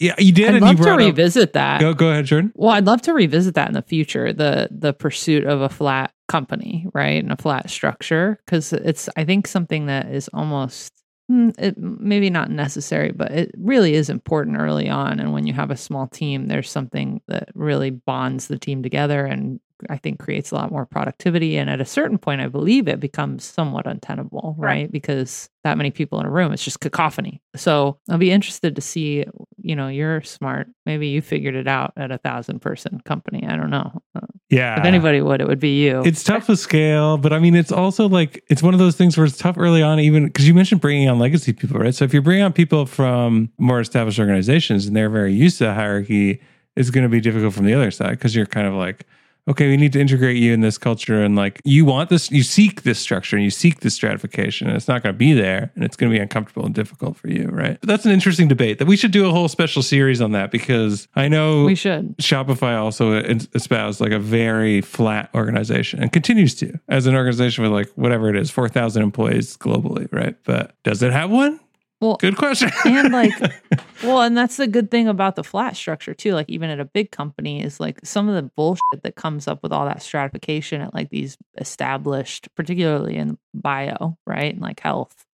Yeah, 0.00 0.14
you 0.18 0.32
did. 0.32 0.48
I'd 0.48 0.54
and 0.54 0.62
love 0.62 0.70
you 0.72 0.76
to 0.78 0.82
brought 0.84 0.92
up- 0.94 1.06
revisit 1.06 1.52
that. 1.52 1.80
Go, 1.80 1.92
go 1.92 2.08
ahead, 2.08 2.24
Jordan. 2.24 2.50
Well, 2.56 2.70
I'd 2.70 2.86
love 2.86 3.02
to 3.02 3.12
revisit 3.12 3.54
that 3.56 3.68
in 3.68 3.74
the 3.74 3.82
future, 3.82 4.32
the 4.32 4.68
the 4.70 4.92
pursuit 4.94 5.44
of 5.44 5.60
a 5.60 5.68
flat 5.68 6.12
company, 6.28 6.86
right, 6.94 7.22
and 7.22 7.30
a 7.30 7.36
flat 7.36 7.68
structure, 7.68 8.40
because 8.44 8.72
it's 8.72 9.08
I 9.16 9.24
think 9.24 9.46
something 9.46 9.86
that 9.86 10.06
is 10.10 10.28
almost 10.32 10.92
hmm, 11.28 11.50
it, 11.58 11.76
maybe 11.76 12.30
not 12.30 12.50
necessary, 12.50 13.12
but 13.12 13.30
it 13.32 13.50
really 13.58 13.92
is 13.94 14.08
important 14.08 14.56
early 14.58 14.88
on. 14.88 15.20
And 15.20 15.32
when 15.32 15.46
you 15.46 15.52
have 15.52 15.70
a 15.70 15.76
small 15.76 16.06
team, 16.08 16.48
there's 16.48 16.70
something 16.70 17.20
that 17.28 17.50
really 17.54 17.90
bonds 17.90 18.48
the 18.48 18.58
team 18.58 18.82
together, 18.82 19.24
and 19.26 19.60
I 19.90 19.96
think 19.96 20.18
creates 20.18 20.50
a 20.50 20.54
lot 20.54 20.70
more 20.70 20.86
productivity. 20.86 21.56
And 21.56 21.68
at 21.70 21.80
a 21.80 21.84
certain 21.84 22.18
point, 22.18 22.40
I 22.40 22.48
believe 22.48 22.88
it 22.88 23.00
becomes 23.00 23.44
somewhat 23.44 23.86
untenable, 23.86 24.54
Right. 24.58 24.68
right? 24.82 24.92
Because 24.92 25.48
that 25.64 25.76
many 25.78 25.90
people 25.90 26.18
in 26.20 26.26
a 26.26 26.30
room, 26.30 26.52
it's 26.52 26.64
just 26.64 26.80
cacophony. 26.80 27.40
So 27.54 27.98
I'll 28.10 28.18
be 28.18 28.30
interested 28.32 28.74
to 28.76 28.82
see. 28.82 29.24
You 29.64 29.76
know, 29.76 29.86
you're 29.88 30.22
smart. 30.22 30.66
Maybe 30.86 31.06
you 31.08 31.20
figured 31.22 31.54
it 31.54 31.68
out 31.68 31.92
at 31.96 32.10
a 32.10 32.18
thousand 32.18 32.60
person 32.60 33.00
company. 33.04 33.46
I 33.46 33.56
don't 33.56 33.70
know. 33.70 34.02
Uh, 34.16 34.26
Yeah. 34.50 34.78
if 34.80 34.84
anybody 34.84 35.20
would, 35.20 35.40
it 35.40 35.46
would 35.46 35.60
be 35.60 35.84
you. 35.84 36.02
It's 36.04 36.24
tough 36.24 36.46
to 36.46 36.56
scale, 36.56 37.16
but 37.16 37.32
I 37.32 37.38
mean, 37.38 37.54
it's 37.54 37.70
also 37.70 38.08
like 38.08 38.42
it's 38.48 38.62
one 38.62 38.74
of 38.74 38.80
those 38.80 38.96
things 38.96 39.16
where 39.16 39.24
it's 39.24 39.38
tough 39.38 39.56
early 39.56 39.82
on, 39.82 40.00
even 40.00 40.24
because 40.26 40.48
you 40.48 40.54
mentioned 40.54 40.80
bringing 40.80 41.08
on 41.08 41.18
legacy 41.20 41.52
people, 41.52 41.78
right? 41.78 41.94
So 41.94 42.04
if 42.04 42.12
you're 42.12 42.22
bringing 42.22 42.42
on 42.44 42.52
people 42.52 42.86
from 42.86 43.50
more 43.58 43.78
established 43.80 44.18
organizations 44.18 44.86
and 44.86 44.96
they're 44.96 45.08
very 45.10 45.32
used 45.32 45.58
to 45.58 45.72
hierarchy, 45.72 46.40
it's 46.74 46.90
going 46.90 47.04
to 47.04 47.08
be 47.08 47.20
difficult 47.20 47.54
from 47.54 47.66
the 47.66 47.74
other 47.74 47.90
side 47.92 48.10
because 48.10 48.34
you're 48.34 48.46
kind 48.46 48.66
of 48.66 48.74
like, 48.74 49.06
okay, 49.48 49.68
we 49.68 49.76
need 49.76 49.92
to 49.92 50.00
integrate 50.00 50.36
you 50.36 50.52
in 50.52 50.60
this 50.60 50.78
culture, 50.78 51.22
and 51.22 51.36
like 51.36 51.60
you 51.64 51.84
want 51.84 52.10
this, 52.10 52.30
you 52.30 52.42
seek 52.42 52.82
this 52.82 52.98
structure 52.98 53.36
and 53.36 53.44
you 53.44 53.50
seek 53.50 53.80
this 53.80 53.94
stratification, 53.94 54.68
and 54.68 54.76
it's 54.76 54.88
not 54.88 55.02
going 55.02 55.14
to 55.14 55.18
be 55.18 55.32
there, 55.32 55.72
and 55.74 55.84
it's 55.84 55.96
going 55.96 56.10
to 56.10 56.16
be 56.16 56.20
uncomfortable 56.20 56.64
and 56.64 56.74
difficult 56.74 57.16
for 57.16 57.28
you, 57.28 57.48
right? 57.48 57.78
But 57.80 57.88
that's 57.88 58.04
an 58.04 58.12
interesting 58.12 58.48
debate 58.48 58.78
that 58.78 58.86
we 58.86 58.96
should 58.96 59.10
do 59.10 59.26
a 59.26 59.30
whole 59.30 59.48
special 59.48 59.82
series 59.82 60.20
on 60.20 60.32
that 60.32 60.50
because 60.50 61.08
I 61.14 61.28
know 61.28 61.64
we 61.64 61.74
should. 61.74 62.16
Shopify 62.18 62.78
also 62.78 63.14
espoused 63.54 64.00
like 64.00 64.12
a 64.12 64.18
very 64.18 64.80
flat 64.80 65.30
organization 65.34 66.00
and 66.00 66.12
continues 66.12 66.54
to 66.56 66.78
as 66.88 67.06
an 67.06 67.14
organization 67.14 67.62
with 67.62 67.72
like 67.72 67.88
whatever 67.94 68.28
it 68.28 68.36
is, 68.36 68.50
4,000 68.50 69.02
employees 69.02 69.56
globally, 69.56 70.10
right? 70.12 70.36
But 70.44 70.74
does 70.82 71.02
it 71.02 71.12
have 71.12 71.30
one? 71.30 71.60
Well, 72.02 72.16
Good 72.16 72.36
question. 72.36 72.68
and 72.84 73.12
like 73.12 73.32
well 74.02 74.22
and 74.22 74.36
that's 74.36 74.56
the 74.56 74.66
good 74.66 74.90
thing 74.90 75.06
about 75.06 75.36
the 75.36 75.44
flat 75.44 75.76
structure 75.76 76.14
too 76.14 76.34
like 76.34 76.48
even 76.48 76.68
at 76.68 76.80
a 76.80 76.84
big 76.84 77.12
company 77.12 77.62
is 77.62 77.78
like 77.78 78.00
some 78.02 78.28
of 78.28 78.34
the 78.34 78.50
bullshit 78.56 79.04
that 79.04 79.14
comes 79.14 79.46
up 79.46 79.62
with 79.62 79.72
all 79.72 79.86
that 79.86 80.02
stratification 80.02 80.80
at 80.80 80.92
like 80.92 81.10
these 81.10 81.38
established 81.58 82.48
particularly 82.56 83.14
in 83.14 83.38
bio 83.54 84.18
right 84.26 84.52
and 84.52 84.60
like 84.60 84.80
health 84.80 85.24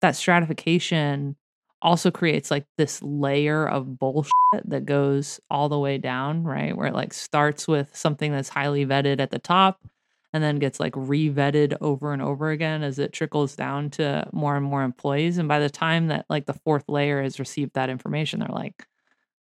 that 0.00 0.14
stratification 0.14 1.34
also 1.82 2.12
creates 2.12 2.52
like 2.52 2.66
this 2.78 3.02
layer 3.02 3.68
of 3.68 3.98
bullshit 3.98 4.30
that 4.64 4.86
goes 4.86 5.40
all 5.50 5.68
the 5.68 5.78
way 5.78 5.98
down 5.98 6.44
right 6.44 6.76
where 6.76 6.86
it 6.86 6.94
like 6.94 7.12
starts 7.12 7.66
with 7.66 7.94
something 7.96 8.30
that's 8.30 8.48
highly 8.48 8.86
vetted 8.86 9.18
at 9.18 9.32
the 9.32 9.40
top 9.40 9.80
and 10.36 10.44
then 10.44 10.58
gets 10.58 10.78
like 10.78 10.92
re-vetted 10.94 11.78
over 11.80 12.12
and 12.12 12.20
over 12.20 12.50
again 12.50 12.82
as 12.82 12.98
it 12.98 13.14
trickles 13.14 13.56
down 13.56 13.88
to 13.88 14.28
more 14.32 14.54
and 14.54 14.66
more 14.66 14.82
employees. 14.82 15.38
And 15.38 15.48
by 15.48 15.58
the 15.58 15.70
time 15.70 16.08
that 16.08 16.26
like 16.28 16.44
the 16.44 16.52
fourth 16.52 16.84
layer 16.88 17.22
has 17.22 17.40
received 17.40 17.72
that 17.72 17.88
information, 17.88 18.40
they're 18.40 18.48
like, 18.50 18.86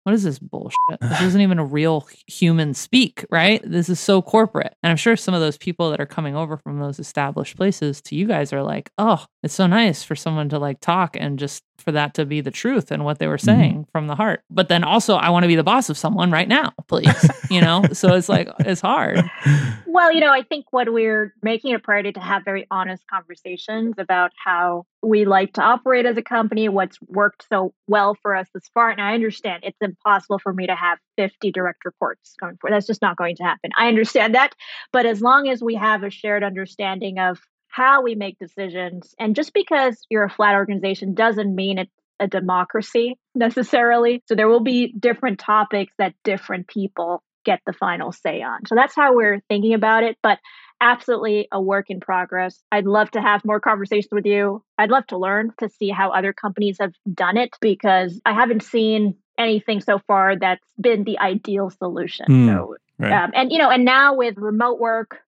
what 0.03 0.15
is 0.15 0.23
this 0.23 0.39
bullshit? 0.39 0.75
This 0.99 1.21
isn't 1.21 1.41
even 1.41 1.59
a 1.59 1.65
real 1.65 2.07
human 2.27 2.73
speak, 2.73 3.25
right? 3.29 3.61
This 3.63 3.87
is 3.87 3.99
so 3.99 4.21
corporate. 4.21 4.75
And 4.81 4.89
I'm 4.89 4.97
sure 4.97 5.15
some 5.15 5.33
of 5.33 5.41
those 5.41 5.57
people 5.57 5.91
that 5.91 6.01
are 6.01 6.05
coming 6.05 6.35
over 6.35 6.57
from 6.57 6.79
those 6.79 6.99
established 6.99 7.55
places 7.55 8.01
to 8.03 8.15
you 8.15 8.27
guys 8.27 8.51
are 8.51 8.63
like, 8.63 8.91
oh, 8.97 9.23
it's 9.43 9.53
so 9.53 9.67
nice 9.67 10.03
for 10.03 10.15
someone 10.15 10.49
to 10.49 10.59
like 10.59 10.79
talk 10.79 11.15
and 11.19 11.37
just 11.37 11.63
for 11.77 11.91
that 11.91 12.13
to 12.15 12.25
be 12.25 12.41
the 12.41 12.51
truth 12.51 12.91
and 12.91 13.05
what 13.05 13.19
they 13.19 13.27
were 13.27 13.37
mm-hmm. 13.37 13.45
saying 13.45 13.87
from 13.91 14.07
the 14.07 14.15
heart. 14.15 14.41
But 14.49 14.69
then 14.69 14.83
also, 14.83 15.15
I 15.15 15.29
want 15.29 15.43
to 15.43 15.47
be 15.47 15.55
the 15.55 15.63
boss 15.63 15.89
of 15.89 15.97
someone 15.97 16.31
right 16.31 16.47
now, 16.47 16.73
please. 16.87 17.29
you 17.49 17.61
know? 17.61 17.83
So 17.93 18.15
it's 18.15 18.29
like, 18.29 18.49
it's 18.59 18.81
hard. 18.81 19.21
Well, 19.93 20.13
you 20.13 20.21
know, 20.21 20.31
I 20.31 20.43
think 20.43 20.67
what 20.71 20.89
we're 20.89 21.33
making 21.43 21.75
a 21.75 21.79
priority 21.79 22.13
to 22.13 22.21
have 22.21 22.45
very 22.45 22.65
honest 22.71 23.03
conversations 23.07 23.95
about 23.97 24.31
how 24.41 24.85
we 25.03 25.25
like 25.25 25.51
to 25.55 25.61
operate 25.61 26.05
as 26.05 26.15
a 26.15 26.21
company, 26.21 26.69
what's 26.69 26.97
worked 27.07 27.45
so 27.49 27.73
well 27.87 28.15
for 28.21 28.33
us 28.33 28.47
this 28.53 28.69
far. 28.73 28.89
And 28.89 29.01
I 29.01 29.15
understand 29.15 29.63
it's 29.63 29.81
impossible 29.81 30.39
for 30.39 30.53
me 30.53 30.67
to 30.67 30.75
have 30.75 30.97
50 31.17 31.51
direct 31.51 31.83
reports 31.83 32.35
going 32.39 32.55
forward. 32.55 32.73
That's 32.73 32.87
just 32.87 33.01
not 33.01 33.17
going 33.17 33.35
to 33.35 33.43
happen. 33.43 33.71
I 33.77 33.89
understand 33.89 34.33
that. 34.35 34.55
But 34.93 35.05
as 35.05 35.21
long 35.21 35.49
as 35.49 35.61
we 35.61 35.75
have 35.75 36.03
a 36.03 36.09
shared 36.09 36.45
understanding 36.45 37.19
of 37.19 37.39
how 37.67 38.01
we 38.01 38.15
make 38.15 38.39
decisions, 38.39 39.13
and 39.19 39.35
just 39.35 39.53
because 39.53 39.97
you're 40.09 40.23
a 40.23 40.29
flat 40.29 40.55
organization 40.55 41.15
doesn't 41.15 41.53
mean 41.53 41.79
it's 41.79 41.91
a 42.17 42.27
democracy 42.27 43.17
necessarily. 43.35 44.23
So 44.27 44.35
there 44.35 44.47
will 44.47 44.63
be 44.63 44.93
different 44.97 45.39
topics 45.39 45.91
that 45.97 46.13
different 46.23 46.69
people 46.69 47.23
get 47.45 47.61
the 47.65 47.73
final 47.73 48.11
say 48.11 48.41
on. 48.41 48.65
So 48.65 48.75
that's 48.75 48.95
how 48.95 49.15
we're 49.15 49.41
thinking 49.49 49.73
about 49.73 50.03
it. 50.03 50.17
But 50.21 50.39
absolutely 50.81 51.47
a 51.51 51.61
work 51.61 51.85
in 51.89 51.99
progress. 51.99 52.61
I'd 52.71 52.85
love 52.85 53.11
to 53.11 53.21
have 53.21 53.45
more 53.45 53.59
conversations 53.59 54.09
with 54.11 54.25
you. 54.25 54.63
I'd 54.77 54.89
love 54.89 55.05
to 55.07 55.17
learn 55.17 55.51
to 55.59 55.69
see 55.69 55.89
how 55.89 56.09
other 56.09 56.33
companies 56.33 56.77
have 56.81 56.93
done 57.13 57.37
it 57.37 57.51
because 57.61 58.19
I 58.25 58.33
haven't 58.33 58.63
seen 58.63 59.15
anything 59.37 59.79
so 59.79 59.99
far 60.07 60.37
that's 60.37 60.65
been 60.79 61.03
the 61.03 61.19
ideal 61.19 61.69
solution. 61.69 62.25
Hmm, 62.25 62.47
so, 62.47 62.75
right. 62.99 63.11
um, 63.11 63.31
and 63.33 63.51
you 63.51 63.59
know, 63.59 63.69
and 63.69 63.85
now 63.85 64.15
with 64.15 64.37
remote 64.37 64.79
work, 64.79 65.19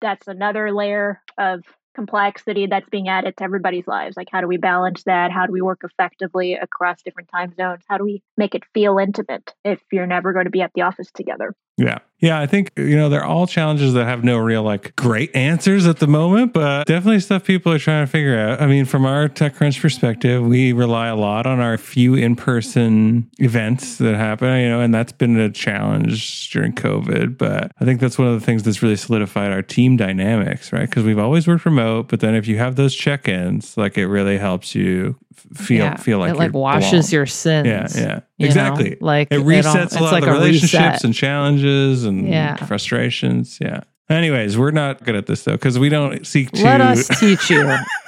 that's 0.00 0.26
another 0.26 0.72
layer 0.72 1.20
of 1.38 1.62
complexity 1.94 2.66
that's 2.66 2.88
being 2.88 3.08
added 3.08 3.36
to 3.36 3.44
everybody's 3.44 3.86
lives. 3.86 4.16
Like, 4.16 4.28
how 4.30 4.40
do 4.40 4.46
we 4.46 4.56
balance 4.56 5.04
that? 5.04 5.30
How 5.30 5.46
do 5.46 5.52
we 5.52 5.62
work 5.62 5.80
effectively 5.84 6.54
across 6.54 7.02
different 7.02 7.30
time 7.30 7.54
zones? 7.54 7.84
How 7.88 7.98
do 7.98 8.04
we 8.04 8.22
make 8.36 8.54
it 8.54 8.64
feel 8.74 8.98
intimate 8.98 9.54
if 9.64 9.80
you're 9.92 10.06
never 10.06 10.32
going 10.32 10.46
to 10.46 10.50
be 10.50 10.62
at 10.62 10.72
the 10.74 10.82
office 10.82 11.10
together? 11.12 11.54
Yeah. 11.76 11.98
Yeah. 12.20 12.40
I 12.40 12.46
think, 12.46 12.70
you 12.76 12.96
know, 12.96 13.08
they're 13.10 13.24
all 13.24 13.46
challenges 13.46 13.92
that 13.94 14.06
have 14.06 14.24
no 14.24 14.38
real 14.38 14.62
like 14.62 14.96
great 14.96 15.34
answers 15.36 15.86
at 15.86 15.98
the 15.98 16.06
moment, 16.06 16.52
but 16.54 16.86
definitely 16.86 17.20
stuff 17.20 17.44
people 17.44 17.70
are 17.72 17.78
trying 17.78 18.06
to 18.06 18.10
figure 18.10 18.38
out. 18.38 18.62
I 18.62 18.66
mean, 18.66 18.84
from 18.86 19.04
our 19.04 19.28
TechCrunch 19.28 19.80
perspective, 19.80 20.42
we 20.42 20.72
rely 20.72 21.08
a 21.08 21.16
lot 21.16 21.46
on 21.46 21.60
our 21.60 21.76
few 21.76 22.14
in 22.14 22.36
person 22.36 23.28
events 23.38 23.98
that 23.98 24.14
happen, 24.14 24.60
you 24.60 24.68
know, 24.68 24.80
and 24.80 24.94
that's 24.94 25.12
been 25.12 25.38
a 25.38 25.50
challenge 25.50 26.50
during 26.50 26.72
COVID. 26.72 27.36
But 27.36 27.72
I 27.78 27.84
think 27.84 28.00
that's 28.00 28.16
one 28.16 28.28
of 28.28 28.40
the 28.40 28.46
things 28.46 28.62
that's 28.62 28.82
really 28.82 28.96
solidified 28.96 29.52
our 29.52 29.62
team 29.62 29.96
dynamics, 29.96 30.72
right? 30.72 30.88
Because 30.88 31.04
we've 31.04 31.18
always 31.18 31.46
worked 31.46 31.66
remote. 31.66 32.08
but 32.08 32.20
then 32.20 32.34
if 32.34 32.46
you 32.46 32.56
have 32.56 32.76
those 32.76 32.94
check-ins, 32.94 33.76
like 33.76 33.98
it 33.98 34.06
really 34.06 34.38
helps 34.38 34.74
you 34.74 35.16
feel 35.54 35.84
Yeah, 35.84 35.96
feel 35.96 36.18
like 36.18 36.32
it 36.34 36.36
like 36.38 36.52
washes 36.52 36.90
belong. 37.10 37.12
your 37.12 37.26
sins. 37.26 37.66
yeah 37.66 37.86
yeah 37.94 38.20
you 38.38 38.46
know? 38.46 38.46
exactly. 38.46 38.96
Like 39.00 39.28
It 39.30 39.40
resets 39.40 39.84
it's 39.84 39.96
a 39.96 40.00
lot 40.02 40.12
like 40.12 40.22
of 40.22 40.28
the 40.28 40.32
relationships 40.34 40.72
reset. 40.72 41.04
and 41.04 41.14
challenges 41.14 42.04
and 42.04 42.28
Yeah. 42.28 42.56
frustrations. 42.56 43.58
Yeah. 43.60 43.80
Anyways, 44.10 44.58
we're 44.58 44.70
not 44.70 45.02
good 45.04 45.14
at 45.16 45.26
this 45.26 45.44
though 45.44 45.52
because 45.52 45.78
we 45.78 45.88
don't 45.88 46.26
seek 46.26 46.50
to. 46.52 46.62
Let 46.64 46.80
us 46.80 47.08
teach 47.20 47.50
you. 47.50 47.76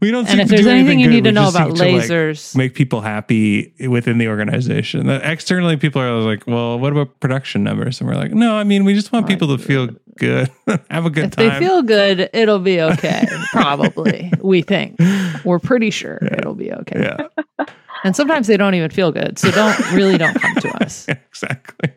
we 0.00 0.10
don't. 0.10 0.28
and 0.28 0.40
if 0.40 0.48
there's 0.48 0.66
anything 0.66 0.98
you 0.98 1.06
good. 1.06 1.12
need 1.14 1.24
to 1.24 1.30
We 1.30 1.34
know 1.34 1.48
about 1.48 1.76
to, 1.76 1.82
like, 1.84 2.04
lasers, 2.04 2.56
make 2.56 2.74
people 2.74 3.00
happy 3.00 3.72
within 3.88 4.18
the 4.18 4.28
organization. 4.28 5.06
That 5.06 5.24
Externally, 5.24 5.76
people 5.76 6.02
are 6.02 6.12
like, 6.20 6.46
"Well, 6.46 6.78
what 6.78 6.92
about 6.92 7.20
production 7.20 7.62
numbers?" 7.62 8.00
And 8.00 8.08
we're 8.08 8.16
like, 8.16 8.32
"No, 8.32 8.56
I 8.56 8.64
mean, 8.64 8.84
we 8.84 8.94
just 8.94 9.12
want 9.12 9.26
people 9.28 9.56
to 9.56 9.62
feel 9.62 9.88
good, 10.18 10.50
have 10.90 11.06
a 11.06 11.10
good 11.10 11.24
if 11.26 11.30
time." 11.36 11.46
If 11.46 11.52
they 11.54 11.58
feel 11.66 11.82
good, 11.82 12.30
it'll 12.32 12.58
be 12.58 12.80
okay. 12.80 13.26
Probably, 13.52 14.32
we 14.40 14.62
think. 14.62 14.98
We're 15.44 15.60
pretty 15.60 15.90
sure 15.90 16.18
it'll 16.22 16.54
be 16.54 16.72
okay. 16.72 17.16
yeah, 17.58 17.66
And 18.04 18.16
sometimes 18.16 18.48
they 18.48 18.56
don't 18.56 18.74
even 18.74 18.90
feel 18.90 19.12
good, 19.12 19.38
so 19.38 19.50
don't 19.52 19.92
really 19.92 20.18
don't 20.18 20.34
come 20.34 20.54
to 20.56 20.84
us. 20.84 21.06
exactly. 21.08 21.92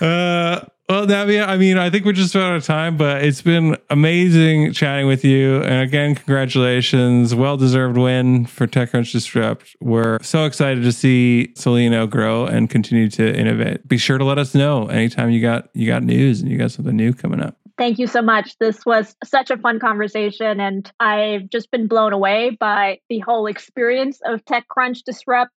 uh, 0.00 0.60
well, 0.88 1.06
Nabiha, 1.06 1.48
I 1.48 1.56
mean, 1.56 1.78
I 1.78 1.90
think 1.90 2.04
we're 2.04 2.12
just 2.12 2.34
about 2.34 2.52
out 2.52 2.56
of 2.56 2.64
time, 2.64 2.96
but 2.96 3.24
it's 3.24 3.42
been 3.42 3.76
amazing 3.90 4.72
chatting 4.72 5.06
with 5.06 5.24
you. 5.24 5.62
And 5.62 5.82
again, 5.82 6.14
congratulations. 6.14 7.34
Well 7.34 7.56
deserved 7.56 7.98
win 7.98 8.46
for 8.46 8.66
TechCrunch 8.66 9.12
Disrupt. 9.12 9.76
We're 9.80 10.22
so 10.22 10.44
excited 10.44 10.84
to 10.84 10.92
see 10.92 11.52
Cellino 11.54 12.08
grow 12.08 12.46
and 12.46 12.70
continue 12.70 13.08
to 13.10 13.36
innovate. 13.36 13.86
Be 13.88 13.98
sure 13.98 14.18
to 14.18 14.24
let 14.24 14.38
us 14.38 14.54
know 14.54 14.86
anytime 14.86 15.30
you 15.30 15.40
got 15.40 15.68
you 15.74 15.86
got 15.86 16.04
news 16.04 16.40
and 16.40 16.50
you 16.50 16.56
got 16.56 16.70
something 16.70 16.96
new 16.96 17.12
coming 17.12 17.40
up. 17.40 17.56
Thank 17.78 17.98
you 17.98 18.06
so 18.06 18.22
much. 18.22 18.56
This 18.58 18.86
was 18.86 19.14
such 19.24 19.50
a 19.50 19.58
fun 19.58 19.80
conversation, 19.80 20.60
and 20.60 20.90
I've 20.98 21.50
just 21.50 21.70
been 21.70 21.88
blown 21.88 22.14
away 22.14 22.56
by 22.58 23.00
the 23.10 23.18
whole 23.18 23.46
experience 23.46 24.20
of 24.24 24.44
TechCrunch 24.46 25.00
Disrupt. 25.04 25.50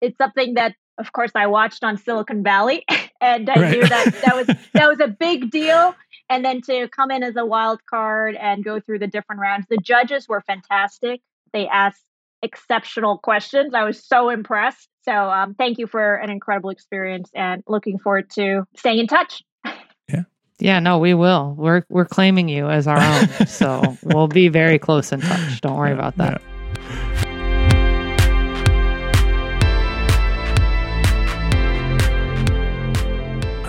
It's 0.00 0.16
something 0.16 0.54
that, 0.54 0.74
of 0.98 1.12
course, 1.12 1.32
I 1.34 1.46
watched 1.46 1.84
on 1.84 1.96
Silicon 1.98 2.42
Valley, 2.42 2.84
and 3.20 3.48
I 3.50 3.60
Right. 3.60 3.70
knew 3.72 3.86
that 3.88 4.14
that 4.24 4.36
was 4.36 4.46
that 4.74 4.88
was 4.88 5.00
a 5.00 5.08
big 5.08 5.50
deal. 5.50 5.94
And 6.28 6.44
then 6.44 6.60
to 6.62 6.88
come 6.88 7.10
in 7.12 7.22
as 7.22 7.36
a 7.36 7.46
wild 7.46 7.80
card 7.88 8.34
and 8.34 8.64
go 8.64 8.80
through 8.80 8.98
the 8.98 9.06
different 9.06 9.40
rounds, 9.40 9.66
the 9.70 9.76
judges 9.78 10.28
were 10.28 10.40
fantastic. 10.40 11.20
They 11.52 11.68
asked 11.68 12.02
exceptional 12.42 13.18
questions. 13.18 13.74
I 13.74 13.84
was 13.84 14.04
so 14.04 14.30
impressed. 14.30 14.88
So, 15.04 15.12
um, 15.12 15.54
thank 15.54 15.78
you 15.78 15.86
for 15.86 16.16
an 16.16 16.30
incredible 16.30 16.70
experience, 16.70 17.30
and 17.34 17.62
looking 17.68 17.98
forward 17.98 18.28
to 18.30 18.64
staying 18.76 18.98
in 18.98 19.06
touch. 19.06 19.42
Yeah, 20.08 20.22
yeah 20.58 20.78
no, 20.80 20.98
we 20.98 21.14
will. 21.14 21.54
We're 21.58 21.84
we're 21.88 22.04
claiming 22.04 22.48
you 22.48 22.68
as 22.68 22.86
our 22.86 23.00
own, 23.00 23.46
so 23.46 23.96
we'll 24.04 24.28
be 24.28 24.48
very 24.48 24.78
close 24.78 25.12
in 25.12 25.20
touch. 25.20 25.60
Don't 25.60 25.76
worry 25.76 25.92
about 25.92 26.16
that. 26.18 26.40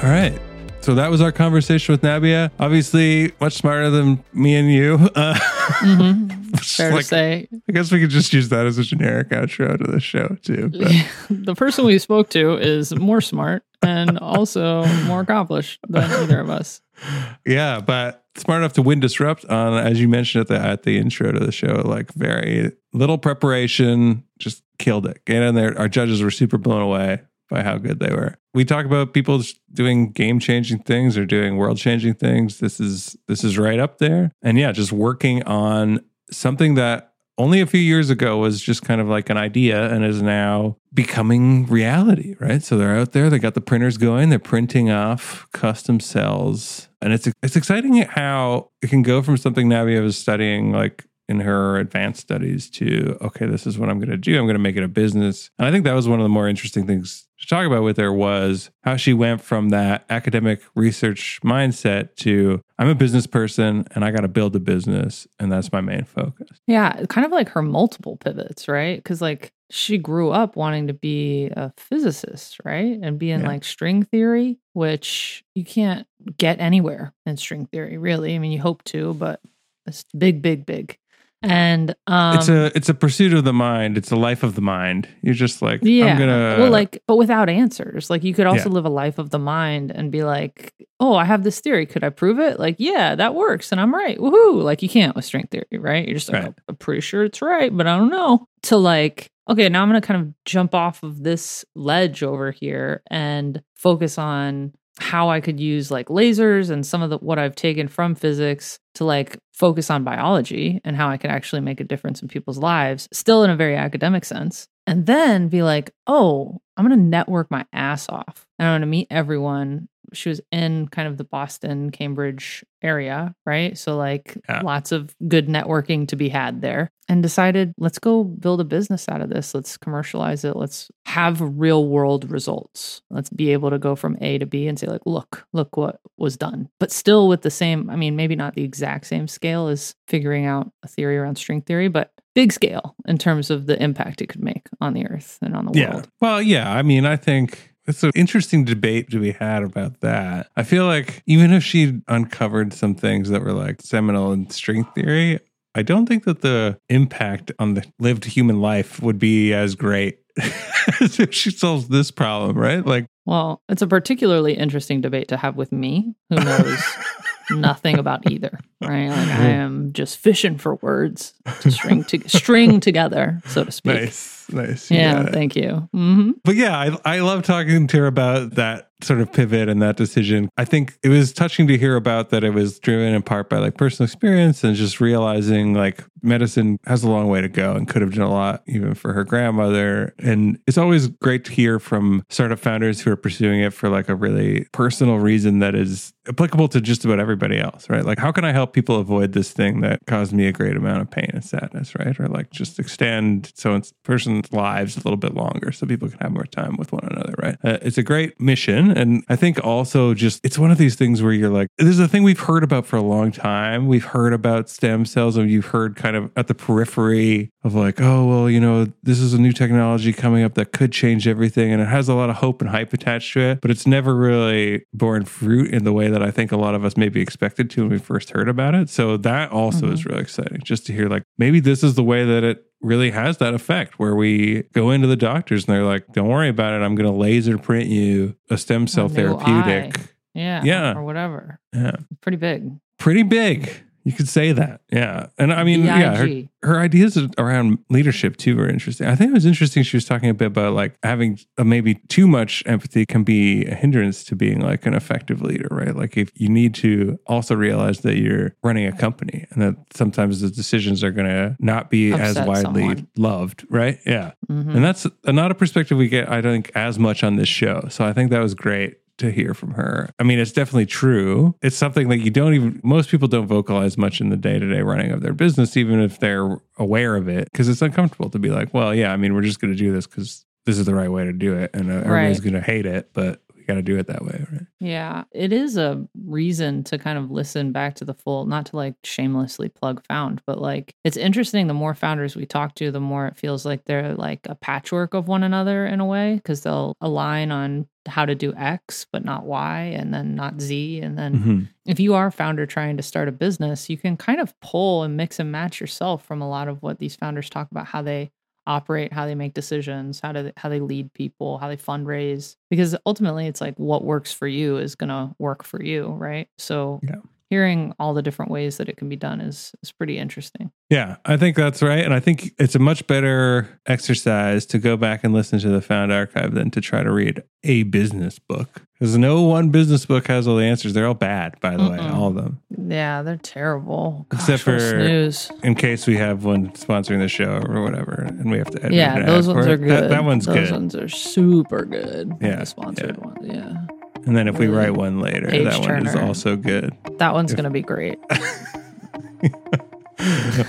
All 0.07 0.13
right. 0.13 0.39
So 0.79 0.95
that 0.95 1.11
was 1.11 1.21
our 1.21 1.33
conversation 1.33 1.91
with 1.91 2.01
Nabiha. 2.01 2.49
Obviously, 2.61 3.33
much 3.41 3.55
smarter 3.55 3.89
than 3.89 4.23
me 4.31 4.55
and 4.55 4.71
you. 4.71 4.97
Uh, 5.13 5.37
hmm 5.81 6.27
Fair 6.55 6.93
like- 6.93 7.01
to 7.01 7.07
say, 7.07 7.49
I 7.67 7.71
guess 7.73 7.91
we 7.91 7.99
could 7.99 8.09
just 8.09 8.31
use 8.31 8.47
that 8.47 8.65
as 8.65 8.77
a 8.77 8.83
generic 8.83 9.31
outro 9.31 9.77
to 9.77 9.91
the 9.91 9.99
show 9.99 10.37
too. 10.41 10.71
The 11.29 11.55
person 11.55 11.83
we 11.83 11.99
spoke 11.99 12.29
to 12.29 12.55
is 12.55 12.95
more 12.95 13.19
smart 13.19 13.65
and 13.81 14.17
also 14.19 14.85
more 15.07 15.19
accomplished 15.19 15.81
than 15.89 16.09
either 16.09 16.39
of 16.39 16.49
us. 16.49 16.81
yeah, 17.45 17.81
but 17.81 18.23
smart 18.37 18.61
enough 18.61 18.73
to 18.73 18.81
win 18.81 19.01
disrupt 19.01 19.43
on, 19.47 19.73
as 19.73 19.99
you 19.99 20.07
mentioned 20.07 20.43
at 20.43 20.47
the 20.47 20.57
at 20.57 20.83
the 20.83 20.99
intro 20.99 21.33
to 21.33 21.39
the 21.39 21.51
show, 21.51 21.81
like 21.83 22.13
very 22.13 22.71
little 22.93 23.17
preparation, 23.17 24.23
just 24.39 24.63
killed 24.79 25.05
it. 25.05 25.19
In 25.27 25.53
there. 25.53 25.77
Our 25.77 25.89
judges 25.89 26.23
were 26.23 26.31
super 26.31 26.57
blown 26.57 26.81
away 26.81 27.23
by 27.49 27.63
how 27.63 27.77
good 27.77 27.99
they 27.99 28.13
were. 28.13 28.35
We 28.53 28.65
talk 28.65 28.85
about 28.85 29.13
people 29.13 29.41
doing 29.71 30.11
game 30.11 30.39
changing 30.39 30.79
things 30.79 31.17
or 31.17 31.25
doing 31.25 31.57
world 31.57 31.77
changing 31.77 32.15
things. 32.15 32.59
This 32.59 32.79
is 32.79 33.15
this 33.27 33.43
is 33.43 33.57
right 33.57 33.79
up 33.79 33.99
there. 33.99 34.31
And 34.41 34.57
yeah, 34.57 34.71
just 34.71 34.91
working 34.91 35.43
on 35.43 36.01
something 36.31 36.75
that 36.75 37.13
only 37.37 37.61
a 37.61 37.67
few 37.67 37.79
years 37.79 38.09
ago 38.09 38.37
was 38.37 38.61
just 38.61 38.81
kind 38.81 38.99
of 38.99 39.07
like 39.07 39.29
an 39.29 39.37
idea 39.37 39.93
and 39.93 40.03
is 40.03 40.21
now 40.21 40.77
becoming 40.93 41.67
reality, 41.67 42.35
right? 42.39 42.63
So 42.63 42.77
they're 42.77 42.97
out 42.97 43.11
there, 43.11 43.29
they 43.29 43.37
got 43.37 43.53
the 43.53 43.61
printers 43.61 43.97
going, 43.97 44.29
they're 44.29 44.39
printing 44.39 44.89
off 44.89 45.47
custom 45.53 45.99
cells. 45.99 46.89
And 47.01 47.13
it's 47.13 47.27
it's 47.43 47.55
exciting 47.55 47.93
how 48.01 48.71
it 48.81 48.89
can 48.89 49.03
go 49.03 49.21
from 49.21 49.37
something 49.37 49.69
Nabiha 49.69 50.01
was 50.01 50.17
studying 50.17 50.71
like 50.71 51.05
in 51.29 51.41
her 51.41 51.77
advanced 51.77 52.21
studies 52.21 52.69
to 52.71 53.17
okay, 53.21 53.45
this 53.45 53.67
is 53.67 53.77
what 53.77 53.89
I'm 53.89 53.99
going 53.99 54.09
to 54.09 54.17
do. 54.17 54.37
I'm 54.37 54.45
going 54.45 54.55
to 54.55 54.59
make 54.59 54.77
it 54.77 54.83
a 54.83 54.87
business. 54.87 55.51
And 55.59 55.67
I 55.67 55.71
think 55.71 55.83
that 55.83 55.93
was 55.93 56.07
one 56.07 56.19
of 56.19 56.23
the 56.23 56.29
more 56.29 56.47
interesting 56.47 56.87
things 56.87 57.26
to 57.47 57.55
talk 57.55 57.65
about 57.65 57.83
with 57.83 57.97
her 57.97 58.11
was 58.13 58.69
how 58.83 58.95
she 58.97 59.13
went 59.13 59.41
from 59.41 59.69
that 59.69 60.05
academic 60.09 60.61
research 60.75 61.39
mindset 61.43 62.15
to 62.17 62.61
I'm 62.77 62.89
a 62.89 62.95
business 62.95 63.27
person 63.27 63.85
and 63.95 64.03
I 64.05 64.11
got 64.11 64.21
to 64.21 64.27
build 64.27 64.55
a 64.55 64.59
business 64.59 65.27
and 65.39 65.51
that's 65.51 65.71
my 65.71 65.81
main 65.81 66.03
focus. 66.03 66.49
Yeah, 66.67 67.05
kind 67.09 67.25
of 67.25 67.31
like 67.31 67.49
her 67.49 67.61
multiple 67.61 68.17
pivots, 68.17 68.67
right? 68.67 68.97
Because 68.97 69.21
like 69.21 69.51
she 69.69 69.97
grew 69.97 70.31
up 70.31 70.55
wanting 70.55 70.87
to 70.87 70.93
be 70.93 71.47
a 71.47 71.73
physicist, 71.77 72.57
right? 72.63 72.97
And 73.01 73.19
be 73.19 73.31
in 73.31 73.41
Yeah. 73.41 73.47
like 73.47 73.63
string 73.63 74.03
theory, 74.03 74.59
which 74.73 75.43
you 75.55 75.65
can't 75.65 76.07
get 76.37 76.59
anywhere 76.59 77.13
in 77.25 77.37
string 77.37 77.65
theory, 77.65 77.97
really. 77.97 78.35
I 78.35 78.39
mean, 78.39 78.51
you 78.51 78.61
hope 78.61 78.83
to, 78.85 79.13
but 79.15 79.41
it's 79.85 80.05
big, 80.17 80.41
big, 80.41 80.65
big. 80.65 80.97
And 81.43 81.95
um 82.07 82.35
it's 82.38 82.49
a 82.49 82.65
it's 82.75 82.89
a 82.89 82.93
pursuit 82.95 83.31
of 83.33 83.43
the 83.43 83.53
mind. 83.53 83.95
It's 83.97 84.11
a 84.11 84.15
life 84.15 84.41
of 84.41 84.55
the 84.55 84.61
mind. 84.61 85.07
You're 85.21 85.35
just 85.35 85.61
like 85.61 85.81
yeah, 85.83 86.07
I'm 86.07 86.17
gonna 86.17 86.55
well, 86.59 86.71
like, 86.71 87.03
but 87.07 87.17
without 87.17 87.47
answers. 87.47 88.09
Like, 88.09 88.23
you 88.23 88.33
could 88.33 88.47
also 88.47 88.69
Yeah. 88.69 88.73
live 88.73 88.85
a 88.85 88.89
life 88.89 89.19
of 89.19 89.29
the 89.29 89.38
mind 89.39 89.91
and 89.91 90.11
be 90.11 90.23
like, 90.23 90.73
"Oh, 90.99 91.15
I 91.15 91.25
have 91.25 91.43
this 91.43 91.59
theory. 91.59 91.85
Could 91.85 92.03
I 92.03 92.09
prove 92.09 92.39
it?" 92.39 92.59
Like, 92.59 92.75
yeah, 92.79 93.13
that 93.15 93.35
works, 93.35 93.71
and 93.71 93.79
I'm 93.79 93.93
right. 93.93 94.17
Woohoo! 94.17 94.63
Like, 94.63 94.81
you 94.81 94.89
can't 94.89 95.15
with 95.15 95.25
string 95.25 95.47
theory, 95.51 95.65
right? 95.77 96.05
You're 96.07 96.15
just 96.15 96.31
like, 96.33 96.43
Right. 96.43 96.53
I'm 96.67 96.75
pretty 96.77 97.01
sure 97.01 97.23
it's 97.23 97.41
right, 97.41 97.75
but 97.75 97.85
I 97.85 97.97
don't 97.97 98.09
know. 98.09 98.47
To 98.63 98.77
like, 98.77 99.31
okay, 99.47 99.69
now 99.69 99.83
I'm 99.83 99.89
gonna 99.89 100.01
kind 100.01 100.19
of 100.21 100.33
jump 100.43 100.73
off 100.73 101.03
of 101.03 101.23
this 101.23 101.63
ledge 101.75 102.23
over 102.23 102.49
here 102.51 103.03
and 103.11 103.61
focus 103.75 104.17
on 104.17 104.73
how 104.99 105.29
I 105.29 105.41
could 105.41 105.59
use 105.59 105.91
like 105.91 106.07
lasers 106.07 106.69
and 106.69 106.85
some 106.85 107.01
of 107.01 107.09
the 107.09 107.17
what 107.17 107.39
I've 107.39 107.55
taken 107.55 107.87
from 107.87 108.15
physics 108.15 108.79
to 108.95 109.05
like 109.05 109.37
focus 109.53 109.89
on 109.89 110.03
biology 110.03 110.81
and 110.83 110.95
how 110.95 111.09
I 111.09 111.17
could 111.17 111.29
actually 111.29 111.61
make 111.61 111.79
a 111.79 111.83
difference 111.83 112.21
in 112.21 112.27
people's 112.27 112.57
lives, 112.57 113.07
still 113.11 113.43
in 113.43 113.49
a 113.49 113.55
very 113.55 113.75
academic 113.75 114.25
sense. 114.25 114.67
And 114.87 115.05
then 115.05 115.49
be 115.49 115.63
like, 115.63 115.91
oh, 116.07 116.61
I'm 116.77 116.87
going 116.87 116.97
to 116.97 117.05
network 117.05 117.51
my 117.51 117.65
ass 117.73 118.07
off. 118.09 118.47
And 118.57 118.67
I'm 118.67 118.71
going 118.73 118.81
to 118.81 118.87
meet 118.87 119.07
everyone. 119.11 119.89
She 120.13 120.29
was 120.29 120.41
in 120.51 120.87
kind 120.87 121.07
of 121.07 121.17
the 121.17 121.23
Boston, 121.23 121.89
Cambridge 121.91 122.63
area, 122.81 123.33
right? 123.45 123.77
So, 123.77 123.97
like, 123.97 124.37
Yeah. 124.47 124.61
lots 124.61 124.91
of 124.91 125.15
good 125.27 125.47
networking 125.47 126.07
to 126.09 126.15
be 126.15 126.29
had 126.29 126.61
there. 126.61 126.91
And 127.09 127.23
decided, 127.23 127.73
let's 127.77 127.99
go 127.99 128.23
build 128.23 128.59
a 128.59 128.65
business 128.65 129.07
out 129.09 129.21
of 129.21 129.29
this. 129.29 129.53
Let's 129.55 129.77
commercialize 129.77 130.43
it. 130.43 130.55
Let's 130.55 130.89
have 131.05 131.39
real 131.41 131.87
world 131.87 132.29
results. 132.29 133.01
Let's 133.09 133.29
be 133.29 133.53
able 133.53 133.69
to 133.69 133.79
go 133.79 133.95
from 133.95 134.17
A 134.21 134.37
to 134.37 134.45
B 134.45 134.67
and 134.67 134.77
say, 134.77 134.87
like, 134.87 135.05
look, 135.05 135.45
look 135.53 135.77
what 135.77 135.99
was 136.17 136.37
done. 136.37 136.69
But 136.79 136.91
still 136.91 137.27
with 137.27 137.41
the 137.41 137.49
same, 137.49 137.89
I 137.89 137.95
mean, 137.95 138.15
maybe 138.15 138.35
not 138.35 138.55
the 138.55 138.63
exact 138.63 139.07
same 139.07 139.27
scale 139.27 139.67
as 139.67 139.95
figuring 140.07 140.45
out 140.45 140.71
a 140.83 140.87
theory 140.87 141.17
around 141.17 141.37
string 141.37 141.61
theory, 141.61 141.87
but 141.87 142.11
big 142.35 142.51
scale 142.53 142.95
in 143.07 143.17
terms 143.17 143.49
of 143.49 143.65
the 143.65 143.81
impact 143.81 144.21
it 144.21 144.27
could 144.27 144.43
make 144.43 144.67
on 144.79 144.93
the 144.93 145.07
earth 145.07 145.39
and 145.41 145.55
on 145.55 145.65
the 145.65 145.79
yeah. 145.79 145.93
world. 145.93 146.09
Well, 146.21 146.41
yeah. 146.41 146.71
I 146.71 146.83
mean, 146.83 147.05
I 147.05 147.15
think 147.15 147.73
it's 147.88 148.03
an 148.03 148.11
interesting 148.15 148.65
debate 148.65 149.09
to 149.11 149.19
be 149.19 149.31
had 149.31 149.63
about 149.63 150.01
that. 150.01 150.49
I 150.55 150.63
feel 150.63 150.85
like 150.85 151.23
even 151.25 151.53
if 151.53 151.63
she 151.63 152.01
uncovered 152.07 152.73
some 152.73 152.95
things 152.95 153.29
that 153.29 153.41
were 153.41 153.53
like 153.53 153.81
seminal 153.81 154.33
in 154.33 154.49
string 154.49 154.83
theory, 154.95 155.39
I 155.73 155.83
don't 155.83 156.07
think 156.07 156.25
that 156.25 156.41
the 156.41 156.79
impact 156.89 157.51
on 157.59 157.75
the 157.75 157.85
lived 157.99 158.25
human 158.25 158.59
life 158.59 159.01
would 159.01 159.19
be 159.19 159.53
as 159.53 159.75
great 159.75 160.19
as 161.01 161.19
if 161.19 161.33
she 161.33 161.51
solves 161.51 161.88
this 161.88 162.11
problem, 162.11 162.57
right? 162.57 162.85
Like, 162.85 163.05
Well, 163.25 163.61
it's 163.69 163.81
a 163.81 163.88
particularly 163.88 164.53
interesting 164.53 165.01
debate 165.01 165.27
to 165.29 165.38
have 165.38 165.55
with 165.55 165.71
me, 165.71 166.15
who 166.29 166.35
knows 166.38 166.83
nothing 167.49 167.97
about 167.97 168.29
either. 168.31 168.59
Right? 168.81 169.09
Like 169.09 169.27
I 169.29 169.47
am 169.49 169.93
just 169.93 170.17
fishing 170.17 170.57
for 170.57 170.75
words 170.75 171.33
to 171.61 171.71
string 171.71 172.03
to 172.05 172.27
string 172.29 172.79
together, 172.79 173.41
so 173.47 173.63
to 173.63 173.71
speak. 173.71 173.95
nice, 173.95 174.45
nice. 174.51 174.91
You 174.91 174.97
Yeah, 174.97 175.29
thank 175.31 175.55
you. 175.55 175.89
hmm 175.93 176.31
But 176.43 176.55
yeah, 176.55 176.77
I, 176.77 177.15
I 177.15 177.19
love 177.19 177.43
talking 177.43 177.87
to 177.87 177.97
her 177.97 178.07
about 178.07 178.51
that 178.55 178.86
sort 179.01 179.19
of 179.19 179.31
pivot 179.31 179.69
and 179.69 179.81
that 179.81 179.97
decision. 179.97 180.49
I 180.57 180.65
think 180.65 180.97
it 181.03 181.09
was 181.09 181.33
touching 181.33 181.67
to 181.67 181.77
hear 181.77 181.95
about 181.95 182.29
that 182.29 182.43
it 182.43 182.51
was 182.51 182.79
driven 182.79 183.13
in 183.13 183.21
part 183.21 183.49
by 183.49 183.57
like 183.57 183.77
personal 183.77 184.05
experience 184.05 184.63
and 184.63 184.75
just 184.75 184.99
realizing 184.99 185.73
like 185.73 186.03
medicine 186.23 186.79
has 186.85 187.03
a 187.03 187.09
long 187.09 187.27
way 187.27 187.41
to 187.41 187.49
go 187.49 187.73
and 187.73 187.87
could 187.87 188.01
have 188.01 188.13
done 188.13 188.27
a 188.27 188.31
lot 188.31 188.63
even 188.67 188.93
for 188.93 189.13
her 189.13 189.23
grandmother. 189.23 190.13
And 190.19 190.59
it's 190.67 190.77
always 190.77 191.07
great 191.07 191.45
to 191.45 191.51
hear 191.51 191.79
from 191.79 192.23
startup 192.29 192.59
founders 192.59 193.01
who 193.01 193.11
are 193.11 193.15
pursuing 193.15 193.61
it 193.61 193.73
for 193.73 193.89
like 193.89 194.09
a 194.09 194.15
really 194.15 194.65
personal 194.71 195.19
reason 195.19 195.59
that 195.59 195.75
is 195.75 196.13
applicable 196.27 196.67
to 196.69 196.81
just 196.81 197.05
about 197.05 197.19
everybody 197.19 197.59
else, 197.59 197.89
right? 197.89 198.03
Like, 198.03 198.19
how 198.19 198.31
can 198.31 198.43
I 198.43 198.51
help 198.51 198.73
people 198.73 198.97
avoid 198.97 199.33
this 199.33 199.51
thing 199.51 199.81
that 199.81 200.05
caused 200.07 200.33
me 200.33 200.47
a 200.47 200.51
great 200.51 200.75
amount 200.75 201.01
of 201.01 201.09
pain 201.09 201.29
and 201.33 201.43
sadness, 201.43 201.95
right? 201.95 202.19
Or 202.19 202.27
like 202.27 202.51
just 202.51 202.79
extend 202.79 203.51
so 203.55 203.75
it's 203.75 203.93
person's 204.03 204.51
lives 204.51 204.95
a 204.95 204.99
little 204.99 205.17
bit 205.17 205.33
longer 205.33 205.71
so 205.71 205.85
people 205.85 206.09
can 206.09 206.19
have 206.19 206.31
more 206.31 206.45
time 206.45 206.75
with 206.77 206.91
one 206.91 207.07
another, 207.09 207.33
right? 207.41 207.57
Uh, 207.63 207.77
it's 207.81 207.97
a 207.97 208.03
great 208.03 208.39
mission. 208.39 208.86
And 208.91 209.23
I 209.29 209.35
think 209.35 209.63
also 209.63 210.13
just 210.13 210.43
it's 210.45 210.57
one 210.57 210.71
of 210.71 210.77
these 210.77 210.95
things 210.95 211.21
where 211.21 211.33
you're 211.33 211.49
like, 211.49 211.67
this 211.77 211.88
is 211.88 211.99
a 211.99 212.07
thing 212.07 212.23
we've 212.23 212.39
heard 212.39 212.63
about 212.63 212.85
for 212.85 212.97
a 212.97 213.01
long 213.01 213.31
time. 213.31 213.88
We've 213.88 214.05
heard 214.05 214.33
about 214.33 214.69
stem 214.69 215.05
cells 215.05 215.38
and 215.38 215.49
you've 215.49 215.67
heard 215.67 215.95
kind 215.95 216.15
of 216.15 216.31
at 216.35 216.47
the 216.47 216.55
periphery 216.55 217.49
of 217.63 217.75
like, 217.75 217.99
oh, 217.99 218.25
well, 218.25 218.49
you 218.49 218.59
know, 218.59 218.88
this 219.03 219.19
is 219.19 219.33
a 219.33 219.41
new 219.41 219.51
technology 219.51 220.13
coming 220.13 220.43
up 220.43 220.55
that 220.55 220.71
could 220.71 220.91
change 220.91 221.27
everything. 221.27 221.71
And 221.71 221.81
it 221.81 221.88
has 221.88 222.09
a 222.09 222.13
lot 222.13 222.29
of 222.29 222.38
hope 222.38 222.61
and 222.61 222.69
hype 222.69 222.93
attached 222.93 223.33
to 223.33 223.41
it, 223.41 223.61
but 223.61 223.71
it's 223.71 223.88
never 223.88 224.15
really 224.15 224.85
borne 224.93 225.25
fruit 225.25 225.73
in 225.73 225.83
the 225.83 225.93
way 225.93 226.07
that 226.09 226.23
I 226.23 226.31
think 226.31 226.51
a 226.51 226.57
lot 226.57 226.75
of 226.75 226.85
us 226.85 226.97
maybe 226.97 227.21
expected 227.21 227.69
to 227.71 227.81
when 227.81 227.91
we 227.91 227.99
first 227.99 228.31
heard 228.31 228.49
about 228.49 228.75
it. 228.75 228.89
So 228.89 229.17
that 229.17 229.51
also 229.51 229.85
mm-hmm. 229.85 229.93
is 229.93 230.05
really 230.05 230.21
exciting 230.21 230.61
just 230.63 230.85
to 230.88 230.93
hear 230.93 231.07
like, 231.07 231.23
maybe 231.38 231.59
this 231.59 231.83
is 231.83 231.95
the 231.95 232.03
way 232.03 232.25
that 232.25 232.43
it 232.43 232.63
really 232.82 233.11
has 233.11 233.38
that 233.38 233.53
effect 233.53 233.99
where 233.99 234.15
we 234.15 234.63
go 234.73 234.91
into 234.91 235.07
the 235.07 235.15
doctors 235.15 235.67
and 235.67 235.75
they're 235.75 235.84
like, 235.84 236.05
don't 236.13 236.28
worry 236.28 236.49
about 236.49 236.73
it. 236.73 236.84
I'm 236.84 236.95
going 236.95 237.11
to 237.11 237.17
laser 237.17 237.57
print 237.57 237.88
you 237.88 238.36
a 238.49 238.57
stem 238.57 238.88
cell 238.88 239.09
therapeutic. 239.09 239.97
Eye. 239.97 240.03
Yeah. 240.34 240.63
Yeah. 240.63 240.93
Or 240.95 241.03
whatever. 241.03 241.59
Yeah. 241.73 241.95
Pretty 242.21 242.38
big. 242.38 242.71
Pretty 242.99 243.23
big. 243.23 243.71
You 244.07 244.13
could 244.13 244.29
say 244.29 244.53
that. 244.53 244.79
Yeah. 244.89 245.27
And 245.37 245.51
I 245.51 245.65
mean, 245.65 245.83
yeah, 245.83 246.15
her, 246.15 246.43
her, 246.63 246.79
ideas 246.79 247.17
around 247.37 247.79
leadership 247.89 248.37
too 248.37 248.57
are 248.57 248.69
interesting. 248.69 249.05
I 249.05 249.15
think 249.15 249.31
it 249.31 249.33
was 249.33 249.45
interesting. 249.45 249.83
She 249.83 249.97
was 249.97 250.05
talking 250.05 250.29
a 250.29 250.33
bit 250.33 250.45
about 250.45 250.75
like 250.75 250.97
having 251.03 251.37
maybe 251.57 251.95
too 251.95 252.25
much 252.25 252.63
empathy 252.65 253.05
can 253.05 253.25
be 253.25 253.65
a 253.65 253.75
hindrance 253.75 254.23
to 254.23 254.35
being 254.37 254.61
like 254.61 254.85
an 254.85 254.93
effective 254.93 255.41
leader, 255.41 255.67
right? 255.71 255.93
Like 255.93 256.15
if 256.15 256.31
you 256.35 256.47
need 256.47 256.73
to 256.75 257.19
also 257.27 257.53
realize 257.53 257.99
that 257.99 258.15
you're 258.15 258.55
running 258.63 258.87
a 258.87 258.95
company 258.95 259.45
and 259.49 259.61
that 259.61 259.75
sometimes 259.93 260.39
the 260.39 260.49
decisions 260.49 261.03
are 261.03 261.11
going 261.11 261.27
to 261.27 261.57
not 261.59 261.89
be 261.89 262.13
Upset 262.13 262.37
as 262.37 262.47
widely 262.47 262.61
someone. 262.83 263.07
loved, 263.17 263.65
right? 263.69 263.99
Yeah. 264.05 264.31
Mm-hmm. 264.49 264.69
And 264.69 264.85
that's 264.85 265.05
not 265.25 265.51
a 265.51 265.55
perspective 265.55 265.97
we 265.97 266.07
get, 266.07 266.31
I 266.31 266.39
don't 266.39 266.53
think, 266.53 266.71
as 266.75 266.97
much 266.97 267.25
on 267.25 267.35
this 267.35 267.49
show. 267.49 267.87
So 267.89 268.05
I 268.05 268.13
think 268.13 268.31
that 268.31 268.39
was 268.39 268.55
great 268.55 268.99
to 269.18 269.32
hear 269.32 269.53
from 269.53 269.72
her. 269.72 270.09
I 270.20 270.24
mean, 270.24 270.39
it's 270.39 270.51
definitely 270.51 270.86
true. 270.86 271.55
It's 271.61 271.76
something 271.76 272.09
that 272.09 272.20
you 272.20 272.32
don't 272.32 272.53
even, 272.53 272.82
most 272.84 273.09
people 273.09 273.28
don't 273.28 273.47
vocalize 273.47 273.97
much 273.97 274.22
in 274.22 274.30
the 274.30 274.38
day 274.38 274.59
to 274.59 274.74
day 274.74 274.82
running 274.82 275.11
of 275.11 275.22
their 275.22 275.34
business, 275.34 275.76
even 275.76 275.99
if 275.99 276.20
they're 276.20 276.57
aware 276.78 277.15
of 277.15 277.28
it, 277.28 277.51
because 277.51 277.68
it's 277.68 277.82
uncomfortable 277.82 278.30
to 278.30 278.39
be 278.39 278.49
like, 278.49 278.74
well, 278.74 278.93
yeah, 278.93 279.11
I 279.11 279.18
mean, 279.18 279.34
we're 279.34 279.41
just 279.41 279.59
going 279.59 279.74
to 279.74 279.78
do 279.78 279.91
this 279.91 280.07
because 280.07 280.45
this 280.65 280.78
is 280.78 280.86
the 280.86 280.95
right 280.95 281.11
way 281.11 281.24
to 281.26 281.34
do 281.34 281.55
it. 281.55 281.72
And 281.74 281.89
uh, 281.89 281.95
everybody's 281.95 282.39
right. 282.39 282.51
going 282.51 282.61
to 282.61 282.61
hate 282.61 282.86
it, 282.86 283.09
but 283.13 283.41
got 283.68 283.76
to 283.76 283.82
do 283.82 283.97
it 283.97 284.07
that 284.07 284.24
way, 284.24 284.45
right? 284.51 284.65
Yeah, 284.80 285.26
it 285.32 285.51
is 285.51 285.78
a 285.78 286.07
reason 286.26 286.84
to 286.86 286.97
kind 286.97 287.18
of 287.18 287.30
listen 287.30 287.72
back 287.72 287.95
to 287.95 288.05
the 288.05 288.13
full, 288.13 288.45
not 288.45 288.68
to 288.68 288.76
like 288.76 288.95
shamelessly 289.03 289.70
plug 289.70 290.03
found, 290.05 290.41
but 290.45 290.59
like 290.59 290.95
it's 291.03 291.18
interesting. 291.18 291.68
The 291.68 291.74
more 291.74 291.93
founders 291.93 292.36
we 292.36 292.45
talk 292.45 292.76
to, 292.76 292.91
the 292.91 292.99
more 292.99 293.28
it 293.28 293.38
feels 293.38 293.65
like 293.65 293.86
they're 293.86 294.15
like 294.15 294.39
a 294.45 294.55
patchwork 294.55 295.13
of 295.13 295.28
one 295.28 295.43
another 295.43 295.86
in 295.86 295.99
a 295.99 296.05
way 296.05 296.36
because 296.36 296.61
they'll 296.61 296.95
align 297.01 297.51
on 297.51 297.88
how 298.07 298.26
to 298.26 298.36
do 298.36 298.53
X, 298.55 299.05
but 299.11 299.26
not 299.26 299.43
Y, 299.43 299.82
and 299.95 300.13
then 300.13 300.36
not 300.36 300.61
Z. 300.61 301.01
And 301.01 301.18
then 301.18 301.36
mm-hmm. 301.36 301.63
if 301.86 301.99
you 301.99 302.15
are 302.15 302.28
a 302.28 302.32
founder 302.32 302.65
trying 302.65 302.97
to 302.97 303.03
start 303.03 303.28
a 303.28 303.34
business, 303.34 303.89
you 303.89 303.97
can 303.97 304.18
kind 304.18 304.39
of 304.39 304.57
pull 304.61 305.03
and 305.03 305.18
mix 305.18 305.39
and 305.39 305.51
match 305.51 305.82
yourself 305.82 306.26
from 306.26 306.41
a 306.41 306.49
lot 306.49 306.68
of 306.68 306.82
what 306.82 306.99
these 306.99 307.15
founders 307.15 307.49
talk 307.49 307.70
about 307.70 307.88
how 307.88 308.01
they 308.01 308.32
operate, 308.68 309.11
how 309.11 309.26
they 309.26 309.36
make 309.36 309.53
decisions, 309.53 310.20
how 310.20 310.32
they, 310.34 310.51
how 310.57 310.70
they 310.70 310.80
lead 310.80 311.13
people, 311.13 311.57
how 311.57 311.68
they 311.68 311.78
fundraise. 311.78 312.55
Because 312.70 312.95
ultimately, 313.05 313.47
it's 313.47 313.61
like 313.61 313.76
what 313.78 314.03
works 314.03 314.32
for 314.32 314.47
you 314.47 314.78
is 314.78 314.95
going 314.95 315.09
to 315.09 315.34
work 315.39 315.63
for 315.63 315.82
you, 315.82 316.07
right? 316.09 316.49
So 316.57 316.99
yeah 317.03 317.15
hearing 317.49 317.93
all 317.99 318.13
the 318.13 318.21
different 318.21 318.51
ways 318.51 318.77
that 318.77 318.89
it 318.89 318.97
can 318.97 319.09
be 319.09 319.15
done 319.15 319.41
is 319.41 319.73
is 319.81 319.91
pretty 319.91 320.17
interesting. 320.17 320.71
Yeah, 320.89 321.17
I 321.25 321.37
think 321.37 321.55
that's 321.55 321.81
right, 321.81 322.03
and 322.03 322.13
I 322.13 322.19
think 322.19 322.53
it's 322.59 322.75
a 322.75 322.79
much 322.79 323.05
better 323.07 323.79
exercise 323.85 324.65
to 324.67 324.79
go 324.79 324.97
back 324.97 325.23
and 325.23 325.33
listen 325.33 325.59
to 325.59 325.69
the 325.69 325.81
Found 325.81 326.11
Archive 326.11 326.53
than 326.53 326.71
to 326.71 326.81
try 326.81 327.03
to 327.03 327.11
read 327.11 327.43
a 327.63 327.83
business 327.83 328.39
book 328.39 328.81
because 328.93 329.17
no 329.17 329.41
one 329.43 329.69
business 329.69 330.05
book 330.05 330.27
has 330.27 330.47
all 330.47 330.55
the 330.55 330.63
answers. 330.63 330.93
They're 330.93 331.07
all 331.07 331.13
bad, 331.13 331.59
by 331.59 331.71
the 331.71 331.83
Mm-mm. 331.83 331.91
way, 331.91 332.07
all 332.07 332.27
of 332.29 332.35
them. 332.35 332.61
Yeah, 332.77 333.21
they're 333.21 333.37
terrible. 333.37 334.25
Gosh, 334.29 334.41
Except 334.41 334.63
for 334.63 334.79
snooze. 334.79 335.51
in 335.63 335.75
case 335.75 336.07
we 336.07 336.17
have 336.17 336.43
one 336.45 336.71
sponsoring 336.71 337.19
the 337.19 337.27
show 337.27 337.61
or 337.67 337.83
whatever, 337.83 338.25
and 338.27 338.49
we 338.49 338.57
have 338.57 338.71
to 338.71 338.79
edit. 338.79 338.93
Yeah, 338.93 339.23
those 339.23 339.47
ones 339.47 339.67
are 339.67 339.77
good. 339.77 339.89
That, 339.89 340.09
that 340.09 340.23
one's 340.23 340.45
those 340.45 340.55
good. 340.55 340.63
Those 340.65 340.71
ones 340.71 340.95
are 340.95 341.09
super 341.09 341.85
good. 341.85 342.33
Yeah, 342.41 342.57
the 342.57 342.65
sponsored 342.65 343.17
yeah. 343.17 343.25
ones. 343.25 343.37
Yeah. 343.43 343.96
And 344.28 344.36
then 344.36 344.49
if 344.49 344.59
we 344.59 344.67
write 344.67 344.93
one 344.93 345.21
later, 345.21 345.47
Page 345.47 345.63
that 345.63 345.80
one 345.80 346.05
is 346.05 346.13
also 346.15 346.57
good. 346.57 346.93
That 347.17 347.34
one's 347.34 347.53
going 347.53 347.63
to 347.63 347.69
be 347.69 347.82
great. 347.82 348.19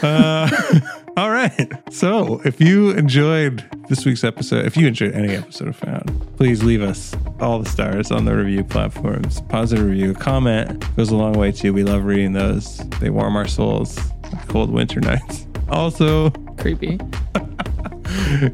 uh, 0.00 0.48
all 1.16 1.30
right. 1.30 1.68
So 1.90 2.40
if 2.44 2.60
you 2.60 2.90
enjoyed 2.92 3.64
this 3.88 4.06
week's 4.06 4.22
episode, 4.22 4.64
if 4.64 4.76
you 4.76 4.86
enjoyed 4.86 5.12
any 5.12 5.34
episode 5.34 5.66
of 5.66 5.76
Found, 5.76 6.36
please 6.36 6.62
leave 6.62 6.82
us 6.82 7.16
all 7.40 7.58
the 7.58 7.68
stars 7.68 8.12
on 8.12 8.26
the 8.26 8.36
review 8.36 8.62
platforms. 8.62 9.40
Positive 9.48 9.84
review, 9.84 10.14
comment 10.14 10.84
goes 10.96 11.10
a 11.10 11.16
long 11.16 11.32
way 11.32 11.50
too. 11.50 11.72
We 11.72 11.82
love 11.82 12.04
reading 12.04 12.34
those. 12.34 12.78
They 13.00 13.10
warm 13.10 13.34
our 13.34 13.48
souls 13.48 13.98
cold 14.46 14.70
winter 14.70 15.00
nights. 15.02 15.48
Also, 15.68 16.30
creepy. 16.58 17.00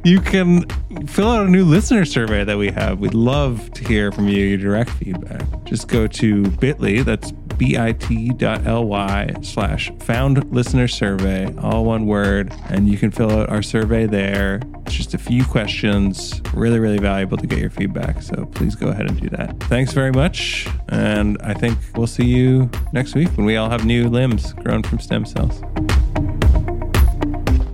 you 0.03 0.23
can 0.23 0.65
fill 1.07 1.29
out 1.29 1.47
a 1.47 1.51
new 1.51 1.65
listener 1.65 2.05
survey 2.05 2.45
that 2.45 2.57
we 2.57 2.71
have. 2.71 3.01
We'd 3.01 3.15
love 3.15 3.71
to 3.73 3.87
hear 3.87 4.13
from 4.13 4.29
you, 4.29 4.45
your 4.45 4.59
direct 4.59 4.91
feedback. 4.91 5.65
Just 5.65 5.89
go 5.89 6.07
to 6.07 6.49
bit.ly, 6.51 7.03
that's 7.03 7.33
bit.ly 7.33 9.35
slash 9.43 9.93
found 10.01 10.53
listener 10.53 10.89
survey, 10.89 11.55
all 11.59 11.85
one 11.85 12.07
word, 12.07 12.53
and 12.69 12.89
you 12.89 12.99
can 12.99 13.11
fill 13.11 13.31
out 13.31 13.49
our 13.49 13.63
survey 13.63 14.07
there. 14.07 14.61
It's 14.87 14.95
just 14.95 15.15
a 15.15 15.19
few 15.19 15.45
questions, 15.45 16.41
really, 16.53 16.79
really 16.79 16.99
valuable 16.99 17.37
to 17.39 17.47
get 17.47 17.59
your 17.59 17.71
feedback. 17.71 18.23
So 18.23 18.47
please 18.47 18.75
go 18.75 18.89
ahead 18.89 19.09
and 19.09 19.21
do 19.21 19.29
that. 19.31 19.59
Thanks 19.61 19.93
very 19.93 20.13
much. 20.13 20.69
And 20.89 21.41
I 21.43 21.55
think 21.55 21.79
we'll 21.97 22.07
see 22.07 22.27
you 22.27 22.71
next 22.93 23.15
week 23.15 23.29
when 23.37 23.47
we 23.47 23.57
all 23.57 23.71
have 23.71 23.85
new 23.85 24.09
limbs 24.09 24.53
grown 24.55 24.83
from 24.83 24.99
stem 24.99 25.25
cells. 25.25 25.63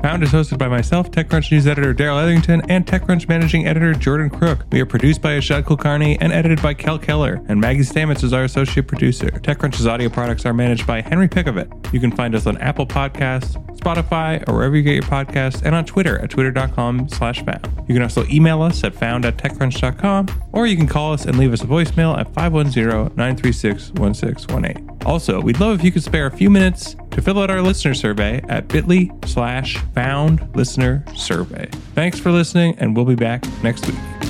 Found 0.02 0.22
is 0.22 0.30
hosted 0.30 0.56
by 0.56 0.66
myself, 0.66 1.10
TechCrunch 1.10 1.52
news 1.52 1.66
editor 1.66 1.92
Darrell 1.92 2.18
Etherington, 2.18 2.62
and 2.70 2.86
TechCrunch 2.86 3.28
managing 3.28 3.66
editor 3.66 3.92
Jordan 3.92 4.30
Crook. 4.30 4.64
We 4.72 4.80
are 4.80 4.86
produced 4.86 5.20
by 5.20 5.36
Yashad 5.36 5.64
Kulkarni 5.64 6.16
and 6.22 6.32
edited 6.32 6.62
by 6.62 6.72
Kel 6.72 6.98
Keller, 6.98 7.42
and 7.48 7.60
Maggie 7.60 7.82
Stamets 7.82 8.24
is 8.24 8.32
our 8.32 8.44
associate 8.44 8.88
producer. 8.88 9.26
TechCrunch's 9.26 9.86
audio 9.86 10.08
products 10.08 10.46
are 10.46 10.54
managed 10.54 10.86
by 10.86 11.02
Henry 11.02 11.28
Pickavet. 11.28 11.92
You 11.92 12.00
can 12.00 12.12
find 12.12 12.34
us 12.34 12.46
on 12.46 12.56
Apple 12.58 12.86
Podcasts, 12.86 13.62
Spotify, 13.76 14.42
or 14.48 14.54
wherever 14.54 14.74
you 14.74 14.82
get 14.82 14.94
your 14.94 15.02
podcasts, 15.02 15.60
and 15.64 15.74
on 15.74 15.84
Twitter 15.84 16.18
at 16.18 16.30
twitter.com 16.30 17.10
slash 17.10 17.44
found. 17.44 17.68
You 17.86 17.94
can 17.94 18.02
also 18.02 18.24
email 18.28 18.62
us 18.62 18.82
at 18.84 18.94
found 18.94 19.26
at 19.26 19.36
techcrunch.com, 19.36 20.28
or 20.52 20.66
you 20.66 20.78
can 20.78 20.86
call 20.86 21.12
us 21.12 21.26
and 21.26 21.38
leave 21.38 21.52
us 21.52 21.62
a 21.62 21.66
voicemail 21.66 22.18
at 22.18 22.32
510-936-1618. 22.32 24.86
Also, 25.04 25.40
we'd 25.40 25.60
love 25.60 25.78
if 25.78 25.84
you 25.84 25.92
could 25.92 26.02
spare 26.02 26.26
a 26.26 26.30
few 26.30 26.50
minutes 26.50 26.94
to 27.10 27.22
fill 27.22 27.38
out 27.38 27.50
our 27.50 27.62
listener 27.62 27.94
survey 27.94 28.42
at 28.48 28.68
bit.ly 28.68 29.10
slash 29.24 29.78
found 29.94 30.54
listener 30.54 31.04
survey. 31.14 31.68
Thanks 31.94 32.18
for 32.18 32.30
listening, 32.30 32.78
and 32.78 32.96
we'll 32.96 33.04
be 33.04 33.14
back 33.14 33.44
next 33.62 33.86
week. 33.86 34.29